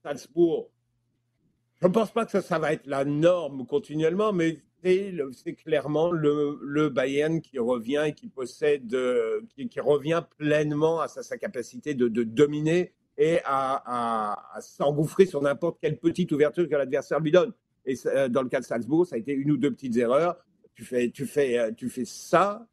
je 1.83 1.89
ne 1.89 1.93
pense 1.93 2.13
pas 2.13 2.25
que 2.27 2.41
ça 2.41 2.59
va 2.61 2.73
être 2.73 2.87
la 2.87 3.05
norme 3.05 3.67
continuellement, 3.67 4.33
mais 4.33 4.63
c'est 4.83 5.55
clairement 5.55 6.11
le, 6.11 6.59
le, 6.63 6.89
Bayern 6.89 7.41
qui 7.41 7.59
revient 7.59 8.05
et 8.07 8.13
qui 8.15 8.29
possède, 8.29 8.93
euh, 8.95 9.41
qui, 9.55 9.69
qui, 9.69 9.81
revient 9.81 10.23
pleinement 10.39 11.01
à 11.01 11.09
sa, 11.09 11.23
sa 11.23 11.39
capacité 11.39 11.95
de, 11.95 12.09
de, 12.09 12.23
dominer 12.25 12.93
et 13.17 13.39
à, 13.45 13.83
à, 13.85 14.57
à 14.57 14.61
s'engouffrer 14.61 15.27
sur 15.27 15.41
n'importe 15.43 15.79
quelle 15.81 15.99
petite 15.99 16.33
ouverture 16.33 16.69
que 16.69 16.75
l'adversaire 16.75 17.21
lui 17.21 17.31
donne. 17.31 17.53
Et 17.85 17.95
euh, 18.07 18.29
dans 18.29 18.43
le 18.43 18.49
cas 18.49 18.61
de 18.61 18.65
Salzbourg, 18.65 19.07
ça 19.07 19.17
a 19.17 19.19
été 19.19 19.33
une 19.33 19.51
ou 19.51 19.57
deux 19.57 19.71
petites 19.71 19.97
erreurs. 19.97 20.37
Tu 20.75 20.85
fais, 20.85 21.11
tu 21.11 21.27
fais, 21.27 21.59
euh, 21.59 21.71
tu 21.77 21.89
fais 21.89 22.05
ça, 22.05 22.67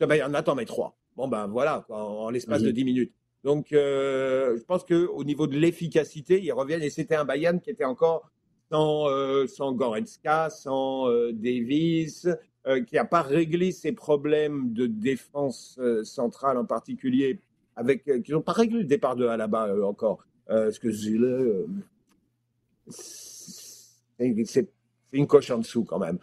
le 0.00 0.06
Bayern 0.06 0.34
attend 0.34 0.54
mais 0.54 0.64
trois. 0.64 0.96
Bon 1.16 1.28
ben 1.28 1.46
voilà, 1.46 1.84
quoi, 1.86 2.02
en, 2.02 2.30
l'espace 2.30 2.62
de 2.62 2.70
dix 2.70 2.84
minutes. 2.84 3.12
Donc, 3.42 3.72
euh, 3.72 4.56
je 4.58 4.62
pense 4.64 4.84
que 4.84 5.06
au 5.06 5.24
niveau 5.24 5.46
de 5.46 5.58
l'efficacité, 5.58 6.42
ils 6.42 6.52
reviennent. 6.52 6.82
Et 6.82 6.90
c'était 6.90 7.16
un 7.16 7.24
Bayern 7.24 7.60
qui 7.60 7.70
était 7.70 7.84
encore 7.84 8.30
sans, 8.70 9.08
euh, 9.08 9.46
sans 9.46 9.72
Goretzka, 9.72 10.48
sans 10.50 11.08
euh, 11.08 11.32
Davis, 11.32 12.28
euh, 12.66 12.82
qui 12.82 12.94
n'a 12.94 13.04
pas 13.04 13.22
réglé 13.22 13.72
ses 13.72 13.92
problèmes 13.92 14.72
de 14.72 14.86
défense 14.86 15.78
centrale 16.04 16.56
en 16.56 16.64
particulier, 16.64 17.40
avec, 17.76 18.04
qui 18.22 18.32
n'ont 18.32 18.42
pas 18.42 18.52
réglé 18.52 18.78
le 18.78 18.84
départ 18.84 19.16
de 19.16 19.26
Alaba 19.26 19.74
encore. 19.84 20.24
ce 20.48 20.78
que 20.78 20.90
c'est 24.44 24.68
une 25.12 25.26
coche 25.26 25.50
en 25.50 25.58
dessous 25.58 25.84
quand 25.84 25.98
même. 25.98 26.18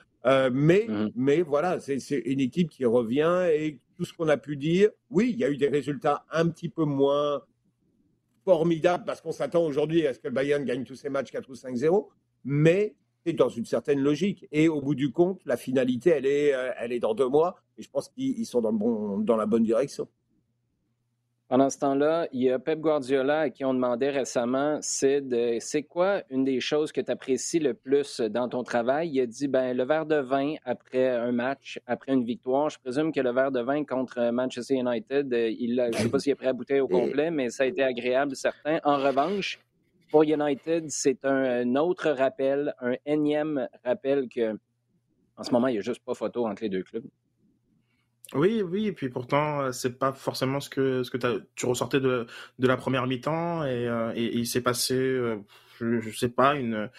mais, 0.53 0.85
mmh. 0.87 1.11
mais 1.15 1.41
voilà, 1.41 1.79
c'est 1.79 1.97
une 2.11 2.39
équipe 2.39 2.69
qui 2.69 2.85
revient 2.85 3.47
et 3.51 3.79
tout 3.95 4.05
ce 4.05 4.13
qu'on 4.13 4.29
a 4.29 4.37
pu 4.37 4.55
dire, 4.55 4.89
oui, 5.09 5.31
il 5.33 5.39
y 5.39 5.43
a 5.43 5.49
eu 5.49 5.57
des 5.57 5.69
résultats 5.69 6.25
un 6.31 6.47
petit 6.49 6.69
peu 6.69 6.83
moins 6.83 7.41
formidables 8.45 9.03
parce 9.05 9.19
qu'on 9.21 9.31
s'attend 9.31 9.65
aujourd'hui 9.65 10.05
à 10.05 10.13
ce 10.13 10.19
que 10.19 10.27
le 10.27 10.33
Bayern 10.33 10.63
gagne 10.63 10.83
tous 10.83 10.95
ses 10.95 11.09
matchs 11.09 11.31
4 11.31 11.49
ou 11.49 11.53
5-0 11.53 12.07
mais 12.47 12.95
c'est 13.25 13.33
dans 13.33 13.49
une 13.49 13.65
certaine 13.65 13.99
logique. 13.99 14.47
Et 14.53 14.69
au 14.69 14.79
bout 14.79 14.95
du 14.95 15.11
compte, 15.11 15.41
la 15.45 15.57
finalité, 15.57 16.11
elle 16.11 16.25
est, 16.25 16.53
euh, 16.53 16.71
elle 16.79 16.93
est 16.93 16.99
dans 16.99 17.13
deux 17.13 17.27
mois. 17.27 17.57
Et 17.77 17.83
je 17.83 17.89
pense 17.89 18.07
qu'ils 18.07 18.45
sont 18.45 18.61
dans, 18.61 18.71
le 18.71 18.77
bon, 18.77 19.17
dans 19.19 19.35
la 19.35 19.45
bonne 19.45 19.63
direction. 19.63 20.07
Pendant 21.49 21.69
ce 21.69 21.77
temps-là, 21.79 22.27
il 22.31 22.43
y 22.43 22.49
a 22.49 22.57
Pep 22.57 22.79
Guardiola 22.79 23.41
à 23.41 23.49
qui 23.49 23.65
on 23.65 23.73
demandait 23.73 24.09
récemment, 24.09 24.79
c'est 24.81 25.23
c'est 25.61 25.83
quoi 25.83 26.21
une 26.29 26.43
des 26.43 26.59
choses 26.59 26.91
que 26.91 26.99
tu 26.99 27.09
apprécies 27.09 27.59
le 27.59 27.73
plus 27.73 28.19
dans 28.19 28.49
ton 28.49 28.63
travail? 28.63 29.09
Il 29.13 29.21
a 29.21 29.25
dit, 29.25 29.47
ben, 29.47 29.75
le 29.75 29.85
verre 29.85 30.05
de 30.05 30.17
vin 30.17 30.55
après 30.65 31.09
un 31.09 31.31
match, 31.31 31.79
après 31.85 32.13
une 32.13 32.25
victoire. 32.25 32.69
Je 32.69 32.79
présume 32.79 33.13
que 33.13 33.21
le 33.21 33.31
verre 33.31 33.51
de 33.51 33.61
vin 33.61 33.85
contre 33.85 34.29
Manchester 34.31 34.75
United, 34.75 35.33
il, 35.33 35.89
je 35.93 35.97
ne 35.97 36.03
sais 36.03 36.09
pas 36.09 36.19
s'il 36.19 36.31
est 36.33 36.35
prêt 36.35 36.47
à 36.47 36.53
bouteille 36.53 36.81
au 36.81 36.87
complet, 36.87 37.31
mais 37.31 37.49
ça 37.49 37.63
a 37.63 37.65
été 37.65 37.81
agréable, 37.81 38.35
certain. 38.35 38.79
En 38.83 38.97
revanche, 38.97 39.59
pour 40.09 40.23
United, 40.23 40.85
c'est 40.89 41.25
un, 41.25 41.75
autre 41.75 42.09
rappel, 42.11 42.73
un 42.81 42.95
énième 43.05 43.67
rappel 43.83 44.27
que, 44.29 44.57
en 45.37 45.43
ce 45.43 45.51
moment, 45.51 45.67
il 45.67 45.73
n'y 45.73 45.79
a 45.79 45.81
juste 45.81 46.03
pas 46.03 46.13
photo 46.13 46.47
entre 46.47 46.63
les 46.63 46.69
deux 46.69 46.83
clubs. 46.83 47.05
Oui, 48.33 48.61
oui, 48.61 48.87
et 48.87 48.91
puis 48.91 49.09
pourtant, 49.09 49.61
euh, 49.61 49.71
c'est 49.71 49.97
pas 49.97 50.11
forcément 50.11 50.59
ce 50.59 50.69
que, 50.69 51.03
ce 51.03 51.09
que 51.09 51.45
tu 51.55 51.65
ressortais 51.65 52.01
de, 52.01 52.27
de 52.59 52.67
la 52.67 52.75
première 52.75 53.07
mi-temps, 53.07 53.63
et, 53.63 53.87
euh, 53.87 54.11
il 54.15 54.45
s'est 54.45 54.61
passé 54.61 54.95
euh, 54.95 55.37
je, 55.79 55.99
je 55.99 56.17
sais 56.17 56.29
pas, 56.29 56.55
une, 56.55 56.89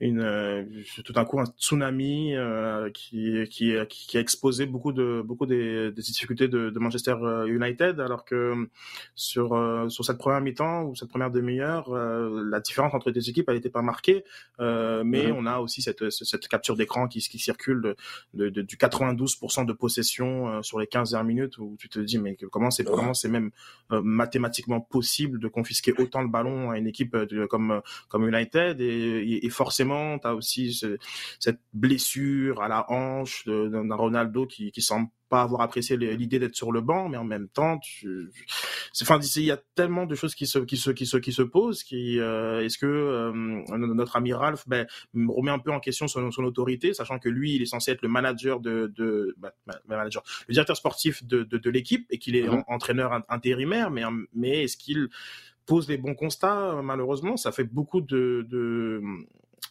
une, 0.00 0.20
euh, 0.20 0.64
tout 1.04 1.12
d'un 1.12 1.24
coup 1.24 1.40
un 1.40 1.46
tsunami 1.46 2.34
euh, 2.34 2.90
qui, 2.90 3.44
qui, 3.48 3.74
qui 3.88 4.16
a 4.16 4.20
exposé 4.20 4.66
beaucoup 4.66 4.92
de, 4.92 5.22
beaucoup 5.24 5.46
des, 5.46 5.90
des 5.90 6.02
difficultés 6.02 6.48
de, 6.48 6.70
de, 6.70 6.78
Manchester 6.78 7.16
euh, 7.22 7.46
United, 7.46 8.00
alors 8.00 8.24
que 8.24 8.68
sur, 9.14 9.50
sur 9.88 10.04
cette 10.04 10.18
première 10.18 10.40
mi-temps 10.40 10.84
ou 10.84 10.96
cette 10.96 11.08
première 11.08 11.30
demi-heure, 11.30 11.90
la 11.90 12.60
différence 12.60 12.94
entre 12.94 13.08
les 13.08 13.14
deux 13.14 13.28
équipes, 13.28 13.48
elle 13.48 13.56
n'était 13.56 13.70
pas 13.70 13.82
marquée, 13.82 14.24
mais 14.58 15.30
on 15.32 15.46
a 15.46 15.58
aussi 15.58 15.82
cette, 15.82 16.10
cette 16.10 16.48
capture 16.48 16.76
d'écran 16.76 17.06
qui, 17.06 17.20
qui 17.20 17.38
circule 17.38 17.96
de, 18.34 18.48
de, 18.48 18.62
du 18.62 18.76
92% 18.76 19.66
de 19.66 19.72
possession 19.72 20.62
sur 20.62 20.80
les 20.80 20.86
15 20.86 21.10
dernières 21.10 21.26
minutes 21.26 21.58
où 21.58 21.76
tu 21.78 21.88
te 21.88 21.98
dis 21.98 22.18
mais 22.18 22.36
comment 22.50 22.70
c'est 22.70 22.84
comment 22.84 23.14
c'est 23.14 23.28
même 23.28 23.50
mathématiquement 23.90 24.80
possible 24.80 25.38
de 25.38 25.48
confisquer 25.48 25.92
autant 25.98 26.22
le 26.22 26.28
ballon 26.28 26.70
à 26.70 26.78
une 26.78 26.86
équipe 26.86 27.16
comme 27.48 27.82
comme 28.12 28.28
United 28.28 28.80
et, 28.80 29.44
et 29.44 29.50
forcément 29.50 30.18
tu 30.18 30.26
as 30.28 30.34
aussi 30.34 30.80
cette 31.40 31.60
blessure 31.72 32.62
à 32.62 32.68
la 32.68 32.90
hanche 32.90 33.46
d'un 33.46 33.94
Ronaldo 33.96 34.46
qui, 34.46 34.70
qui 34.70 34.82
semble 34.82 35.08
pas 35.32 35.40
avoir 35.40 35.62
apprécié 35.62 35.96
l'idée 35.96 36.38
d'être 36.38 36.54
sur 36.54 36.72
le 36.72 36.82
banc, 36.82 37.08
mais 37.08 37.16
en 37.16 37.24
même 37.24 37.48
temps, 37.48 37.78
tu, 37.78 38.28
enfin, 39.00 39.18
il 39.18 39.44
y 39.44 39.50
a 39.50 39.58
tellement 39.74 40.04
de 40.04 40.14
choses 40.14 40.34
qui 40.34 40.46
se, 40.46 40.58
qui 40.58 40.76
se, 40.76 40.90
qui 40.90 41.06
se, 41.06 41.16
qui 41.16 41.32
se 41.32 41.40
posent. 41.40 41.84
Qui, 41.84 42.20
euh, 42.20 42.62
est-ce 42.62 42.76
que 42.76 42.84
euh, 42.84 43.32
notre 43.78 44.16
ami 44.16 44.34
Ralph 44.34 44.64
ben, 44.68 44.86
remet 45.14 45.50
un 45.50 45.58
peu 45.58 45.72
en 45.72 45.80
question 45.80 46.06
son, 46.06 46.30
son 46.30 46.44
autorité, 46.44 46.92
sachant 46.92 47.18
que 47.18 47.30
lui, 47.30 47.54
il 47.54 47.62
est 47.62 47.66
censé 47.74 47.92
être 47.92 48.02
le 48.02 48.08
manager 48.08 48.60
de, 48.60 48.92
de 48.94 49.34
bah, 49.38 49.54
manager, 49.88 50.22
le 50.48 50.52
directeur 50.52 50.76
sportif 50.76 51.24
de, 51.24 51.44
de, 51.44 51.56
de 51.56 51.70
l'équipe 51.70 52.06
et 52.10 52.18
qu'il 52.18 52.36
est 52.36 52.46
mm-hmm. 52.46 52.64
entraîneur 52.66 53.22
intérimaire, 53.30 53.90
mais, 53.90 54.02
mais 54.34 54.64
est-ce 54.64 54.76
qu'il 54.76 55.08
pose 55.66 55.88
les 55.88 55.96
bons 55.96 56.14
constats 56.14 56.80
Malheureusement, 56.82 57.36
ça 57.36 57.52
fait 57.52 57.64
beaucoup 57.64 58.00
de, 58.00 58.46
de 58.48 59.02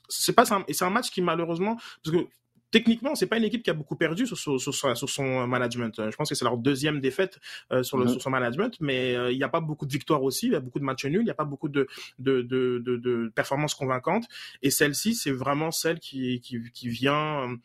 c'est 0.09 0.33
pas 0.33 0.43
et 0.67 0.73
c'est 0.73 0.85
un 0.85 0.89
match 0.89 1.09
qui 1.09 1.21
malheureusement 1.21 1.77
parce 2.03 2.15
que 2.15 2.27
techniquement, 2.71 3.15
c'est 3.15 3.27
pas 3.27 3.37
une 3.37 3.43
équipe 3.43 3.63
qui 3.63 3.69
a 3.69 3.73
beaucoup 3.73 3.95
perdu 3.95 4.25
sur, 4.25 4.37
sur, 4.37 4.59
sur, 4.59 5.09
son 5.09 5.47
management. 5.47 6.09
Je 6.09 6.15
pense 6.15 6.29
que 6.29 6.35
c'est 6.35 6.45
leur 6.45 6.57
deuxième 6.57 7.01
défaite 7.01 7.39
euh, 7.71 7.83
sur, 7.83 7.97
le, 7.97 8.07
sur 8.07 8.21
son 8.21 8.29
management, 8.29 8.75
mais 8.79 9.15
euh, 9.15 9.31
il 9.31 9.37
n'y 9.37 9.43
a 9.43 9.49
pas 9.49 9.59
beaucoup 9.59 9.85
de 9.85 9.91
victoires 9.91 10.23
aussi, 10.23 10.47
il 10.47 10.53
y 10.53 10.55
a 10.55 10.61
beaucoup 10.61 10.79
de 10.79 10.85
matchs 10.85 11.05
nuls, 11.05 11.21
il 11.21 11.25
n'y 11.25 11.31
a 11.31 11.35
pas 11.35 11.45
beaucoup 11.45 11.69
de, 11.69 11.87
de, 12.17 12.41
de, 12.41 12.81
de, 12.83 12.95
de 12.95 13.31
performances 13.35 13.75
convaincantes. 13.75 14.25
Et 14.61 14.71
celle-ci, 14.71 15.13
c'est 15.13 15.31
vraiment 15.31 15.71
celle 15.71 15.99
qui, 15.99 16.39
qui, 16.39 16.59
qui 16.73 16.87
vient 16.87 17.49
euh, 17.49 17.55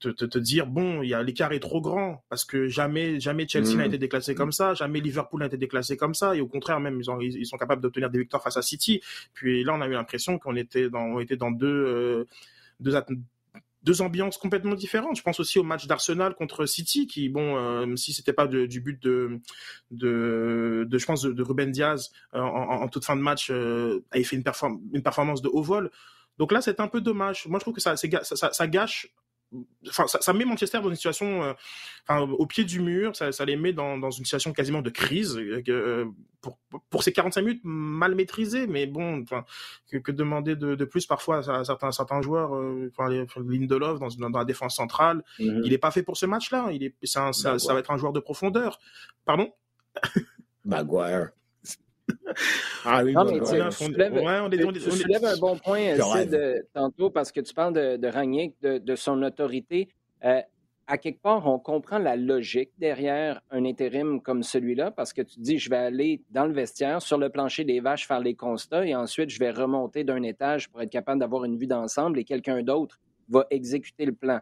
te, 0.00 0.08
te, 0.08 0.24
te, 0.24 0.38
dire 0.38 0.66
bon, 0.66 1.02
il 1.02 1.08
y 1.08 1.14
a 1.14 1.22
l'écart 1.22 1.52
est 1.52 1.60
trop 1.60 1.80
grand 1.80 2.24
parce 2.28 2.44
que 2.44 2.68
jamais 2.68 3.20
jamais 3.20 3.46
Chelsea 3.48 3.74
n'a 3.74 3.84
mhm. 3.84 3.88
été 3.88 3.98
déclassé 3.98 4.34
comme 4.34 4.52
ça, 4.52 4.74
jamais 4.74 5.00
Liverpool 5.00 5.40
n'a 5.40 5.46
été 5.46 5.56
déclassé 5.56 5.96
comme 5.96 6.14
ça 6.14 6.36
et 6.36 6.40
au 6.40 6.46
contraire 6.48 6.80
même 6.80 7.00
ils 7.00 7.10
ont 7.10 7.20
ils 7.20 7.46
sont 7.46 7.56
capables 7.56 7.82
d'obtenir 7.82 8.10
des 8.10 8.18
victoires 8.18 8.42
face 8.42 8.56
à 8.56 8.62
City. 8.62 9.00
Puis 9.34 9.64
là 9.64 9.74
on 9.74 9.80
a 9.80 9.86
eu 9.86 9.92
l'impression 9.92 10.38
qu'on 10.38 10.56
était 10.56 10.90
dans 10.90 11.04
on 11.04 11.20
était 11.20 11.36
dans 11.36 11.50
deux 11.50 12.26
deux, 12.80 12.94
deux 13.86 14.02
ambiances 14.02 14.36
complètement 14.36 14.74
différentes. 14.74 15.16
Je 15.16 15.22
pense 15.22 15.38
aussi 15.38 15.60
au 15.60 15.62
match 15.62 15.86
d'Arsenal 15.86 16.34
contre 16.34 16.66
City, 16.66 17.06
qui, 17.06 17.28
bon, 17.28 17.56
euh, 17.56 17.94
si 17.94 18.12
c'était 18.12 18.32
pas 18.32 18.48
du 18.48 18.80
but 18.80 19.00
de, 19.00 19.40
de, 19.92 20.84
de, 20.88 20.98
je 20.98 21.06
pense, 21.06 21.22
de, 21.22 21.42
Ruben 21.42 21.70
Diaz 21.70 22.10
euh, 22.34 22.40
en, 22.40 22.88
toute 22.88 23.04
fin 23.04 23.14
de 23.14 23.20
match, 23.20 23.48
euh, 23.50 24.04
avait 24.10 24.24
fait 24.24 24.36
une, 24.36 24.44
une 24.92 25.02
performance 25.02 25.40
de 25.40 25.48
haut 25.48 25.62
vol. 25.62 25.90
Donc 26.36 26.50
là, 26.50 26.60
c'est 26.60 26.80
un 26.80 26.88
peu 26.88 27.00
dommage. 27.00 27.46
Moi, 27.46 27.60
je 27.60 27.64
trouve 27.64 27.74
que 27.74 27.80
ça, 27.80 27.96
ça, 27.96 28.52
ça 28.52 28.66
gâche 28.66 29.08
Enfin, 29.88 30.06
ça, 30.06 30.32
met 30.32 30.44
Manchester 30.44 30.80
dans 30.82 30.88
une 30.88 30.96
situation, 30.96 31.44
euh, 31.44 31.52
enfin, 32.06 32.20
au 32.20 32.46
pied 32.46 32.64
du 32.64 32.80
mur, 32.80 33.14
ça, 33.14 33.30
ça 33.30 33.44
les 33.44 33.56
met 33.56 33.72
dans, 33.72 33.96
dans, 33.96 34.10
une 34.10 34.24
situation 34.24 34.52
quasiment 34.52 34.82
de 34.82 34.90
crise 34.90 35.38
euh, 35.38 36.04
pour, 36.40 36.58
pour 36.90 37.02
ces 37.02 37.12
45 37.12 37.42
minutes 37.42 37.60
mal 37.64 38.14
maîtrisées. 38.14 38.66
Mais 38.66 38.86
bon, 38.86 39.22
enfin, 39.22 39.44
que, 39.90 39.98
que 39.98 40.10
demander 40.10 40.56
de, 40.56 40.74
de, 40.74 40.84
plus 40.84 41.06
parfois 41.06 41.48
à 41.48 41.64
certains, 41.64 41.92
certains 41.92 42.22
joueurs, 42.22 42.56
euh, 42.56 42.90
enfin, 42.92 43.08
Lindelof 43.08 44.00
dans, 44.00 44.28
dans, 44.30 44.38
la 44.38 44.44
défense 44.44 44.76
centrale, 44.76 45.22
mhm. 45.38 45.62
il 45.64 45.70
n'est 45.70 45.78
pas 45.78 45.92
fait 45.92 46.02
pour 46.02 46.16
ce 46.16 46.26
match-là. 46.26 46.68
Il 46.72 46.82
est, 46.82 46.94
ça, 47.04 47.32
ça, 47.32 47.58
ça 47.58 47.72
va 47.72 47.80
être 47.80 47.92
un 47.92 47.96
joueur 47.96 48.12
de 48.12 48.20
profondeur. 48.20 48.80
Pardon? 49.24 49.52
Maguire. 50.64 51.30
Ah 52.84 53.02
oui, 53.02 53.12
non, 53.12 53.24
mais 53.24 53.40
tu, 53.40 53.46
soulèves, 53.46 55.24
un 55.24 55.36
bon 55.38 55.58
point, 55.58 55.96
de, 55.96 56.66
tantôt, 56.72 57.10
parce 57.10 57.32
que 57.32 57.40
tu 57.40 57.52
parles 57.52 57.74
de, 57.74 57.96
de 57.96 58.08
Ragnick, 58.08 58.54
de, 58.62 58.78
de, 58.78 58.94
son 58.94 59.22
autorité. 59.22 59.88
Euh, 60.24 60.40
à 60.88 60.98
quelque 60.98 61.20
part, 61.20 61.46
on 61.48 61.58
comprend 61.58 61.98
la 61.98 62.14
logique 62.14 62.70
derrière 62.78 63.40
un 63.50 63.64
intérim 63.64 64.20
comme 64.20 64.44
celui-là, 64.44 64.92
parce 64.92 65.12
que 65.12 65.22
tu 65.22 65.40
dis, 65.40 65.58
je 65.58 65.68
vais 65.68 65.76
aller 65.76 66.22
dans 66.30 66.46
le 66.46 66.52
vestiaire, 66.52 67.02
sur 67.02 67.18
le 67.18 67.28
plancher 67.28 67.64
des 67.64 67.80
vaches, 67.80 68.06
faire 68.06 68.20
les 68.20 68.34
constats, 68.34 68.86
et 68.86 68.94
ensuite, 68.94 69.30
je 69.30 69.38
vais 69.40 69.50
remonter 69.50 70.04
d'un 70.04 70.22
étage 70.22 70.68
pour 70.68 70.80
être 70.82 70.90
capable 70.90 71.18
d'avoir 71.18 71.44
une 71.44 71.56
vue 71.56 71.66
d'ensemble, 71.66 72.20
et 72.20 72.24
quelqu'un 72.24 72.62
d'autre 72.62 73.00
va 73.28 73.46
exécuter 73.50 74.06
le 74.06 74.12
plan. 74.12 74.40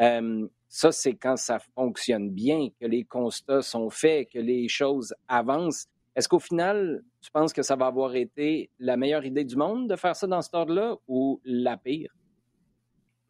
Euh, 0.00 0.48
ça, 0.68 0.90
c'est 0.90 1.14
quand 1.14 1.36
ça 1.36 1.60
fonctionne 1.60 2.30
bien, 2.30 2.68
que 2.80 2.86
les 2.86 3.04
constats 3.04 3.62
sont 3.62 3.90
faits, 3.90 4.30
que 4.32 4.40
les 4.40 4.66
choses 4.66 5.14
avancent. 5.28 5.86
Est-ce 6.16 6.28
qu'au 6.28 6.38
final, 6.38 7.02
tu 7.20 7.30
penses 7.30 7.52
que 7.52 7.62
ça 7.62 7.76
va 7.76 7.86
avoir 7.86 8.14
été 8.14 8.70
la 8.78 8.96
meilleure 8.96 9.24
idée 9.24 9.44
du 9.44 9.56
monde 9.56 9.88
de 9.88 9.96
faire 9.96 10.14
ça 10.14 10.26
dans 10.26 10.42
cet 10.42 10.54
ordre-là 10.54 10.96
ou 11.08 11.40
la 11.44 11.76
pire? 11.76 12.14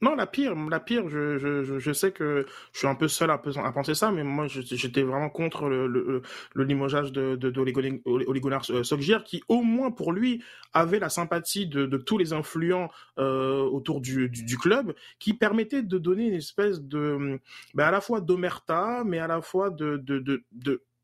Non, 0.04 0.14
la 0.16 0.26
pire, 0.26 0.54
la 0.54 0.80
pire. 0.80 1.08
Je, 1.08 1.92
sais 1.94 2.12
que 2.12 2.44
je 2.72 2.78
suis 2.78 2.86
un 2.86 2.94
peu 2.94 3.08
seul 3.08 3.30
à, 3.30 3.38
penser 3.38 3.94
ça, 3.94 4.12
mais 4.12 4.22
moi, 4.22 4.46
j'étais 4.48 5.02
vraiment 5.02 5.30
contre 5.30 5.66
le, 5.66 6.22
limogeage 6.54 7.10
de, 7.10 7.36
de, 7.36 7.48
de 7.48 9.22
qui 9.22 9.42
au 9.48 9.62
moins 9.62 9.90
pour 9.90 10.12
lui 10.12 10.44
avait 10.74 10.98
la 10.98 11.08
sympathie 11.08 11.66
de, 11.66 11.96
tous 11.96 12.18
les 12.18 12.34
influents 12.34 12.90
euh, 13.18 13.62
autour 13.62 14.02
du, 14.02 14.58
club, 14.60 14.92
qui 15.18 15.32
permettait 15.32 15.82
de 15.82 15.96
donner 15.96 16.26
une 16.26 16.34
espèce 16.34 16.82
de, 16.82 17.40
ben 17.72 17.84
à 17.84 17.90
la 17.90 18.02
fois 18.02 18.20
d'omerta, 18.20 19.04
mais 19.06 19.20
à 19.20 19.26
la 19.26 19.40
fois 19.40 19.70
de 19.70 19.96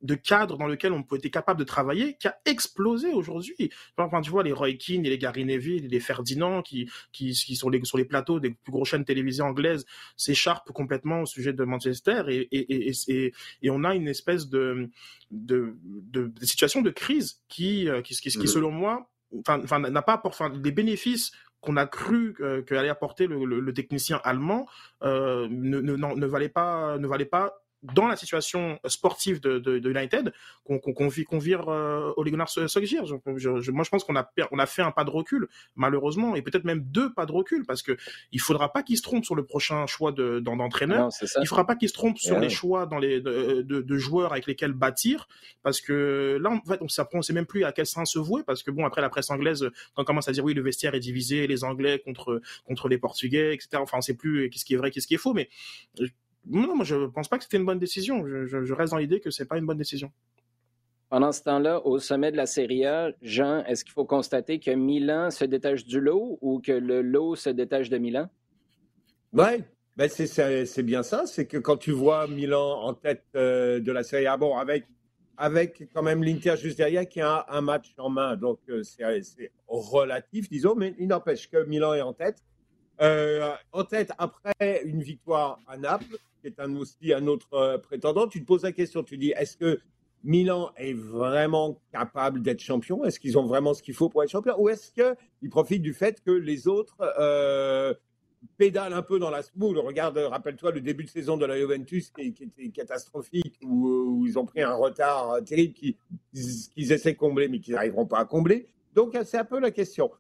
de 0.03 0.15
cadre 0.15 0.57
dans 0.57 0.67
lequel 0.67 0.93
on 0.93 1.03
était 1.15 1.31
capable 1.31 1.59
de 1.59 1.65
travailler 1.65 2.17
qui 2.19 2.29
a 2.29 2.37
explosé 2.45 3.13
aujourd'hui. 3.13 3.71
Enfin, 3.97 4.21
tu 4.21 4.31
vois, 4.31 4.43
les 4.43 4.53
Roy 4.53 4.73
Keane, 4.75 5.03
les 5.03 5.19
Gary 5.19 5.45
Neville, 5.45 5.89
les 5.89 6.01
Ferdinand 6.01 6.63
qui, 6.63 6.91
qui, 7.13 7.33
qui 7.33 7.57
sont 7.57 7.69
les, 7.69 7.85
sur 7.85 7.99
les 7.99 8.05
plateaux 8.05 8.41
des 8.41 8.51
plus 8.51 8.73
grosses 8.73 8.89
chaînes 8.89 9.05
télévisées 9.05 9.43
anglaises 9.43 9.87
s'écharpent 10.17 10.73
complètement 10.73 11.23
au 11.23 11.27
sujet 11.27 11.53
de 11.53 11.65
Manchester 11.65 12.25
et, 12.29 12.49
et, 12.51 12.91
et, 13.09 13.33
et, 13.63 13.71
on 13.71 13.85
a 13.85 13.95
une 13.95 14.09
espèce 14.09 14.49
de, 14.49 14.91
de, 15.31 15.77
de, 15.83 16.33
situation 16.43 16.83
de 16.83 16.91
crise 16.91 17.41
qui, 17.49 17.89
euh, 17.89 18.03
qui, 18.03 18.15
qui, 18.15 18.31
qui 18.31 18.49
selon 18.49 18.71
moi, 18.71 19.11
enfin, 19.47 19.79
n'a 19.79 20.03
pas 20.03 20.21
enfin, 20.25 20.53
les 20.63 20.73
bénéfices 20.73 21.33
qu'on 21.61 21.77
a 21.77 21.87
cru 21.87 22.35
euh, 22.41 22.63
qu'allait 22.63 22.89
apporter 22.89 23.27
le, 23.27 23.45
le, 23.45 23.75
technicien 23.75 24.21
allemand 24.25 24.67
euh, 25.03 25.47
ne, 25.51 25.81
ne, 25.81 25.95
ne, 25.95 26.27
valait 26.27 26.49
pas 26.49 26.99
ne 26.99 27.07
valait 27.07 27.27
pas 27.27 27.63
dans 27.83 28.07
la 28.07 28.17
situation 28.17 28.79
sportive 28.87 29.41
de, 29.41 29.59
de, 29.59 29.79
de 29.79 29.91
United 29.91 30.33
qu'on 30.65 30.79
qu'on 30.79 30.93
qu'on 30.93 31.39
vire 31.39 31.69
euh, 31.69 32.13
Ole 32.17 32.31
Gunnar 32.31 32.49
Solskjaer. 32.49 33.03
moi, 33.27 33.85
je 33.85 33.91
pense 33.91 34.05
qu'on 34.05 34.17
a 34.17 34.31
on 34.51 34.59
a 34.59 34.67
fait 34.67 34.83
un 34.83 34.91
pas 34.91 35.05
de 35.05 35.11
recul 35.11 35.49
malheureusement 35.77 36.37
et 36.37 36.43
peut-être 36.43 36.65
même 36.65 36.83
deux 36.83 37.13
pas 37.13 37.25
de 37.27 37.33
recul 37.33 37.65
parce 37.65 37.83
que 37.83 37.97
il 38.33 38.41
faudra 38.41 38.73
pas 38.73 38.83
qu'il 38.83 38.99
se 38.99 39.03
trompe 39.03 39.25
sur 39.25 39.35
le 39.35 39.45
prochain 39.45 39.87
choix 39.87 40.13
de 40.13 40.41
d'entraîneur. 40.41 41.09
il 41.41 41.47
faudra 41.47 41.67
pas 41.67 41.77
qu'il 41.77 41.89
se 41.89 41.95
trompe 41.95 42.19
sur 42.19 42.39
les 42.39 42.51
choix 42.51 42.87
dans 42.87 42.99
les 42.99 43.21
de, 43.21 43.63
de, 43.63 43.97
joueurs 43.97 44.33
avec 44.33 44.47
lesquels 44.47 44.73
bâtir 44.73 45.27
parce 45.63 45.81
que 45.81 46.39
là 46.41 46.51
en 46.51 46.61
fait 46.61 46.81
on 46.83 46.89
sait, 46.89 47.03
on 47.13 47.23
sait 47.23 47.33
même 47.33 47.47
plus 47.47 47.65
à 47.65 47.73
quel 47.73 47.87
sens 47.87 48.13
se 48.13 48.19
vouer 48.19 48.43
parce 48.47 48.63
que 48.63 48.71
bon 48.71 48.85
après 48.85 49.01
la 49.01 49.09
presse 49.09 49.31
anglaise 49.31 49.69
quand 49.95 50.03
on 50.03 50.05
commence 50.05 50.29
à 50.29 50.33
dire 50.33 50.45
oui 50.45 50.55
le 50.55 50.63
vestiaire 50.63 50.95
est 50.95 51.01
divisé 51.01 51.47
les 51.47 51.65
Anglais 51.65 52.01
contre 52.05 52.41
contre 52.65 52.89
les 52.89 52.99
Portugais 52.99 53.55
etc. 53.55 53.69
Enfin 53.77 53.99
on 53.99 54.03
sait 54.03 54.15
plus 54.15 54.51
qu'est-ce 54.51 54.65
qui 54.65 54.75
est 54.75 54.79
vrai 54.79 54.91
qu'est-ce 54.91 55.07
qui 55.07 55.15
est 55.15 55.19
faux 55.19 55.35
mais 55.35 55.49
non, 56.47 56.77
moi 56.77 56.85
je 56.85 57.07
pense 57.07 57.29
pas 57.29 57.39
que 57.39 57.45
c'était 57.45 57.59
une 57.59 57.67
bonne 57.67 57.79
décision. 57.79 58.27
Je, 58.27 58.73
reste 58.73 58.93
dans 58.93 58.99
l'idée 58.99 59.21
que 59.21 59.31
c'est 59.31 59.45
pas 59.45 59.59
une 59.59 59.67
bonne 59.67 59.79
décision. 59.79 60.11
Pendant 61.09 61.33
ce 61.33 61.43
temps-là, 61.43 61.85
au 61.85 61.99
sommet 61.99 62.31
de 62.31 62.37
la 62.37 62.47
Serie 62.47 62.87
A, 62.87 63.11
Jean, 63.21 63.65
est-ce 63.65 63.85
qu'il 63.85 63.93
faut 63.93 64.05
constater 64.05 64.61
que 64.61 64.71
Milan 64.71 65.31
se 65.31 65.45
détache 65.45 65.85
du 65.85 66.01
lot 66.01 66.39
ou 66.41 66.61
que 66.61 66.73
le 66.73 67.03
lot 67.03 67.35
se 67.35 67.51
détache 67.51 67.89
de 67.89 67.99
Milan? 67.99 68.29
Oui, 69.33 69.65
ben 69.97 70.09
c'est 70.09 70.83
bien 70.83 71.03
ça. 71.03 71.27
C'est 71.27 71.47
que 71.47 71.59
quand 71.59 71.77
tu 71.77 71.91
vois 71.91 72.29
Milan 72.29 72.83
en 72.83 72.95
tête 72.95 73.25
euh, 73.35 73.81
de 73.81 73.91
la 73.91 74.05
Serie 74.05 74.27
A, 74.27 74.37
bon, 74.37 74.57
avec, 74.57 74.87
avec 75.37 75.89
quand 75.93 76.03
même 76.03 76.23
l'Inter 76.23 76.55
juste 76.57 76.79
derrière 76.79 77.09
qui 77.09 77.21
a 77.21 77.45
un 77.49 77.61
match 77.61 77.93
en 77.99 78.09
main, 78.09 78.37
donc 78.37 78.61
euh, 78.69 78.83
c'est 78.85 79.05
relatif, 79.67 80.49
disons, 80.49 80.77
mais 80.77 80.95
il 80.99 81.09
n'empêche 81.09 81.51
que 81.51 81.65
Milan 81.65 81.95
est 81.95 82.03
en 82.03 82.13
tête. 82.13 82.43
Euh, 83.01 83.55
en 83.73 83.85
tête, 83.85 84.13
après 84.19 84.83
une 84.85 85.03
victoire 85.03 85.59
à 85.67 85.79
Naples, 85.79 86.19
qui 86.41 86.49
est 86.49 86.61
un, 86.61 86.77
aussi 86.77 87.13
un 87.15 87.27
autre 87.27 87.49
euh, 87.55 87.79
prétendant, 87.79 88.29
tu 88.29 88.41
te 88.43 88.47
poses 88.47 88.63
la 88.63 88.73
question, 88.73 89.03
tu 89.03 89.17
dis, 89.17 89.31
est-ce 89.31 89.57
que 89.57 89.81
Milan 90.23 90.71
est 90.77 90.93
vraiment 90.93 91.81
capable 91.93 92.43
d'être 92.43 92.61
champion? 92.61 93.05
Est-ce 93.05 93.19
qu'ils 93.19 93.39
ont 93.39 93.47
vraiment 93.47 93.73
ce 93.73 93.83
qu'il 93.83 93.95
faut 93.95 94.11
pour 94.11 94.23
être 94.23 94.31
champion? 94.31 94.55
Ou 94.59 94.69
est-ce 94.69 94.93
qu'ils 94.93 95.49
profitent 95.49 95.81
du 95.81 95.95
fait 95.95 96.21
que 96.23 96.31
les 96.31 96.69
autres 96.69 96.97
euh, 97.19 97.95
pédalent 98.59 98.93
un 98.93 99.03
peu 99.03 99.19
dans 99.19 99.31
la 99.31 99.43
smoule 99.43 99.79
Regarde, 99.79 100.19
rappelle-toi 100.19 100.73
le 100.73 100.83
début 100.83 101.05
de 101.05 101.09
saison 101.09 101.39
de 101.39 101.47
la 101.47 101.57
Juventus 101.57 102.11
qui, 102.11 102.29
était 102.29 102.69
catastrophique, 102.69 103.59
où, 103.63 104.27
ils 104.27 104.39
ont 104.39 104.45
pris 104.45 104.61
un 104.61 104.75
retard 104.75 105.43
terrible 105.47 105.73
qu'ils 105.73 106.93
essaient 106.93 107.13
de 107.13 107.19
combler, 107.19 107.49
mais 107.49 107.61
qu'ils 107.61 107.75
n'arriveront 107.75 108.07
pas 108.07 108.19
à 108.19 108.25
combler. 108.27 108.67
Donc, 108.95 109.17
c'est 109.25 109.39
un 109.39 109.45
peu 109.45 109.59
la 109.59 109.71
question. 109.71 110.11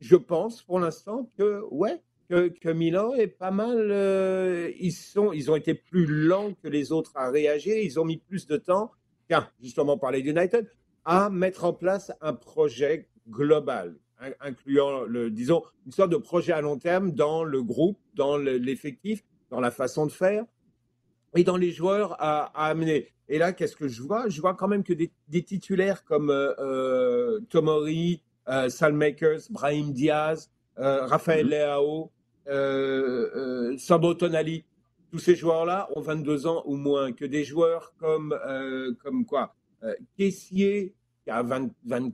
Je 0.00 0.16
pense 0.16 0.62
pour 0.62 0.80
l'instant 0.80 1.30
que, 1.36 1.62
ouais, 1.70 2.00
que, 2.30 2.72
Milan 2.72 3.12
est 3.14 3.26
pas 3.26 3.50
mal. 3.50 3.90
Euh, 3.90 4.70
ils, 4.78 4.92
sont, 4.92 5.32
ils 5.32 5.50
ont 5.50 5.56
été 5.56 5.74
plus 5.74 6.06
lents 6.06 6.52
que 6.62 6.68
les 6.68 6.92
autres 6.92 7.12
à 7.16 7.30
réagir. 7.30 7.76
Ils 7.76 7.98
ont 7.98 8.04
mis 8.04 8.18
plus 8.18 8.46
de 8.46 8.56
temps, 8.56 8.92
tiens, 9.28 9.48
justement 9.60 9.98
par 9.98 10.12
les 10.12 10.20
United, 10.20 10.70
à 11.04 11.30
mettre 11.30 11.64
en 11.64 11.72
place 11.72 12.12
un 12.20 12.34
projet 12.34 13.08
global, 13.28 13.96
incluant, 14.40 15.02
le, 15.02 15.30
disons, 15.30 15.62
une 15.86 15.92
sorte 15.92 16.10
de 16.10 16.16
projet 16.16 16.52
à 16.52 16.60
long 16.60 16.78
terme 16.78 17.12
dans 17.12 17.42
le 17.42 17.62
groupe, 17.62 17.98
dans 18.14 18.36
l'effectif, 18.36 19.24
dans 19.50 19.60
la 19.60 19.70
façon 19.70 20.06
de 20.06 20.12
faire 20.12 20.44
et 21.34 21.44
dans 21.44 21.56
les 21.56 21.70
joueurs 21.70 22.16
à, 22.18 22.46
amener. 22.68 23.08
Et 23.28 23.38
là, 23.38 23.52
qu'est-ce 23.52 23.76
que 23.76 23.88
je 23.88 24.02
vois? 24.02 24.28
Je 24.28 24.40
vois 24.40 24.54
quand 24.54 24.68
même 24.68 24.82
que 24.82 24.92
des, 24.92 25.42
titulaires 25.42 26.04
comme 26.04 26.30
euh, 26.30 26.52
euh, 26.58 27.40
Tomori, 27.48 28.22
euh, 28.48 28.68
Salmakers, 28.68 29.42
Brahim 29.50 29.92
Diaz, 29.92 30.50
Raphaël 30.76 31.46
mm-hmm. 31.46 31.50
Leao, 31.50 32.10
euh, 32.50 33.30
euh, 33.36 33.78
Sabo 33.78 34.14
Tonali, 34.14 34.64
tous 35.10 35.18
ces 35.18 35.36
joueurs-là 35.36 35.88
ont 35.94 36.00
22 36.00 36.46
ans 36.46 36.62
ou 36.66 36.76
moins, 36.76 37.12
que 37.12 37.24
des 37.24 37.44
joueurs 37.44 37.94
comme, 37.98 38.36
euh, 38.46 38.92
comme 39.02 39.24
quoi 39.24 39.54
Caissier, 40.16 40.94
qui 41.24 41.30
a 41.30 41.42
25 41.42 42.12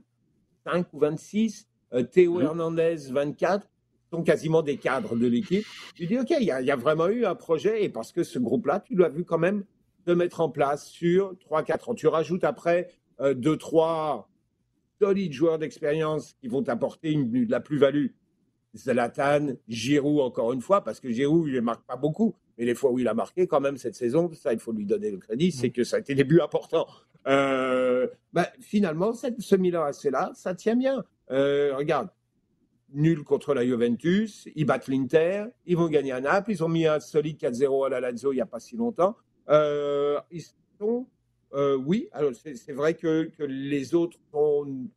ou 0.93 0.99
26, 0.99 1.67
Théo 2.11 2.39
mmh. 2.39 2.41
Hernandez, 2.41 2.95
24, 3.09 3.67
sont 4.09 4.23
quasiment 4.23 4.61
des 4.61 4.77
cadres 4.77 5.17
de 5.17 5.27
l'équipe. 5.27 5.65
Tu 5.95 6.05
dis, 6.05 6.17
OK, 6.17 6.31
il 6.39 6.45
y, 6.45 6.51
a 6.51 6.75
vraiment 6.77 7.07
eu 7.07 7.25
un 7.25 7.35
projet, 7.35 7.83
et 7.83 7.89
parce 7.89 8.13
que 8.13 8.23
ce 8.23 8.39
groupe-là, 8.39 8.79
tu 8.79 8.95
l'as 8.95 9.09
vu 9.09 9.25
quand 9.25 9.37
même 9.37 9.65
se 10.07 10.11
mettre 10.11 10.39
en 10.39 10.49
place 10.49 10.87
sur 10.87 11.33
3-4 11.51 11.91
ans. 11.91 11.93
Tu 11.93 12.07
rajoutes 12.07 12.45
après 12.45 12.89
2-3 13.19 14.27
solides 15.01 15.33
joueurs 15.33 15.59
d'expérience 15.59 16.35
qui 16.39 16.47
vont 16.47 16.63
t'apporter 16.63 17.15
de 17.15 17.51
la 17.51 17.59
plus-value. 17.59 18.07
Zlatan, 18.77 19.55
Giroud 19.67 20.21
encore 20.21 20.53
une 20.53 20.61
fois, 20.61 20.83
parce 20.83 20.99
que 20.99 21.09
Giroud, 21.09 21.47
il 21.47 21.55
ne 21.55 21.61
marque 21.61 21.85
pas 21.85 21.97
beaucoup, 21.97 22.35
mais 22.57 22.65
les 22.65 22.75
fois 22.75 22.91
où 22.91 22.99
il 22.99 23.07
a 23.07 23.13
marqué 23.13 23.47
quand 23.47 23.59
même 23.59 23.77
cette 23.77 23.95
saison, 23.95 24.31
ça 24.33 24.53
il 24.53 24.59
faut 24.59 24.71
lui 24.71 24.85
donner 24.85 25.11
le 25.11 25.17
crédit, 25.17 25.51
c'est 25.51 25.69
que 25.69 25.83
ça 25.83 25.97
a 25.97 25.99
été 25.99 26.15
des 26.15 26.23
buts 26.23 26.41
importants. 26.41 26.87
Euh, 27.27 28.07
bah, 28.33 28.47
finalement, 28.61 29.13
cette, 29.13 29.41
ce 29.41 29.55
Milan 29.55 29.83
AC-là, 29.83 30.31
ça 30.33 30.55
tient 30.55 30.75
bien. 30.75 31.03
Euh, 31.31 31.75
regarde, 31.75 32.09
nul 32.93 33.23
contre 33.23 33.53
la 33.53 33.65
Juventus, 33.65 34.47
ils 34.55 34.65
battent 34.65 34.87
l'Inter, 34.87 35.45
ils 35.65 35.75
vont 35.75 35.89
gagner 35.89 36.13
à 36.13 36.21
Naples, 36.21 36.51
ils 36.51 36.63
ont 36.63 36.69
mis 36.69 36.87
un 36.87 36.99
solide 36.99 37.37
4-0 37.37 37.85
à 37.85 37.89
la 37.89 37.99
Lazio 37.99 38.31
il 38.31 38.35
n'y 38.35 38.41
a 38.41 38.45
pas 38.45 38.59
si 38.59 38.77
longtemps. 38.77 39.17
Euh, 39.49 40.19
ils 40.31 40.43
sont, 40.79 41.05
oui, 41.85 42.07
alors 42.13 42.31
c'est 42.33 42.73
vrai 42.73 42.93
que, 42.93 43.29
que, 43.37 43.43
les 43.43 43.93
autres 43.93 44.17
sont 44.31 44.87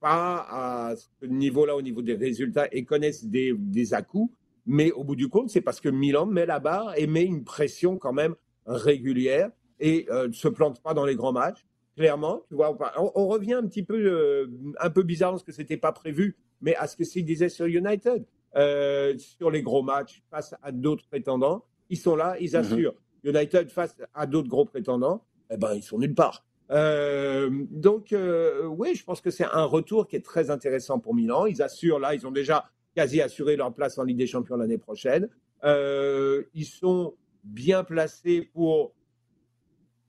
pas 0.00 0.46
à 0.48 0.94
ce 0.96 1.26
niveau-là 1.26 1.76
au 1.76 1.82
niveau 1.82 2.02
des 2.02 2.14
résultats 2.14 2.66
et 2.72 2.84
connaissent 2.84 3.24
des, 3.24 3.54
des 3.56 3.94
à-coups. 3.94 4.32
Mais 4.66 4.90
au 4.92 5.04
bout 5.04 5.16
du 5.16 5.28
compte, 5.28 5.50
c'est 5.50 5.60
parce 5.60 5.80
que 5.80 5.88
Milan 5.88 6.26
met 6.26 6.46
la 6.46 6.58
barre 6.58 6.94
et 6.96 7.06
met 7.06 7.24
une 7.24 7.44
pression 7.44 7.98
quand 7.98 8.12
même 8.12 8.34
régulière 8.66 9.50
et 9.78 10.06
ne 10.08 10.14
euh, 10.14 10.32
se 10.32 10.48
plante 10.48 10.82
pas 10.82 10.94
dans 10.94 11.04
les 11.04 11.16
grands 11.16 11.32
matchs. 11.32 11.64
Clairement, 11.96 12.42
tu 12.48 12.54
vois, 12.54 12.76
on, 12.96 13.26
revient 13.26 13.54
un 13.54 13.66
petit 13.66 13.82
peu, 13.82 13.96
euh, 13.96 14.46
un 14.78 14.90
peu 14.90 15.02
bizarre 15.02 15.32
parce 15.32 15.42
que 15.42 15.52
c'était 15.52 15.76
pas 15.76 15.92
prévu, 15.92 16.36
mais 16.60 16.74
à 16.76 16.86
ce 16.86 16.96
que 16.96 17.04
s'il 17.04 17.24
disait 17.24 17.48
sur 17.48 17.66
United, 17.66 18.24
euh, 18.56 19.16
sur 19.18 19.50
les 19.50 19.62
gros 19.62 19.82
matchs 19.82 20.22
face 20.30 20.54
à 20.62 20.72
d'autres 20.72 21.06
prétendants, 21.08 21.64
ils 21.88 21.98
sont 21.98 22.16
là, 22.16 22.36
ils 22.40 22.50
mhm. 22.50 22.56
assurent. 22.56 22.94
United 23.24 23.70
face 23.70 23.96
à 24.14 24.26
d'autres 24.26 24.48
gros 24.48 24.64
prétendants, 24.64 25.24
eh 25.50 25.56
ben 25.56 25.74
ils 25.74 25.82
sont 25.82 25.98
nulle 25.98 26.14
part. 26.14 26.44
Euh, 26.70 27.50
donc, 27.70 28.12
euh, 28.12 28.66
oui, 28.66 28.94
je 28.94 29.04
pense 29.04 29.20
que 29.20 29.30
c'est 29.30 29.44
un 29.44 29.64
retour 29.64 30.06
qui 30.06 30.16
est 30.16 30.24
très 30.24 30.50
intéressant 30.50 30.98
pour 30.98 31.14
Milan. 31.14 31.46
Ils 31.46 31.62
assurent, 31.62 31.98
là, 31.98 32.14
ils 32.14 32.26
ont 32.26 32.30
déjà 32.30 32.70
quasi 32.94 33.20
assuré 33.20 33.56
leur 33.56 33.72
place 33.74 33.98
en 33.98 34.04
Ligue 34.04 34.18
des 34.18 34.26
Champions 34.26 34.56
l'année 34.56 34.78
prochaine. 34.78 35.28
Euh, 35.64 36.44
ils 36.54 36.66
sont 36.66 37.14
bien 37.44 37.84
placés 37.84 38.42
pour 38.52 38.92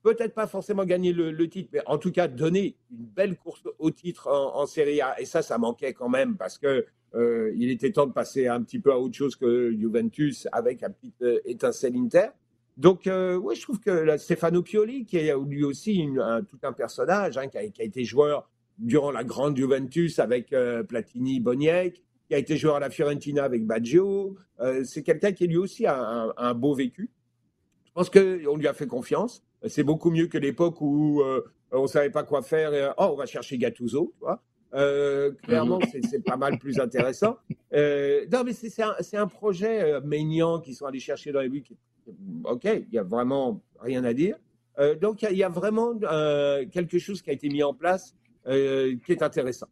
peut-être 0.02 0.34
pas 0.34 0.46
forcément 0.46 0.84
gagner 0.84 1.12
le, 1.12 1.48
titre, 1.48 1.70
mais 1.72 1.82
en 1.86 1.98
tout 1.98 2.10
cas 2.10 2.26
donner 2.28 2.76
une 2.90 3.06
belle 3.06 3.36
course 3.36 3.62
au 3.78 3.90
titre 3.90 4.28
en, 4.28 4.66
Serie 4.66 5.00
A. 5.00 5.20
Et 5.20 5.24
ça, 5.24 5.42
ça 5.42 5.58
manquait 5.58 5.92
quand 5.92 6.08
même 6.08 6.36
parce 6.36 6.58
que 6.58 6.86
il 7.14 7.70
était 7.70 7.92
temps 7.92 8.06
de 8.06 8.12
passer 8.12 8.48
un 8.48 8.62
petit 8.62 8.78
peu 8.78 8.90
à 8.90 8.98
autre 8.98 9.14
chose 9.14 9.36
que 9.36 9.70
Juventus 9.70 10.48
avec 10.50 10.82
un 10.82 10.90
petit 10.90 11.12
étincelle 11.44 11.94
Inter. 11.96 12.28
Donc, 12.76 13.06
euh, 13.06 13.36
oui, 13.36 13.54
je 13.54 13.62
trouve 13.62 13.80
que 13.80 14.16
Stefano 14.16 14.62
Pioli, 14.62 15.04
qui 15.04 15.18
est 15.18 15.34
lui 15.46 15.64
aussi 15.64 16.06
tout 16.48 16.58
un 16.62 16.72
personnage, 16.72 17.36
hein, 17.36 17.48
qui, 17.48 17.58
a, 17.58 17.62
été 17.62 18.04
joueur 18.04 18.48
durant 18.78 19.10
la 19.10 19.24
grande 19.24 19.56
Juventus 19.56 20.18
avec 20.18 20.52
euh, 20.52 20.82
Platini, 20.82 21.40
Boniek, 21.40 22.02
qui 22.28 22.34
a 22.34 22.38
été 22.38 22.56
joueur 22.56 22.76
à 22.76 22.80
la 22.80 22.88
Fiorentina 22.88 23.44
avec 23.44 23.66
Baggio, 23.66 24.36
euh, 24.60 24.84
c'est 24.84 25.02
quelqu'un 25.02 25.32
qui 25.32 25.46
lui 25.46 25.58
aussi 25.58 25.86
a 25.86 26.32
un, 26.36 26.54
beau 26.54 26.74
vécu. 26.74 27.10
Je 27.84 27.92
pense 27.92 28.08
qu'on 28.08 28.56
lui 28.56 28.66
a 28.66 28.72
fait 28.72 28.86
confiance. 28.86 29.44
C'est 29.68 29.84
beaucoup 29.84 30.10
mieux 30.10 30.26
que 30.26 30.38
l'époque 30.38 30.80
où 30.80 31.22
on 31.70 31.82
ne 31.82 31.86
savait 31.86 32.10
pas 32.10 32.24
quoi 32.24 32.40
faire. 32.40 32.72
Et, 32.72 32.88
oh, 32.96 33.10
on 33.12 33.16
va 33.16 33.26
chercher 33.26 33.58
Gattuso. 33.58 34.14
Tu 34.14 34.24
vois 34.24 34.42
clairement, 35.42 35.78
mhm. 35.78 36.02
c'est 36.10 36.24
pas 36.24 36.38
mal 36.38 36.58
plus 36.58 36.80
intéressant. 36.80 37.36
non, 37.70 38.44
mais 38.44 38.54
c'est 38.54 38.82
un, 38.82 38.96
un, 39.12 39.26
projet 39.26 39.92
euh, 39.92 40.58
qui 40.64 40.74
sont 40.74 40.86
allés 40.86 41.00
chercher 41.00 41.32
dans 41.32 41.40
les 41.40 41.50
buts 41.50 41.62
OK, 42.44 42.64
il 42.64 42.88
n'y 42.92 42.98
a 42.98 43.02
vraiment 43.02 43.60
rien 43.80 44.04
à 44.04 44.12
dire. 44.12 44.36
Euh, 44.78 44.94
donc, 44.94 45.22
il 45.22 45.36
y, 45.36 45.44
a 45.44 45.48
vraiment 45.48 45.92
euh, 46.02 46.64
quelque 46.66 46.98
chose 46.98 47.20
qui 47.20 47.30
a 47.30 47.32
été 47.32 47.48
mis 47.48 47.62
en 47.62 47.74
place 47.74 48.14
euh, 48.46 48.96
qui 49.04 49.12
est 49.12 49.22
intéressant. 49.22 49.66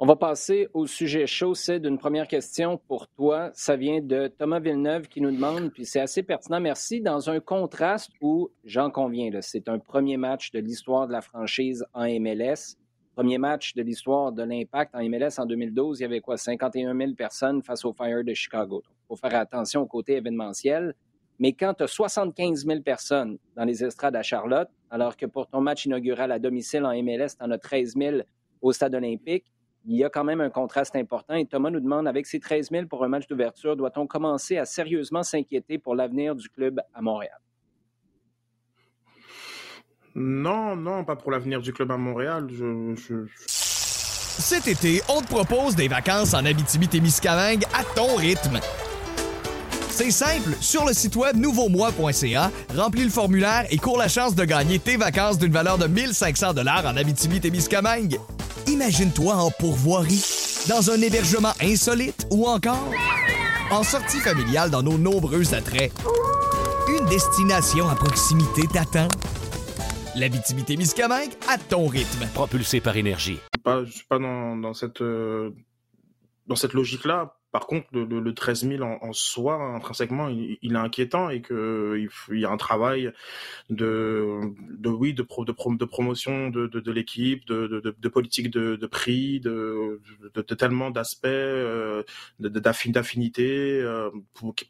On 0.00 0.06
va 0.06 0.16
passer 0.16 0.68
au 0.74 0.86
sujet 0.86 1.26
chaud. 1.26 1.54
C'est 1.54 1.78
d'une 1.78 1.98
première 1.98 2.26
question 2.26 2.78
pour 2.88 3.06
toi. 3.08 3.50
Ça 3.54 3.76
vient 3.76 4.00
de 4.00 4.26
Thomas 4.26 4.58
Villeneuve 4.58 5.06
qui 5.06 5.20
nous 5.20 5.30
demande, 5.30 5.70
puis 5.72 5.86
c'est 5.86 6.00
assez 6.00 6.24
pertinent, 6.24 6.60
merci, 6.60 7.00
dans 7.00 7.30
un 7.30 7.38
contraste 7.38 8.10
où, 8.20 8.50
j'en 8.64 8.90
conviens, 8.90 9.30
c'est 9.40 9.68
un 9.68 9.78
premier 9.78 10.16
match 10.16 10.50
de 10.50 10.58
l'histoire 10.58 11.06
de 11.06 11.12
la 11.12 11.20
franchise 11.20 11.84
en 11.94 12.06
MLS. 12.20 12.76
Premier 13.14 13.38
match 13.38 13.74
de 13.74 13.82
l'histoire 13.82 14.32
de 14.32 14.42
l'Impact 14.42 14.92
en 14.96 15.08
MLS 15.08 15.38
en 15.38 15.46
2012, 15.46 16.00
il 16.00 16.02
y 16.02 16.06
avait 16.06 16.20
quoi, 16.20 16.36
51 16.36 16.96
000 16.96 17.12
personnes 17.12 17.62
face 17.62 17.84
au 17.84 17.92
Fire 17.92 18.24
de 18.24 18.34
Chicago. 18.34 18.82
Il 19.04 19.06
faut 19.08 19.16
faire 19.16 19.38
attention 19.38 19.82
au 19.82 19.86
côté 19.86 20.16
événementiel. 20.16 20.94
Mais 21.38 21.52
quand 21.52 21.74
tu 21.74 21.82
as 21.82 21.88
75 21.88 22.64
000 22.64 22.80
personnes 22.80 23.38
dans 23.56 23.64
les 23.64 23.84
estrades 23.84 24.16
à 24.16 24.22
Charlotte, 24.22 24.68
alors 24.90 25.16
que 25.16 25.26
pour 25.26 25.48
ton 25.48 25.60
match 25.60 25.84
inaugural 25.84 26.30
à 26.32 26.38
domicile 26.38 26.84
en 26.84 26.92
MLS, 27.02 27.36
tu 27.38 27.44
en 27.44 27.50
as 27.50 27.58
13 27.58 27.94
000 27.96 28.16
au 28.62 28.72
stade 28.72 28.94
olympique, 28.94 29.44
il 29.86 29.96
y 29.96 30.04
a 30.04 30.08
quand 30.08 30.24
même 30.24 30.40
un 30.40 30.48
contraste 30.48 30.96
important. 30.96 31.34
Et 31.34 31.44
Thomas 31.44 31.70
nous 31.70 31.80
demande, 31.80 32.08
avec 32.08 32.26
ces 32.26 32.40
13 32.40 32.70
000 32.70 32.86
pour 32.86 33.04
un 33.04 33.08
match 33.08 33.26
d'ouverture, 33.26 33.76
doit-on 33.76 34.06
commencer 34.06 34.56
à 34.56 34.64
sérieusement 34.64 35.22
s'inquiéter 35.22 35.78
pour 35.78 35.94
l'avenir 35.94 36.34
du 36.34 36.48
club 36.48 36.80
à 36.94 37.02
Montréal? 37.02 37.38
Non, 40.14 40.76
non, 40.76 41.04
pas 41.04 41.16
pour 41.16 41.32
l'avenir 41.32 41.60
du 41.60 41.72
club 41.72 41.90
à 41.90 41.96
Montréal. 41.96 42.46
Cet 43.36 44.68
été, 44.68 45.00
on 45.08 45.20
te 45.20 45.26
propose 45.26 45.74
des 45.74 45.88
vacances 45.88 46.34
en 46.34 46.44
Abitibi-Témiscamingue 46.44 47.64
à 47.74 47.82
ton 47.96 48.14
rythme. 48.16 48.60
C'est 49.96 50.10
simple, 50.10 50.56
sur 50.60 50.84
le 50.84 50.92
site 50.92 51.14
web 51.14 51.36
nouveaumois.ca, 51.36 52.50
remplis 52.76 53.04
le 53.04 53.10
formulaire 53.10 53.64
et 53.70 53.76
cours 53.76 53.96
la 53.96 54.08
chance 54.08 54.34
de 54.34 54.44
gagner 54.44 54.80
tes 54.80 54.96
vacances 54.96 55.38
d'une 55.38 55.52
valeur 55.52 55.78
de 55.78 55.86
1500 55.86 56.52
dollars 56.52 56.84
en 56.84 56.96
Abitibi-Témiscamingue. 56.96 58.18
Imagine-toi 58.66 59.36
en 59.36 59.52
pourvoirie, 59.52 60.24
dans 60.68 60.90
un 60.90 61.00
hébergement 61.00 61.52
insolite 61.60 62.26
ou 62.32 62.48
encore 62.48 62.90
en 63.70 63.84
sortie 63.84 64.18
familiale 64.18 64.68
dans 64.68 64.82
nos 64.82 64.98
nombreux 64.98 65.54
attraits. 65.54 65.92
Une 66.88 67.06
destination 67.06 67.88
à 67.88 67.94
proximité 67.94 68.62
t'attend. 68.66 69.06
L'Abitibi-Témiscamingue 70.16 71.34
à 71.48 71.56
ton 71.56 71.86
rythme. 71.86 72.26
Propulsé 72.34 72.80
par 72.80 72.96
énergie. 72.96 73.38
Je 73.64 73.70
ne 73.70 73.84
suis 73.86 74.06
pas 74.08 74.18
dans, 74.18 74.56
dans 74.56 74.74
cette, 74.74 75.02
euh, 75.02 75.50
dans 76.48 76.56
cette 76.56 76.72
logique-là. 76.72 77.36
Par 77.54 77.68
contre, 77.68 77.86
le, 77.92 78.34
13 78.34 78.66
000 78.66 78.82
en, 78.82 79.12
soi, 79.12 79.54
intrinsèquement, 79.54 80.26
il, 80.28 80.72
est 80.72 80.76
inquiétant 80.76 81.30
et 81.30 81.40
qu'il 81.40 82.08
il 82.32 82.40
y 82.40 82.44
a 82.44 82.50
un 82.50 82.56
travail 82.56 83.12
de, 83.70 84.40
oui, 84.84 85.14
de, 85.14 85.22
pro, 85.22 85.44
de, 85.44 85.54
de 85.76 85.84
promotion 85.84 86.50
de, 86.50 86.90
l'équipe, 86.90 87.46
de, 87.46 88.08
politique 88.08 88.50
de, 88.50 88.86
prix, 88.86 89.38
de, 89.38 90.00
tellement 90.58 90.90
d'aspects, 90.90 91.26
euh, 91.26 92.02
d'affinité, 92.40 93.80
euh, 93.80 94.10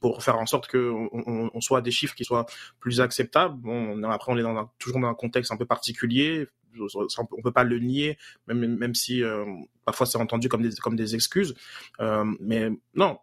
pour, 0.03 0.23
faire 0.23 0.39
en 0.39 0.45
sorte 0.45 0.71
qu'on 0.71 1.09
on, 1.55 1.61
soit 1.63 1.81
des 1.81 1.91
chiffres 1.91 2.15
qui 2.15 2.27
soient 2.27 2.45
plus 2.81 3.01
acceptables. 3.01 3.67
Après, 4.11 4.31
on 4.31 4.37
est 4.37 4.43
dans 4.43 4.71
toujours 4.79 5.01
dans 5.01 5.09
un 5.09 5.15
contexte 5.15 5.51
un 5.53 5.57
peu 5.57 5.65
particulier, 5.65 6.49
on 6.81 7.43
peut 7.43 7.53
pas 7.53 7.65
le 7.65 7.79
nier, 7.79 8.19
même, 8.47 8.77
même 8.77 8.95
si 8.95 9.23
euh, 9.23 9.45
parfois 9.85 10.07
c'est 10.07 10.19
entendu 10.19 10.49
comme 10.49 10.63
des, 10.63 10.75
comme 10.77 10.97
des 10.97 11.15
excuses. 11.15 11.55
Euh, 12.01 12.25
mais 12.41 12.71
non, 12.95 13.19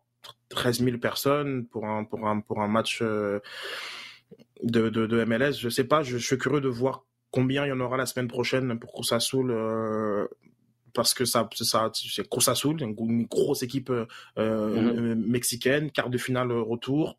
13 0.49 0.83
000 0.83 0.97
personnes 0.97 1.65
pour 1.67 1.85
un, 1.85 2.03
pour 2.03 2.27
un, 2.27 2.39
pour 2.41 2.61
un 2.61 2.67
match 2.67 2.99
euh, 3.01 3.39
de, 4.63 4.89
de, 4.89 5.05
de, 5.05 5.23
MLS, 5.25 5.53
je 5.53 5.69
sais 5.69 5.83
pas, 5.83 6.03
je, 6.03 6.17
suis 6.17 6.37
curieux 6.37 6.61
de 6.61 6.69
voir 6.69 7.05
combien 7.31 7.65
il 7.65 7.69
y 7.69 7.71
en 7.71 7.79
aura 7.79 7.97
la 7.97 8.05
semaine 8.05 8.27
prochaine 8.27 8.79
pour 8.79 8.91
Cruz 8.91 9.13
Azul. 9.13 9.53
parce 10.93 11.13
que 11.13 11.25
ça, 11.25 11.49
ça 11.53 11.91
c'est 11.93 12.27
Cruz 12.27 12.45
une, 12.65 13.25
grosse 13.25 13.63
équipe 13.63 13.91
mm-hmm. 14.37 15.15
mexicaine, 15.15 15.91
quart 15.91 16.09
de 16.09 16.17
finale 16.17 16.51
retour. 16.51 17.17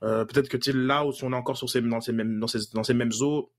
Peut-être 0.00 0.48
que 0.48 0.70
là 0.72 1.04
où 1.04 1.12
on 1.22 1.32
est 1.32 1.36
encore 1.36 1.56
sur 1.56 1.68
ces, 1.68 1.82
dans 1.82 2.00
ces 2.00 2.12
mêmes, 2.12 2.40
dans 2.40 2.46
ces, 2.46 2.70
dans 2.72 2.84
ces 2.84 2.94
mêmes 2.94 3.12
eaux, 3.20 3.52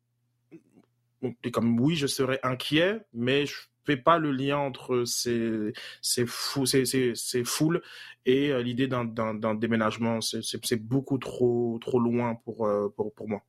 comme 1.51 1.79
oui, 1.79 1.95
je 1.95 2.07
serais 2.07 2.39
inquiet, 2.43 3.01
mais 3.13 3.45
je 3.45 3.55
fais 3.85 3.97
pas 3.97 4.17
le 4.17 4.31
lien 4.31 4.57
entre 4.57 5.03
ces, 5.05 5.73
ces, 6.01 6.25
fou, 6.25 6.65
ces, 6.65 6.85
ces, 6.85 7.15
ces 7.15 7.43
foules 7.43 7.81
et 8.25 8.51
euh, 8.51 8.61
l'idée 8.61 8.87
d'un 8.87 9.55
déménagement. 9.55 10.21
C'est 10.21 10.81
beaucoup 10.81 11.17
trop, 11.17 11.77
trop 11.81 11.99
loin 11.99 12.35
pour, 12.43 12.65
euh, 12.65 12.89
pour, 12.95 13.13
pour, 13.13 13.27
moi. 13.27 13.41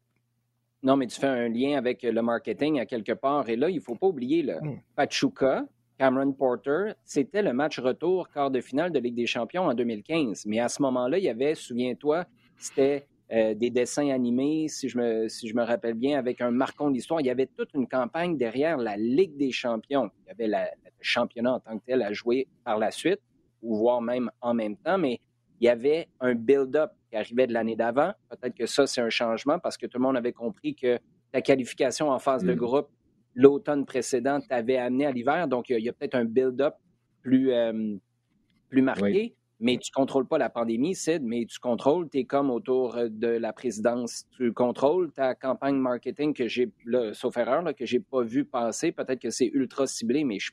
Non, 0.82 0.96
mais 0.96 1.06
tu 1.06 1.18
fais 1.18 1.26
un 1.26 1.48
lien 1.48 1.78
avec 1.78 2.02
le 2.02 2.22
marketing 2.22 2.80
à 2.80 2.86
quelque 2.86 3.12
part. 3.12 3.48
Et 3.48 3.56
là, 3.56 3.70
il 3.70 3.76
ne 3.76 3.80
faut 3.80 3.94
pas 3.94 4.06
oublier 4.06 4.42
le 4.42 4.54
hmm. 4.60 4.80
Pachuca, 4.96 5.64
Cameron 5.98 6.32
Porter, 6.32 6.92
c'était 7.04 7.42
le 7.42 7.52
match 7.52 7.78
retour 7.78 8.28
quart 8.28 8.50
de 8.50 8.60
finale 8.60 8.90
de 8.90 8.98
Ligue 8.98 9.14
des 9.14 9.26
Champions 9.26 9.66
en 9.66 9.74
2015. 9.74 10.44
Mais 10.46 10.58
à 10.58 10.68
ce 10.68 10.82
moment-là, 10.82 11.18
il 11.18 11.24
y 11.24 11.28
avait, 11.28 11.54
souviens-toi, 11.54 12.24
c'était 12.56 13.06
des 13.34 13.70
dessins 13.70 14.10
animés, 14.10 14.68
si 14.68 14.88
je, 14.88 14.98
me, 14.98 15.28
si 15.28 15.48
je 15.48 15.54
me 15.54 15.62
rappelle 15.62 15.94
bien, 15.94 16.18
avec 16.18 16.40
un 16.40 16.50
marquant 16.50 16.90
d'histoire. 16.90 17.20
Il 17.20 17.26
y 17.26 17.30
avait 17.30 17.46
toute 17.46 17.72
une 17.74 17.88
campagne 17.88 18.36
derrière 18.36 18.76
la 18.76 18.96
Ligue 18.96 19.36
des 19.36 19.50
champions. 19.50 20.10
Il 20.24 20.28
y 20.28 20.30
avait 20.30 20.46
le 20.46 20.70
championnat 21.00 21.54
en 21.54 21.60
tant 21.60 21.78
que 21.78 21.84
tel 21.84 22.02
à 22.02 22.12
jouer 22.12 22.48
par 22.64 22.78
la 22.78 22.90
suite, 22.90 23.20
ou 23.62 23.76
voire 23.76 24.00
même 24.00 24.30
en 24.40 24.54
même 24.54 24.76
temps, 24.76 24.98
mais 24.98 25.20
il 25.60 25.66
y 25.66 25.68
avait 25.68 26.08
un 26.20 26.34
build-up 26.34 26.90
qui 27.10 27.16
arrivait 27.16 27.46
de 27.46 27.52
l'année 27.52 27.76
d'avant. 27.76 28.12
Peut-être 28.28 28.54
que 28.54 28.66
ça, 28.66 28.86
c'est 28.86 29.00
un 29.00 29.10
changement 29.10 29.58
parce 29.58 29.76
que 29.76 29.86
tout 29.86 29.98
le 29.98 30.02
monde 30.02 30.16
avait 30.16 30.32
compris 30.32 30.74
que 30.74 30.98
la 31.32 31.42
qualification 31.42 32.10
en 32.10 32.18
phase 32.18 32.44
de 32.44 32.52
mm. 32.52 32.56
groupe 32.56 32.88
l'automne 33.34 33.84
précédent 33.84 34.40
t'avait 34.40 34.76
amené 34.76 35.06
à 35.06 35.10
l'hiver. 35.10 35.48
Donc, 35.48 35.70
il 35.70 35.80
y 35.80 35.88
a, 35.88 35.92
peut-être 35.92 36.14
un 36.14 36.24
build-up 36.24 36.74
plus, 37.22 37.52
euh, 37.52 37.96
plus 38.68 38.82
marqué. 38.82 39.34
Mais 39.64 39.78
tu 39.78 39.90
contrôles 39.92 40.26
pas 40.26 40.36
la 40.36 40.50
pandémie, 40.50 40.94
Sid, 40.94 41.22
mais 41.22 41.46
tu 41.46 41.58
contrôles, 41.58 42.10
tu 42.10 42.18
es 42.18 42.24
comme 42.24 42.50
autour 42.50 42.98
de 43.08 43.28
la 43.28 43.54
présidence, 43.54 44.26
tu 44.36 44.52
contrôles 44.52 45.10
ta 45.10 45.34
campagne 45.34 45.76
marketing 45.76 46.34
que 46.34 46.46
j'ai, 46.48 46.70
sauf 47.14 47.38
erreur, 47.38 47.62
là, 47.62 47.72
que 47.72 47.86
j'ai 47.86 47.98
pas 47.98 48.20
vu 48.20 48.44
passer. 48.44 48.92
Peut-être 48.92 49.20
que 49.20 49.30
c'est 49.30 49.50
ultra 49.54 49.86
ciblé, 49.86 50.22
mais 50.22 50.38
je, 50.38 50.52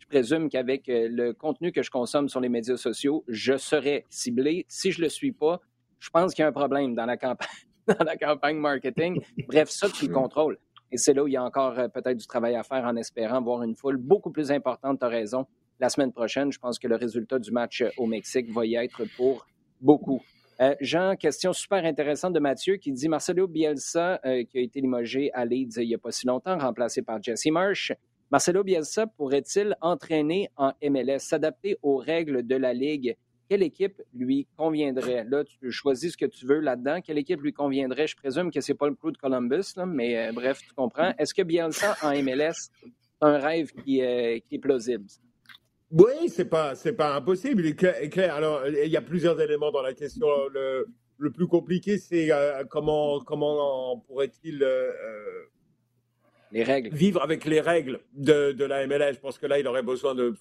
je 0.00 0.06
présume 0.08 0.48
qu'avec 0.48 0.88
euh, 0.88 1.06
le 1.08 1.32
contenu 1.34 1.70
que 1.70 1.84
je 1.84 1.90
consomme 1.92 2.28
sur 2.28 2.40
les 2.40 2.48
médias 2.48 2.76
sociaux, 2.76 3.22
je 3.28 3.56
serais 3.56 4.04
ciblé. 4.10 4.66
Si 4.68 4.90
je 4.90 5.02
le 5.02 5.08
suis 5.08 5.30
pas, 5.30 5.60
je 6.00 6.10
pense 6.10 6.34
qu'il 6.34 6.42
y 6.42 6.44
a 6.44 6.48
un 6.48 6.52
problème 6.52 6.96
dans 6.96 7.06
la 7.06 7.16
campagne, 7.16 7.46
dans 7.86 8.04
la 8.04 8.16
campagne 8.16 8.56
marketing. 8.56 9.20
Bref, 9.46 9.68
ça, 9.68 9.88
tu 9.88 10.08
le 10.08 10.12
contrôles. 10.12 10.58
Et 10.90 10.96
c'est 10.96 11.14
là 11.14 11.22
où 11.22 11.28
il 11.28 11.34
y 11.34 11.36
a 11.36 11.44
encore 11.44 11.78
euh, 11.78 11.86
peut-être 11.86 12.16
du 12.16 12.26
travail 12.26 12.56
à 12.56 12.64
faire 12.64 12.84
en 12.84 12.96
espérant 12.96 13.40
voir 13.40 13.62
une 13.62 13.76
foule 13.76 13.98
beaucoup 13.98 14.32
plus 14.32 14.50
importante, 14.50 14.98
tu 14.98 15.04
as 15.04 15.08
raison, 15.08 15.46
la 15.80 15.88
semaine 15.88 16.12
prochaine. 16.12 16.52
Je 16.52 16.58
pense 16.58 16.78
que 16.78 16.88
le 16.88 16.96
résultat 16.96 17.38
du 17.38 17.50
match 17.50 17.82
euh, 17.82 17.90
au 17.96 18.06
Mexique 18.06 18.50
va 18.52 18.66
y 18.66 18.74
être 18.74 19.04
pour 19.16 19.46
beaucoup. 19.80 20.22
Euh, 20.60 20.74
Jean, 20.80 21.14
question 21.16 21.52
super 21.52 21.84
intéressante 21.84 22.32
de 22.32 22.40
Mathieu 22.40 22.76
qui 22.76 22.92
dit 22.92 23.08
Marcelo 23.08 23.46
Bielsa, 23.46 24.20
qui 24.50 24.58
a 24.58 24.60
été 24.60 24.80
limogé 24.80 25.30
à 25.32 25.44
Leeds 25.44 25.80
il 25.80 25.88
n'y 25.88 25.94
a 25.94 25.98
pas 25.98 26.10
si 26.10 26.26
longtemps, 26.26 26.58
remplacé 26.58 27.02
par 27.02 27.22
Jesse 27.22 27.46
Marsh. 27.46 27.92
Marcelo 28.30 28.62
Bielsa 28.62 29.06
pourrait-il 29.06 29.74
entraîner 29.80 30.50
en 30.56 30.72
MLS, 30.82 31.20
s'adapter 31.20 31.78
aux 31.82 31.96
règles 31.96 32.46
de 32.46 32.56
la 32.56 32.74
Ligue? 32.74 33.16
Quelle 33.48 33.62
équipe 33.62 34.02
lui 34.12 34.46
conviendrait? 34.58 35.24
Là, 35.24 35.44
tu 35.44 35.70
choisis 35.70 36.12
ce 36.12 36.18
que 36.18 36.26
tu 36.26 36.44
veux 36.44 36.60
là-dedans. 36.60 37.00
Quelle 37.00 37.16
équipe 37.16 37.40
lui 37.40 37.54
conviendrait? 37.54 38.06
Je 38.06 38.16
présume 38.16 38.50
que 38.50 38.60
c'est 38.60 38.74
pas 38.74 38.88
le 38.88 38.94
crew 38.94 39.10
de 39.12 39.16
Columbus, 39.16 39.72
mais 39.86 40.18
euh, 40.18 40.32
bref, 40.32 40.60
tu 40.60 40.74
comprends. 40.74 41.14
Est-ce 41.18 41.32
que 41.32 41.40
Bielsa 41.40 41.96
en 42.02 42.10
MLS, 42.22 42.68
c'est 42.82 42.90
un 43.22 43.38
rêve 43.38 43.70
euh, 43.78 43.82
qui 43.82 44.00
est 44.54 44.58
plausible? 44.60 45.06
Oui, 45.90 46.28
c'est 46.28 46.44
pas, 46.44 46.74
c'est 46.74 46.92
pas 46.92 47.14
impossible. 47.14 47.74
Clair, 47.74 48.34
Alors, 48.34 48.66
il 48.66 48.90
y 48.90 48.96
a 48.96 49.02
plusieurs 49.02 49.40
éléments 49.40 49.70
dans 49.70 49.82
la 49.82 49.94
question. 49.94 50.26
Le, 50.52 50.86
le 51.16 51.30
plus 51.30 51.46
compliqué, 51.46 51.98
c'est 51.98 52.30
euh, 52.30 52.64
comment, 52.64 53.20
comment 53.20 53.98
pourrait-il 54.06 54.66
les 56.52 56.62
règles. 56.62 56.94
vivre 56.94 57.22
avec 57.22 57.44
les 57.44 57.60
règles 57.60 58.00
de, 58.14 58.52
de 58.52 58.64
la 58.64 58.86
MLS. 58.86 59.14
Je 59.14 59.20
pense 59.20 59.38
que 59.38 59.46
là, 59.46 59.58
il 59.58 59.66
aurait 59.66 59.82
besoin 59.82 60.14
de 60.14 60.34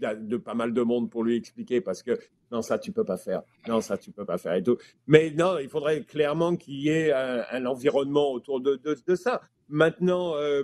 de 0.00 0.36
pas 0.36 0.54
mal 0.54 0.72
de 0.72 0.82
monde 0.82 1.10
pour 1.10 1.24
lui 1.24 1.36
expliquer 1.36 1.80
parce 1.80 2.02
que 2.02 2.18
non, 2.50 2.62
ça 2.62 2.78
tu 2.78 2.92
peux 2.92 3.04
pas 3.04 3.16
faire. 3.16 3.42
Non, 3.66 3.80
ça 3.80 3.98
tu 3.98 4.10
peux 4.12 4.24
pas 4.24 4.38
faire 4.38 4.54
et 4.54 4.62
tout. 4.62 4.78
Mais 5.06 5.30
non, 5.30 5.58
il 5.58 5.68
faudrait 5.68 6.02
clairement 6.02 6.56
qu'il 6.56 6.80
y 6.80 6.88
ait 6.88 7.12
un, 7.12 7.66
environnement 7.66 8.32
autour 8.32 8.60
de, 8.60 8.76
de, 8.76 9.14
ça. 9.14 9.40
Maintenant, 9.68 10.36
euh, 10.36 10.62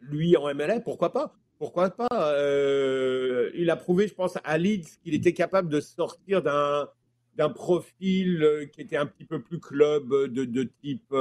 lui 0.00 0.36
en 0.36 0.52
MLA, 0.54 0.80
pourquoi 0.80 1.12
pas? 1.12 1.34
Pourquoi 1.58 1.90
pas 1.90 2.08
euh, 2.34 3.50
Il 3.54 3.70
a 3.70 3.76
prouvé, 3.76 4.08
je 4.08 4.14
pense, 4.14 4.38
à 4.44 4.58
Leeds 4.58 4.98
qu'il 5.02 5.14
était 5.14 5.32
capable 5.32 5.68
de 5.68 5.80
sortir 5.80 6.42
d'un 6.42 6.88
d'un 7.36 7.48
profil 7.48 8.44
euh, 8.44 8.66
qui 8.66 8.80
était 8.80 8.96
un 8.96 9.06
petit 9.06 9.24
peu 9.24 9.42
plus 9.42 9.58
club 9.58 10.08
de, 10.08 10.44
de 10.44 10.62
type 10.80 11.12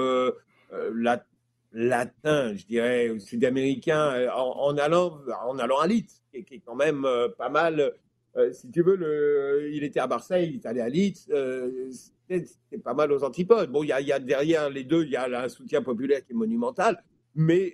latin, 1.72 2.54
je 2.56 2.66
dirais, 2.66 3.18
sud-américain, 3.20 4.30
en, 4.36 4.78
allant 4.78 5.20
en 5.48 5.58
allant 5.58 5.80
à 5.80 5.88
Leeds 5.88 6.24
qui, 6.42 6.56
est 6.56 6.60
quand 6.60 6.76
même 6.76 7.06
euh, 7.06 7.30
pas 7.30 7.50
mal. 7.50 7.94
Euh, 8.36 8.52
si 8.52 8.70
tu 8.72 8.82
veux, 8.82 9.70
il 9.72 9.84
était 9.84 10.00
à 10.00 10.08
Marseille, 10.08 10.50
il 10.50 10.56
est 10.56 10.66
allé 10.66 10.82
à 10.82 10.90
Leeds, 10.90 11.30
euh, 11.30 11.90
c'est 12.28 12.84
pas 12.84 12.96
mal 12.96 13.12
aux 13.12 13.24
antipodes. 13.24 13.72
Bon, 13.72 13.84
il 13.84 13.90
y 13.90 14.12
a, 14.12 14.20
derrière 14.20 14.70
les 14.70 14.84
deux, 14.84 15.04
il 15.04 15.12
y 15.12 15.16
a 15.16 15.44
un 15.44 15.50
soutien 15.50 15.84
populaire 15.84 16.26
qui 16.26 16.32
est 16.32 16.36
monumental, 16.36 17.04
mais 17.36 17.74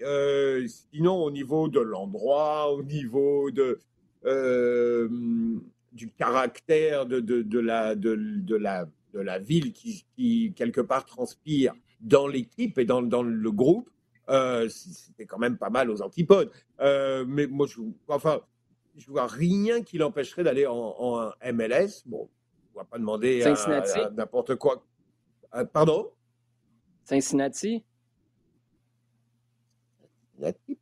sinon, 0.67 1.23
au 1.23 1.31
niveau 1.31 1.67
de 1.67 1.79
l'endroit, 1.79 2.71
au 2.71 2.83
niveau 2.83 3.51
de, 3.51 3.79
du 5.91 6.09
caractère 6.11 7.05
de, 7.05 7.19
de, 7.19 7.59
la, 7.59 7.95
de, 7.95 8.55
la, 8.55 8.85
de 9.13 9.19
la 9.19 9.39
ville 9.39 9.73
qui, 9.73 10.05
qui, 10.15 10.53
quelque 10.55 10.81
part, 10.81 11.05
transpire 11.05 11.73
dans 12.01 12.27
l'équipe 12.27 12.77
et 12.77 12.85
dans, 12.85 13.01
dans 13.01 13.23
le 13.23 13.51
groupe, 13.51 13.89
euh, 14.29 14.69
c'était 14.69 15.25
quand 15.25 15.39
même 15.39 15.57
pas 15.57 15.69
mal 15.69 15.89
aux 15.89 16.01
antipodes. 16.01 16.51
Euh, 16.79 17.25
mais 17.27 17.47
moi, 17.47 17.67
je, 17.67 17.79
enfin, 18.07 18.41
je 18.95 19.07
vois 19.07 19.27
rien 19.27 19.81
qui 19.81 19.97
l'empêcherait 19.97 20.43
d'aller 20.43 20.67
en, 20.67 21.31
MLS. 21.51 22.03
Bon, 22.05 22.29
on 22.73 22.79
va 22.79 22.85
pas 22.85 22.99
demander 22.99 23.41
à, 23.43 24.09
n'importe 24.11 24.55
quoi. 24.55 24.83
Euh, 25.55 25.65
pardon? 25.65 26.11
Cincinnati, 27.03 27.83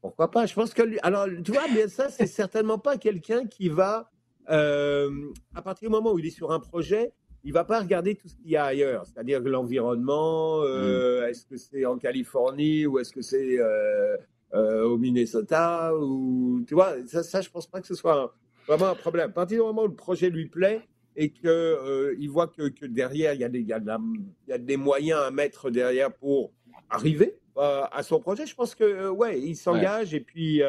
pourquoi 0.01 0.31
pas? 0.31 0.45
Je 0.45 0.53
pense 0.53 0.73
que 0.73 0.83
lui, 0.83 0.99
alors 1.01 1.27
tu 1.43 1.51
vois, 1.51 1.67
bien 1.67 1.87
ça, 1.87 2.09
c'est 2.09 2.27
certainement 2.27 2.77
pas 2.77 2.97
quelqu'un 2.97 3.45
qui 3.45 3.69
va, 3.69 4.09
à 4.47 5.61
partir 5.63 5.89
du 5.89 5.91
moment 5.91 6.13
où 6.13 6.19
il 6.19 6.25
est 6.25 6.31
sur 6.31 6.51
un 6.51 6.59
projet, 6.59 7.13
il 7.47 7.53
va 7.53 7.63
pas 7.63 7.79
regarder 7.79 8.15
tout 8.15 8.27
ce 8.27 8.35
qu'il 8.35 8.49
y 8.49 8.57
a 8.57 8.65
ailleurs, 8.65 9.05
c'est-à-dire 9.05 9.39
l'environnement. 9.41 10.61
Euh, 10.63 11.21
mm. 11.21 11.29
Est-ce 11.29 11.45
que 11.45 11.55
c'est 11.55 11.85
en 11.85 11.97
Californie 11.97 12.85
ou 12.85 12.99
est-ce 12.99 13.13
que 13.13 13.21
c'est 13.21 13.57
euh, 13.57 14.17
euh, 14.53 14.83
au 14.83 14.97
Minnesota 14.97 15.95
ou 15.95 16.63
tu 16.67 16.73
vois 16.73 16.95
ça, 17.05 17.23
ça, 17.23 17.39
je 17.39 17.49
pense 17.49 17.67
pas 17.67 17.79
que 17.79 17.87
ce 17.87 17.95
soit 17.95 18.35
vraiment 18.67 18.87
un 18.87 18.95
problème. 18.95 19.29
À 19.29 19.33
partir 19.33 19.59
du 19.59 19.63
moment 19.63 19.83
où 19.83 19.87
le 19.87 19.95
projet 19.95 20.29
lui 20.29 20.47
plaît 20.47 20.81
et 21.15 21.31
que 21.31 22.15
il 22.19 22.29
voit 22.29 22.47
que, 22.47 22.67
que, 22.67 22.85
derrière 22.85 23.33
y, 23.33 23.39
y 23.39 23.59
il 23.61 23.67
y 23.67 24.51
a 24.51 24.57
des 24.57 24.77
moyens 24.77 25.21
à 25.21 25.31
mettre 25.31 25.69
derrière 25.69 26.13
pour 26.13 26.51
arriver 26.89 27.39
à 27.59 28.03
son 28.03 28.19
projet, 28.19 28.45
je 28.45 28.55
pense 28.55 28.75
que 28.75 29.09
ouais, 29.09 29.39
il 29.41 29.55
s'engage 29.55 30.13
et 30.13 30.19
puis 30.19 30.61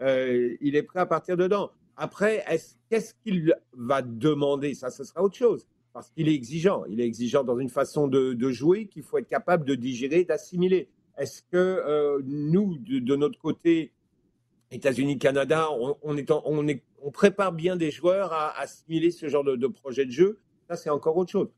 il 0.00 0.76
est 0.76 0.82
prêt 0.82 1.00
à 1.00 1.06
partir 1.06 1.36
dedans. 1.36 1.70
Après, 1.96 2.44
qu'est-ce 2.88 3.14
qu'il 3.22 3.54
va 3.72 4.02
demander? 4.02 4.74
Ça, 4.74 4.90
ce 4.90 5.04
sera 5.04 5.22
autre 5.22 5.36
chose 5.36 5.66
parce 5.92 6.10
qu'il 6.10 6.28
est 6.28 6.34
exigeant. 6.34 6.84
Il 6.88 7.00
est 7.00 7.06
exigeant 7.06 7.44
dans 7.44 7.58
une 7.58 7.68
façon 7.68 8.08
de, 8.08 8.50
jouer 8.50 8.86
qu'il 8.86 9.02
faut 9.02 9.18
être 9.18 9.28
capable 9.28 9.64
de 9.64 9.74
digérer, 9.74 10.24
d'assimiler. 10.24 10.88
Est-ce 11.18 11.42
que 11.42 11.56
euh, 11.56 12.20
nous, 12.24 12.78
de, 12.78 13.16
notre 13.16 13.38
côté, 13.38 13.92
États-Unis, 14.70 15.18
Canada, 15.18 15.68
on, 16.02 16.16
est 16.16 16.30
on, 16.30 16.68
est, 16.68 16.82
on, 17.02 17.10
prépare 17.10 17.52
bien 17.52 17.76
des 17.76 17.90
joueurs 17.90 18.32
à, 18.32 18.58
assimiler 18.58 19.10
ce 19.10 19.28
genre 19.28 19.44
de, 19.44 19.66
projet 19.66 20.06
de 20.06 20.10
jeu? 20.10 20.38
Ça, 20.68 20.76
c'est 20.76 20.90
encore 20.90 21.16
autre 21.16 21.32
chose. 21.32 21.48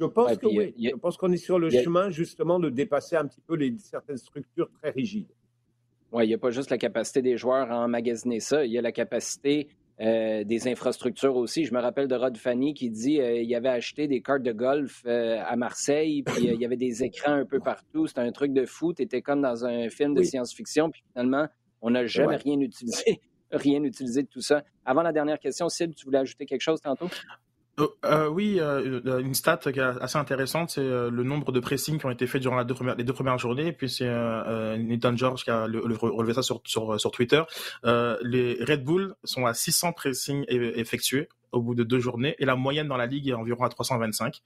Je 0.00 0.06
pense 0.06 0.38
que 0.38 0.46
oui. 0.46 0.74
Je 0.78 0.96
pense 0.96 1.16
qu'on 1.16 1.30
est 1.32 1.36
sur 1.36 1.58
le 1.58 1.70
chemin 1.70 2.10
justement 2.10 2.58
de 2.58 2.70
dépasser 2.70 3.16
un 3.16 3.26
petit 3.26 3.40
peu 3.40 3.54
les, 3.54 3.76
certaines 3.78 4.16
structures 4.16 4.70
très 4.80 4.90
rigides. 4.90 5.28
Oui, 6.12 6.24
il 6.24 6.28
n'y 6.28 6.34
a 6.34 6.38
pas 6.38 6.50
juste 6.50 6.70
la 6.70 6.78
capacité 6.78 7.22
des 7.22 7.36
joueurs 7.36 7.70
à 7.70 7.84
emmagasiner 7.84 8.40
ça, 8.40 8.64
il 8.64 8.72
y 8.72 8.78
a 8.78 8.82
la 8.82 8.92
capacité 8.92 9.68
euh, 10.00 10.44
des 10.44 10.66
infrastructures 10.66 11.36
aussi. 11.36 11.66
Je 11.66 11.74
me 11.74 11.80
rappelle 11.80 12.08
de 12.08 12.14
Rod 12.14 12.36
Fanny 12.36 12.72
qui 12.72 12.88
dit 12.88 13.16
qu'il 13.16 13.54
euh, 13.54 13.56
avait 13.56 13.68
acheté 13.68 14.08
des 14.08 14.22
cartes 14.22 14.42
de 14.42 14.52
golf 14.52 15.02
euh, 15.04 15.38
à 15.44 15.56
Marseille, 15.56 16.22
puis 16.22 16.44
il 16.44 16.60
y 16.60 16.64
avait 16.64 16.78
des 16.78 17.04
écrans 17.04 17.34
un 17.34 17.44
peu 17.44 17.60
partout. 17.60 18.06
C'était 18.06 18.22
un 18.22 18.32
truc 18.32 18.54
de 18.54 18.64
fou. 18.64 18.94
Tu 18.94 19.02
étais 19.02 19.20
comme 19.20 19.42
dans 19.42 19.66
un 19.66 19.90
film 19.90 20.14
de 20.14 20.22
science-fiction, 20.22 20.90
puis 20.90 21.02
finalement, 21.12 21.46
on 21.82 21.90
n'a 21.90 22.06
jamais 22.06 22.36
rien 22.36 22.58
utilisé. 22.58 23.20
rien 23.52 23.82
utilisé 23.82 24.22
de 24.22 24.28
tout 24.28 24.40
ça. 24.40 24.64
Avant 24.86 25.02
la 25.02 25.12
dernière 25.12 25.38
question, 25.38 25.68
Sid, 25.68 25.94
tu 25.94 26.06
voulais 26.06 26.20
ajouter 26.20 26.46
quelque 26.46 26.62
chose 26.62 26.80
tantôt? 26.80 27.08
Oh, 27.80 27.94
euh, 28.04 28.28
oui, 28.28 28.58
euh, 28.60 29.00
euh, 29.06 29.18
une 29.20 29.32
stat 29.32 29.56
qui 29.56 29.70
est 29.70 29.80
assez 29.80 30.18
intéressante, 30.18 30.70
c'est 30.70 30.82
le 30.82 31.22
nombre 31.22 31.50
de 31.50 31.60
pressings 31.60 31.98
qui 31.98 32.06
ont 32.06 32.10
été 32.10 32.26
faits 32.26 32.42
durant 32.42 32.60
les 32.60 33.04
deux 33.04 33.12
premières 33.12 33.38
journées. 33.38 33.68
Et 33.68 33.72
puis 33.72 33.88
c'est 33.88 34.08
Nathan 34.78 35.16
George 35.16 35.44
qui 35.44 35.50
a 35.50 35.64
relevé 35.64 36.34
ça 36.34 36.42
sur, 36.42 36.60
sur, 36.66 37.10
Twitter. 37.10 37.42
les 37.84 38.58
Red 38.62 38.84
Bull 38.84 39.14
sont 39.24 39.46
à 39.46 39.54
600 39.54 39.92
pressings 39.92 40.44
effectués 40.48 41.28
au 41.52 41.62
bout 41.62 41.74
de 41.74 41.82
deux 41.82 41.98
journées 41.98 42.36
et 42.38 42.44
la 42.44 42.54
moyenne 42.54 42.86
dans 42.86 42.96
la 42.96 43.06
ligue 43.06 43.28
est 43.28 43.34
environ 43.34 43.64
à 43.64 43.68
325. 43.68 44.40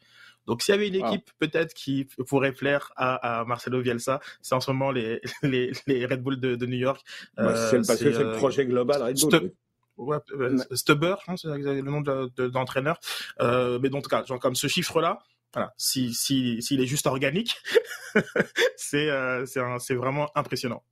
Donc 0.47 0.62
s'il 0.62 0.74
y 0.74 0.78
avait 0.78 0.89
une 0.89 0.95
équipe 0.95 1.30
peut-être 1.39 1.74
qui 1.74 2.07
pourrait 2.28 2.53
plaire 2.53 2.93
à, 2.97 3.45
Marcelo 3.47 3.82
Bielsa, 3.82 4.20
c'est 4.43 4.55
en 4.55 4.61
ce 4.61 4.70
moment 4.70 4.91
les, 4.91 5.20
les, 5.43 6.07
Red 6.07 6.22
Bull 6.22 6.39
de, 6.39 6.66
New 6.66 6.78
York. 6.78 7.03
c'est 7.37 7.87
parce 7.87 8.01
que 8.01 8.12
c'est 8.12 8.24
le 8.24 8.32
projet 8.32 8.64
global 8.64 9.03
Red 9.03 9.18
Bull. 9.20 9.53
Ouais, 9.97 10.17
Stubber, 10.73 11.17
c'est 11.37 11.49
le 11.49 11.83
nom 11.83 12.01
d'entraîneur. 12.01 12.99
De, 13.39 13.45
euh, 13.45 13.79
mais 13.81 13.91
donc, 13.91 14.09
genre 14.27 14.41
comme 14.41 14.55
ce 14.55 14.67
chiffre-là, 14.67 15.21
voilà, 15.53 15.73
si 15.77 16.13
s'il 16.13 16.63
si, 16.63 16.75
est 16.75 16.87
juste 16.87 17.07
organique, 17.07 17.57
c'est 18.77 19.09
euh, 19.09 19.47
c'est 19.47 19.95
vraiment 19.95 20.29
impressionnant. 20.35 20.83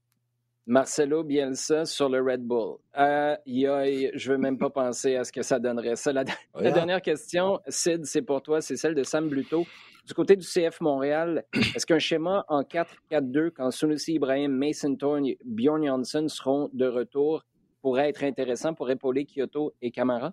Marcelo 0.66 1.24
Bielsa 1.24 1.84
sur 1.84 2.08
le 2.08 2.22
Red 2.22 2.42
Bull. 2.42 2.76
Euh, 2.96 3.34
je 3.44 4.28
ne 4.28 4.32
veux 4.32 4.38
même 4.38 4.58
pas 4.58 4.70
penser 4.70 5.16
à 5.16 5.24
ce 5.24 5.32
que 5.32 5.42
ça 5.42 5.58
donnerait. 5.58 5.96
Ça, 5.96 6.12
la, 6.12 6.24
dernière 6.54 7.02
question, 7.02 7.60
Sid, 7.66 8.04
c'est 8.04 8.22
pour 8.22 8.42
toi, 8.42 8.60
c'est 8.60 8.76
celle 8.76 8.94
de 8.94 9.02
Sam 9.02 9.28
Bluto. 9.28 9.66
Du 10.06 10.14
côté 10.14 10.36
du 10.36 10.44
CF 10.44 10.80
Montréal, 10.80 11.44
est-ce 11.74 11.86
qu'un 11.86 11.98
schéma 11.98 12.44
en 12.48 12.62
4-4-2, 12.62 13.50
quand 13.50 13.70
Sunusi 13.70 14.14
Ibrahim, 14.14 14.52
Mason 14.52 14.94
Thorne, 14.94 15.30
Bjorn 15.44 15.84
Janssen 15.84 16.28
seront 16.28 16.70
de 16.72 16.86
retour, 16.86 17.44
pourrait 17.82 18.08
être 18.08 18.24
intéressant 18.24 18.74
pour 18.74 18.90
épauler 18.90 19.26
Kyoto 19.26 19.74
et 19.82 19.90
Camara? 19.90 20.32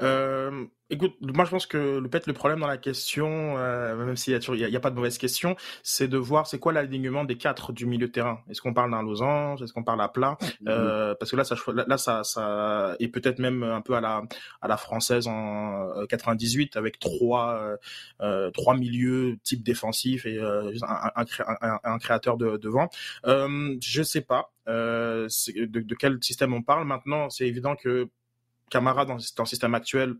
Euh, 0.00 0.64
écoute, 0.90 1.14
moi 1.20 1.44
je 1.44 1.50
pense 1.50 1.66
que 1.66 2.00
peut-être 2.06 2.26
le 2.26 2.32
problème 2.32 2.60
dans 2.60 2.66
la 2.66 2.78
question, 2.78 3.56
euh, 3.58 3.96
même 3.96 4.16
s'il 4.16 4.38
n'y 4.38 4.64
a, 4.64 4.76
a, 4.76 4.80
pas 4.80 4.90
de 4.90 4.94
mauvaise 4.94 5.18
question, 5.18 5.56
c'est 5.82 6.08
de 6.08 6.16
voir 6.16 6.46
c'est 6.46 6.58
quoi 6.58 6.72
l'alignement 6.72 7.24
des 7.24 7.36
quatre 7.36 7.72
du 7.72 7.86
milieu 7.86 8.06
de 8.06 8.12
terrain. 8.12 8.40
Est-ce 8.48 8.60
qu'on 8.60 8.74
parle 8.74 8.90
d'un 8.90 9.02
losange? 9.02 9.62
Est-ce 9.62 9.72
qu'on 9.72 9.82
parle 9.84 10.00
à 10.00 10.08
plat? 10.08 10.38
Euh, 10.66 11.14
Parce 11.18 11.30
que 11.30 11.36
là, 11.36 11.44
ça, 11.44 11.56
là, 11.86 11.98
ça, 11.98 12.24
ça 12.24 12.96
et 13.00 13.08
peut-être 13.08 13.38
même 13.38 13.62
un 13.62 13.80
peu 13.80 13.94
à 13.94 14.00
la 14.00 14.22
à 14.60 14.68
la 14.68 14.76
française 14.76 15.26
en 15.26 16.06
98 16.08 16.76
euh, 16.76 16.78
avec 16.78 16.98
trois 16.98 17.76
euh, 18.20 18.50
trois 18.50 18.76
milieux 18.76 19.38
type 19.42 19.62
défensif 19.62 20.26
et 20.26 20.38
un, 20.40 20.70
un, 21.16 21.78
un, 21.84 21.98
créateur 21.98 22.36
de, 22.36 22.56
devant. 22.56 22.88
Euh, 23.26 23.76
je 23.80 24.02
sais 24.02 24.22
pas 24.22 24.52
de, 24.66 25.28
de 25.66 25.94
quel 25.94 26.22
système 26.22 26.52
on 26.52 26.62
parle. 26.62 26.86
Maintenant, 26.86 27.30
c'est 27.30 27.46
évident 27.46 27.74
que 27.74 28.08
Camara 28.68 29.04
dans, 29.04 29.16
dans 29.16 29.42
le 29.42 29.48
système 29.48 29.74
actuel, 29.74 30.14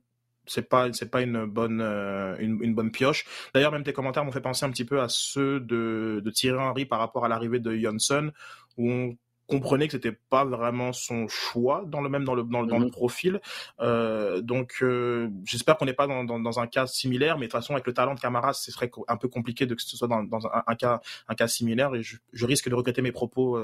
c'est 0.49 0.68
pas 0.68 0.92
c'est 0.92 1.11
pas 1.11 1.22
une 1.22 1.44
bonne 1.44 1.80
euh, 1.80 2.36
une, 2.38 2.62
une, 2.62 2.74
bonne 2.74 2.90
pioche. 2.90 3.24
D'ailleurs, 3.55 3.72
même 3.72 3.84
tes 3.84 3.92
commentaires 3.92 4.24
m'ont 4.24 4.32
fait 4.32 4.40
penser 4.40 4.64
un 4.64 4.70
petit 4.70 4.84
peu 4.84 5.01
à 5.01 5.09
ceux 5.09 5.61
de, 5.61 6.20
de 6.24 6.30
Thierry 6.30 6.59
Henry 6.59 6.86
par 6.86 6.99
rapport 6.99 7.24
à 7.24 7.28
l'arrivée 7.28 7.61
de 7.61 7.76
Johnson, 7.76 8.32
où 8.76 8.90
on 8.90 9.16
comprenait 9.46 9.86
que 9.86 9.92
c'était 9.92 10.16
pas 10.28 10.44
vraiment 10.44 10.92
son 10.92 11.26
choix 11.26 11.84
dans 11.86 12.03
le 12.03 12.11
même 12.11 12.24
dans 12.24 12.34
le 12.34 12.42
dans, 12.42 12.64
dans 12.64 12.78
le 12.78 12.86
mhm. 12.86 12.90
profil. 12.90 13.40
Euh, 13.80 14.42
donc 14.42 14.76
euh, 14.82 15.30
j'espère 15.44 15.76
qu'on 15.78 15.86
n'est 15.86 15.94
pas 15.94 16.07
dans, 16.07 16.24
dans, 16.24 16.38
dans, 16.38 16.61
un 16.61 16.66
cas 16.66 16.86
similaire, 16.86 17.38
mais 17.38 17.46
de 17.46 17.51
toute 17.51 17.61
façon 17.61 17.72
avec 17.72 17.86
le 17.86 17.94
talent 17.94 18.14
de 18.14 18.20
Camara, 18.20 18.53
ce 18.53 18.70
serait 18.70 18.90
un 19.09 19.16
peu 19.16 19.28
compliqué 19.28 19.64
de 19.64 19.74
que 19.74 19.82
ce 19.82 19.96
soit 19.96 20.09
dans, 20.09 20.22
dans 20.22 20.46
un, 20.46 20.62
un, 20.66 20.74
cas 20.74 21.01
un 21.28 21.34
cas 21.34 21.49
similaire 21.49 21.94
et 21.94 22.03
je, 22.03 22.16
je 22.32 22.46
risque 22.46 22.68
de 22.68 22.74
regretter 22.74 23.01
mes 23.01 23.12
propos 23.12 23.59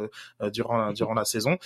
durant 0.52 0.92
durant 0.92 1.14
la 1.14 1.24
saison. 1.24 1.58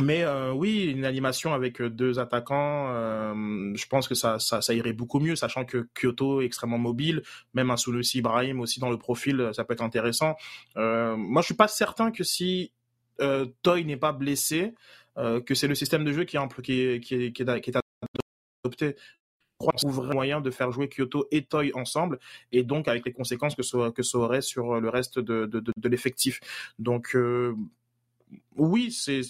Mais 0.00 0.22
euh, 0.22 0.52
oui, 0.52 0.86
une 0.86 1.04
animation 1.04 1.52
avec 1.52 1.80
euh, 1.80 1.90
deux 1.90 2.18
attaquants, 2.18 2.88
euh, 2.88 3.74
je 3.74 3.86
pense 3.86 4.08
que 4.08 4.14
ça, 4.14 4.38
irait 4.70 4.94
beaucoup 4.94 5.20
mieux, 5.20 5.36
sachant 5.36 5.66
que 5.66 5.86
Kyoto 5.94 6.40
est 6.40 6.46
extrêmement 6.46 6.78
mobile, 6.78 7.22
même 7.52 7.70
un 7.70 7.76
Sunusi 7.76 8.18
Ibrahim 8.18 8.60
aussi 8.60 8.80
dans 8.80 8.90
le 8.90 8.96
profil, 8.96 9.50
ça 9.52 9.64
peut 9.64 9.74
être 9.74 9.82
intéressant. 9.82 10.36
Moi, 10.76 11.42
je 11.42 11.44
suis 11.44 11.54
pas 11.54 11.68
certain 11.68 12.10
que 12.10 12.24
si 12.24 12.72
Toy 13.62 13.84
n'est 13.84 13.98
pas 13.98 14.12
blessé, 14.12 14.74
que 15.16 15.54
c'est 15.54 15.68
le 15.68 15.74
système 15.74 16.04
de 16.04 16.12
jeu 16.12 16.24
qui 16.24 16.38
est, 16.38 16.48
qui 16.48 17.00
qui 17.00 17.32
qui 17.32 17.42
est, 17.42 17.60
qui 17.60 17.70
est 17.70 17.78
adopté 18.64 18.96
trouverait 19.76 20.14
moyen 20.14 20.40
de 20.40 20.50
faire 20.50 20.72
jouer 20.72 20.88
Kyoto 20.88 21.28
et 21.30 21.44
Toy 21.44 21.70
ensemble, 21.74 22.18
et 22.50 22.64
donc 22.64 22.88
avec 22.88 23.04
les 23.04 23.12
conséquences 23.12 23.54
que 23.54 23.62
ça, 23.62 24.18
aurait 24.18 24.40
sur 24.40 24.80
le 24.80 24.88
reste 24.88 25.18
de, 25.18 25.88
l'effectif. 25.88 26.40
Donc 26.78 27.16
oui, 28.56 28.90
c'est 28.90 29.20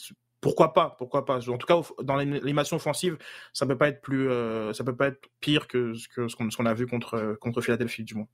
pourquoi 0.43 0.75
pas 0.75 0.97
Pourquoi 0.99 1.25
pas 1.25 1.49
En 1.49 1.57
tout 1.57 1.67
cas, 1.67 1.81
dans 2.03 2.17
l'animation 2.17 2.77
offensive, 2.77 3.17
ça 3.53 3.65
peut 3.65 3.79
pas 3.79 3.89
être 3.89 4.03
plus, 4.03 4.29
euh, 4.29 4.73
ça 4.73 4.83
peut 4.83 4.95
pas 4.95 5.07
être 5.07 5.31
pire 5.41 5.69
que, 5.69 5.95
que 6.15 6.29
ce 6.29 6.37
qu'on 6.37 6.67
a 6.67 6.75
vu 6.75 6.87
contre 6.87 7.37
contre 7.41 7.63
Philadelphie 7.63 8.03
du 8.03 8.17
moins. 8.17 8.27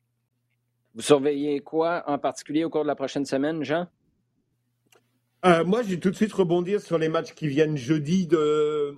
Vous 0.95 1.03
surveillez 1.03 1.61
quoi 1.61 2.03
en 2.07 2.19
particulier 2.19 2.65
au 2.65 2.71
cours 2.71 2.83
de 2.83 2.89
la 2.89 2.97
prochaine 2.97 3.27
semaine, 3.27 3.63
Jean? 3.63 3.89
Euh, 5.45 5.65
Moi, 5.65 5.83
j'ai 5.83 6.01
tout 6.01 6.11
de 6.11 6.17
suite 6.17 6.33
rebondir 6.33 6.81
sur 6.81 6.97
les 6.97 7.11
matchs 7.11 7.35
qui 7.35 7.47
viennent 7.47 7.77
jeudi 7.77 8.27
de 8.27 8.97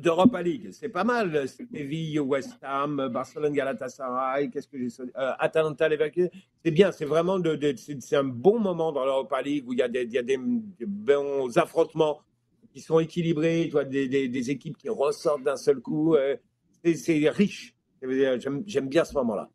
d'Europa 0.00 0.42
League. 0.42 0.68
C'est 0.72 0.88
pas 0.88 1.04
mal. 1.04 1.48
Séville, 1.48 2.18
West 2.20 2.58
Ham, 2.62 3.08
Barcelone, 3.12 3.52
Galatasaray, 3.52 4.50
qu'est-ce 4.50 4.68
que 4.68 4.78
j'ai 4.78 4.88
euh, 5.00 5.32
Atalanta, 5.38 5.88
Leverkusen. 5.88 6.30
C'est 6.64 6.70
bien. 6.70 6.92
C'est 6.92 7.04
vraiment 7.04 7.38
de, 7.38 7.74
c'est 7.76 8.16
un 8.16 8.24
bon 8.24 8.58
moment 8.58 8.92
dans 8.92 9.04
l'Europa 9.04 9.42
League 9.42 9.68
où 9.68 9.72
il 9.72 9.78
y 9.78 9.82
a 9.82 9.88
des, 9.88 10.04
y 10.04 10.18
a 10.18 10.22
des, 10.22 10.38
bons 10.38 11.56
affrontements 11.58 12.20
qui 12.72 12.80
sont 12.80 12.98
équilibrés. 12.98 13.64
Tu 13.66 13.72
vois, 13.72 13.84
des, 13.84 14.08
des, 14.08 14.50
équipes 14.50 14.76
qui 14.76 14.88
ressortent 14.88 15.42
d'un 15.42 15.56
seul 15.56 15.80
coup. 15.80 16.14
Euh, 16.14 16.36
c'est 16.94 17.28
riche. 17.28 17.74
J'aime 18.02 18.88
bien 18.88 19.04
ce 19.04 19.14
moment-là. 19.14 19.50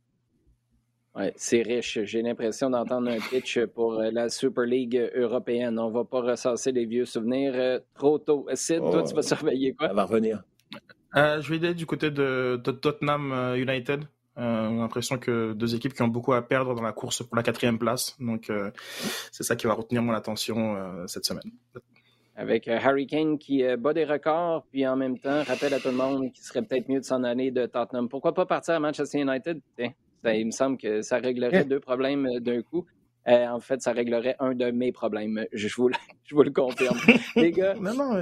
Oui, 1.13 1.25
c'est 1.35 1.61
riche. 1.61 1.99
J'ai 2.03 2.21
l'impression 2.21 2.69
d'entendre 2.69 3.09
un 3.09 3.19
pitch 3.19 3.59
pour 3.65 3.99
euh, 3.99 4.11
la 4.11 4.29
Super 4.29 4.63
League 4.63 5.11
européenne. 5.13 5.77
On 5.77 5.89
ne 5.89 5.93
va 5.93 6.05
pas 6.05 6.21
ressasser 6.21 6.71
les 6.71 6.85
vieux 6.85 7.03
souvenirs 7.03 7.51
euh, 7.55 7.79
trop 7.95 8.17
tôt. 8.17 8.47
Sid, 8.53 8.79
toi, 8.79 9.03
tu 9.03 9.13
vas 9.13 9.19
oh, 9.19 9.21
surveiller 9.21 9.73
quoi? 9.73 9.87
Ça 9.87 9.93
va 9.93 10.05
revenir. 10.05 10.41
Euh, 11.17 11.41
je 11.41 11.53
vais 11.53 11.65
aller 11.65 11.75
du 11.75 11.85
côté 11.85 12.11
de, 12.11 12.55
Tottenham 12.63 13.55
United. 13.57 14.05
Euh, 14.37 14.69
j'ai 14.69 14.77
l'impression 14.77 15.17
que 15.17 15.51
deux 15.51 15.75
équipes 15.75 15.93
qui 15.93 16.01
ont 16.01 16.07
beaucoup 16.07 16.31
à 16.31 16.41
perdre 16.41 16.73
dans 16.73 16.81
la 16.81 16.93
course 16.93 17.23
pour 17.23 17.35
la 17.35 17.43
quatrième 17.43 17.77
place. 17.77 18.15
Donc, 18.21 18.49
c'est 19.31 19.43
ça 19.43 19.57
qui 19.57 19.67
va 19.67 19.73
retenir 19.73 20.01
mon 20.01 20.13
attention 20.13 20.77
cette 21.07 21.25
semaine. 21.25 21.51
Avec 22.37 22.69
Harry 22.69 23.07
Kane 23.07 23.37
qui 23.37 23.65
bat 23.77 23.93
des 23.93 24.05
records, 24.05 24.65
puis 24.71 24.87
en 24.87 24.95
même 24.95 25.19
temps, 25.19 25.43
rappelle 25.43 25.73
à 25.73 25.79
tout 25.81 25.89
le 25.89 25.95
monde 25.95 26.31
qu'il 26.31 26.45
serait 26.45 26.61
peut-être 26.61 26.87
mieux 26.87 27.01
de 27.01 27.05
s'en 27.05 27.25
aller 27.25 27.51
de 27.51 27.65
Tottenham. 27.65 28.07
Pourquoi 28.07 28.33
pas 28.33 28.45
partir 28.45 28.75
à 28.75 28.79
Manchester 28.79 29.19
United? 29.19 29.59
Ben, 30.23 30.33
il 30.33 30.45
me 30.45 30.51
semble 30.51 30.77
que 30.77 31.01
ça 31.01 31.17
réglerait 31.17 31.65
deux 31.65 31.79
problèmes 31.79 32.27
euh, 32.27 32.39
d'un 32.39 32.61
coup. 32.61 32.85
Euh, 33.27 33.47
en 33.47 33.59
fait, 33.59 33.81
ça 33.81 33.91
réglerait 33.91 34.35
un 34.39 34.55
de 34.55 34.71
mes 34.71 34.91
problèmes. 34.91 35.45
Je 35.53 35.67
vous, 35.75 35.89
le, 35.89 35.95
je 36.25 36.35
vous 36.35 36.43
le 36.43 36.51
confirme. 36.51 36.97
Les 37.35 37.51
gars, 37.51 37.75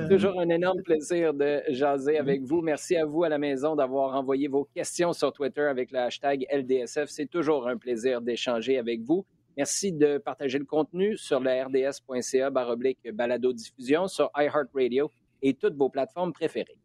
toujours 0.09 0.39
un 0.39 0.49
énorme 0.49 0.81
plaisir 0.81 1.33
de 1.33 1.61
jaser 1.69 2.17
avec 2.17 2.41
vous. 2.43 2.61
Merci 2.61 2.97
à 2.97 3.05
vous 3.05 3.23
à 3.23 3.29
la 3.29 3.37
maison 3.37 3.75
d'avoir 3.75 4.15
envoyé 4.15 4.47
vos 4.47 4.65
questions 4.65 5.13
sur 5.13 5.31
Twitter 5.31 5.61
avec 5.61 5.91
le 5.91 5.99
hashtag 5.99 6.45
LDSF. 6.51 7.09
C'est 7.09 7.29
toujours 7.29 7.67
un 7.67 7.77
plaisir 7.77 8.21
d'échanger 8.21 8.77
avec 8.77 9.01
vous. 9.01 9.25
Merci 9.55 9.91
de 9.91 10.17
partager 10.17 10.57
le 10.57 10.65
contenu 10.65 11.17
sur 11.17 11.39
le 11.39 11.49
rds.ca 11.49 12.49
baroblique 12.49 12.99
balado 13.13 13.51
diffusion 13.51 14.07
sur 14.07 14.29
iHeartRadio 14.37 15.11
et 15.41 15.53
toutes 15.53 15.75
vos 15.75 15.89
plateformes 15.89 16.33
préférées. 16.33 16.77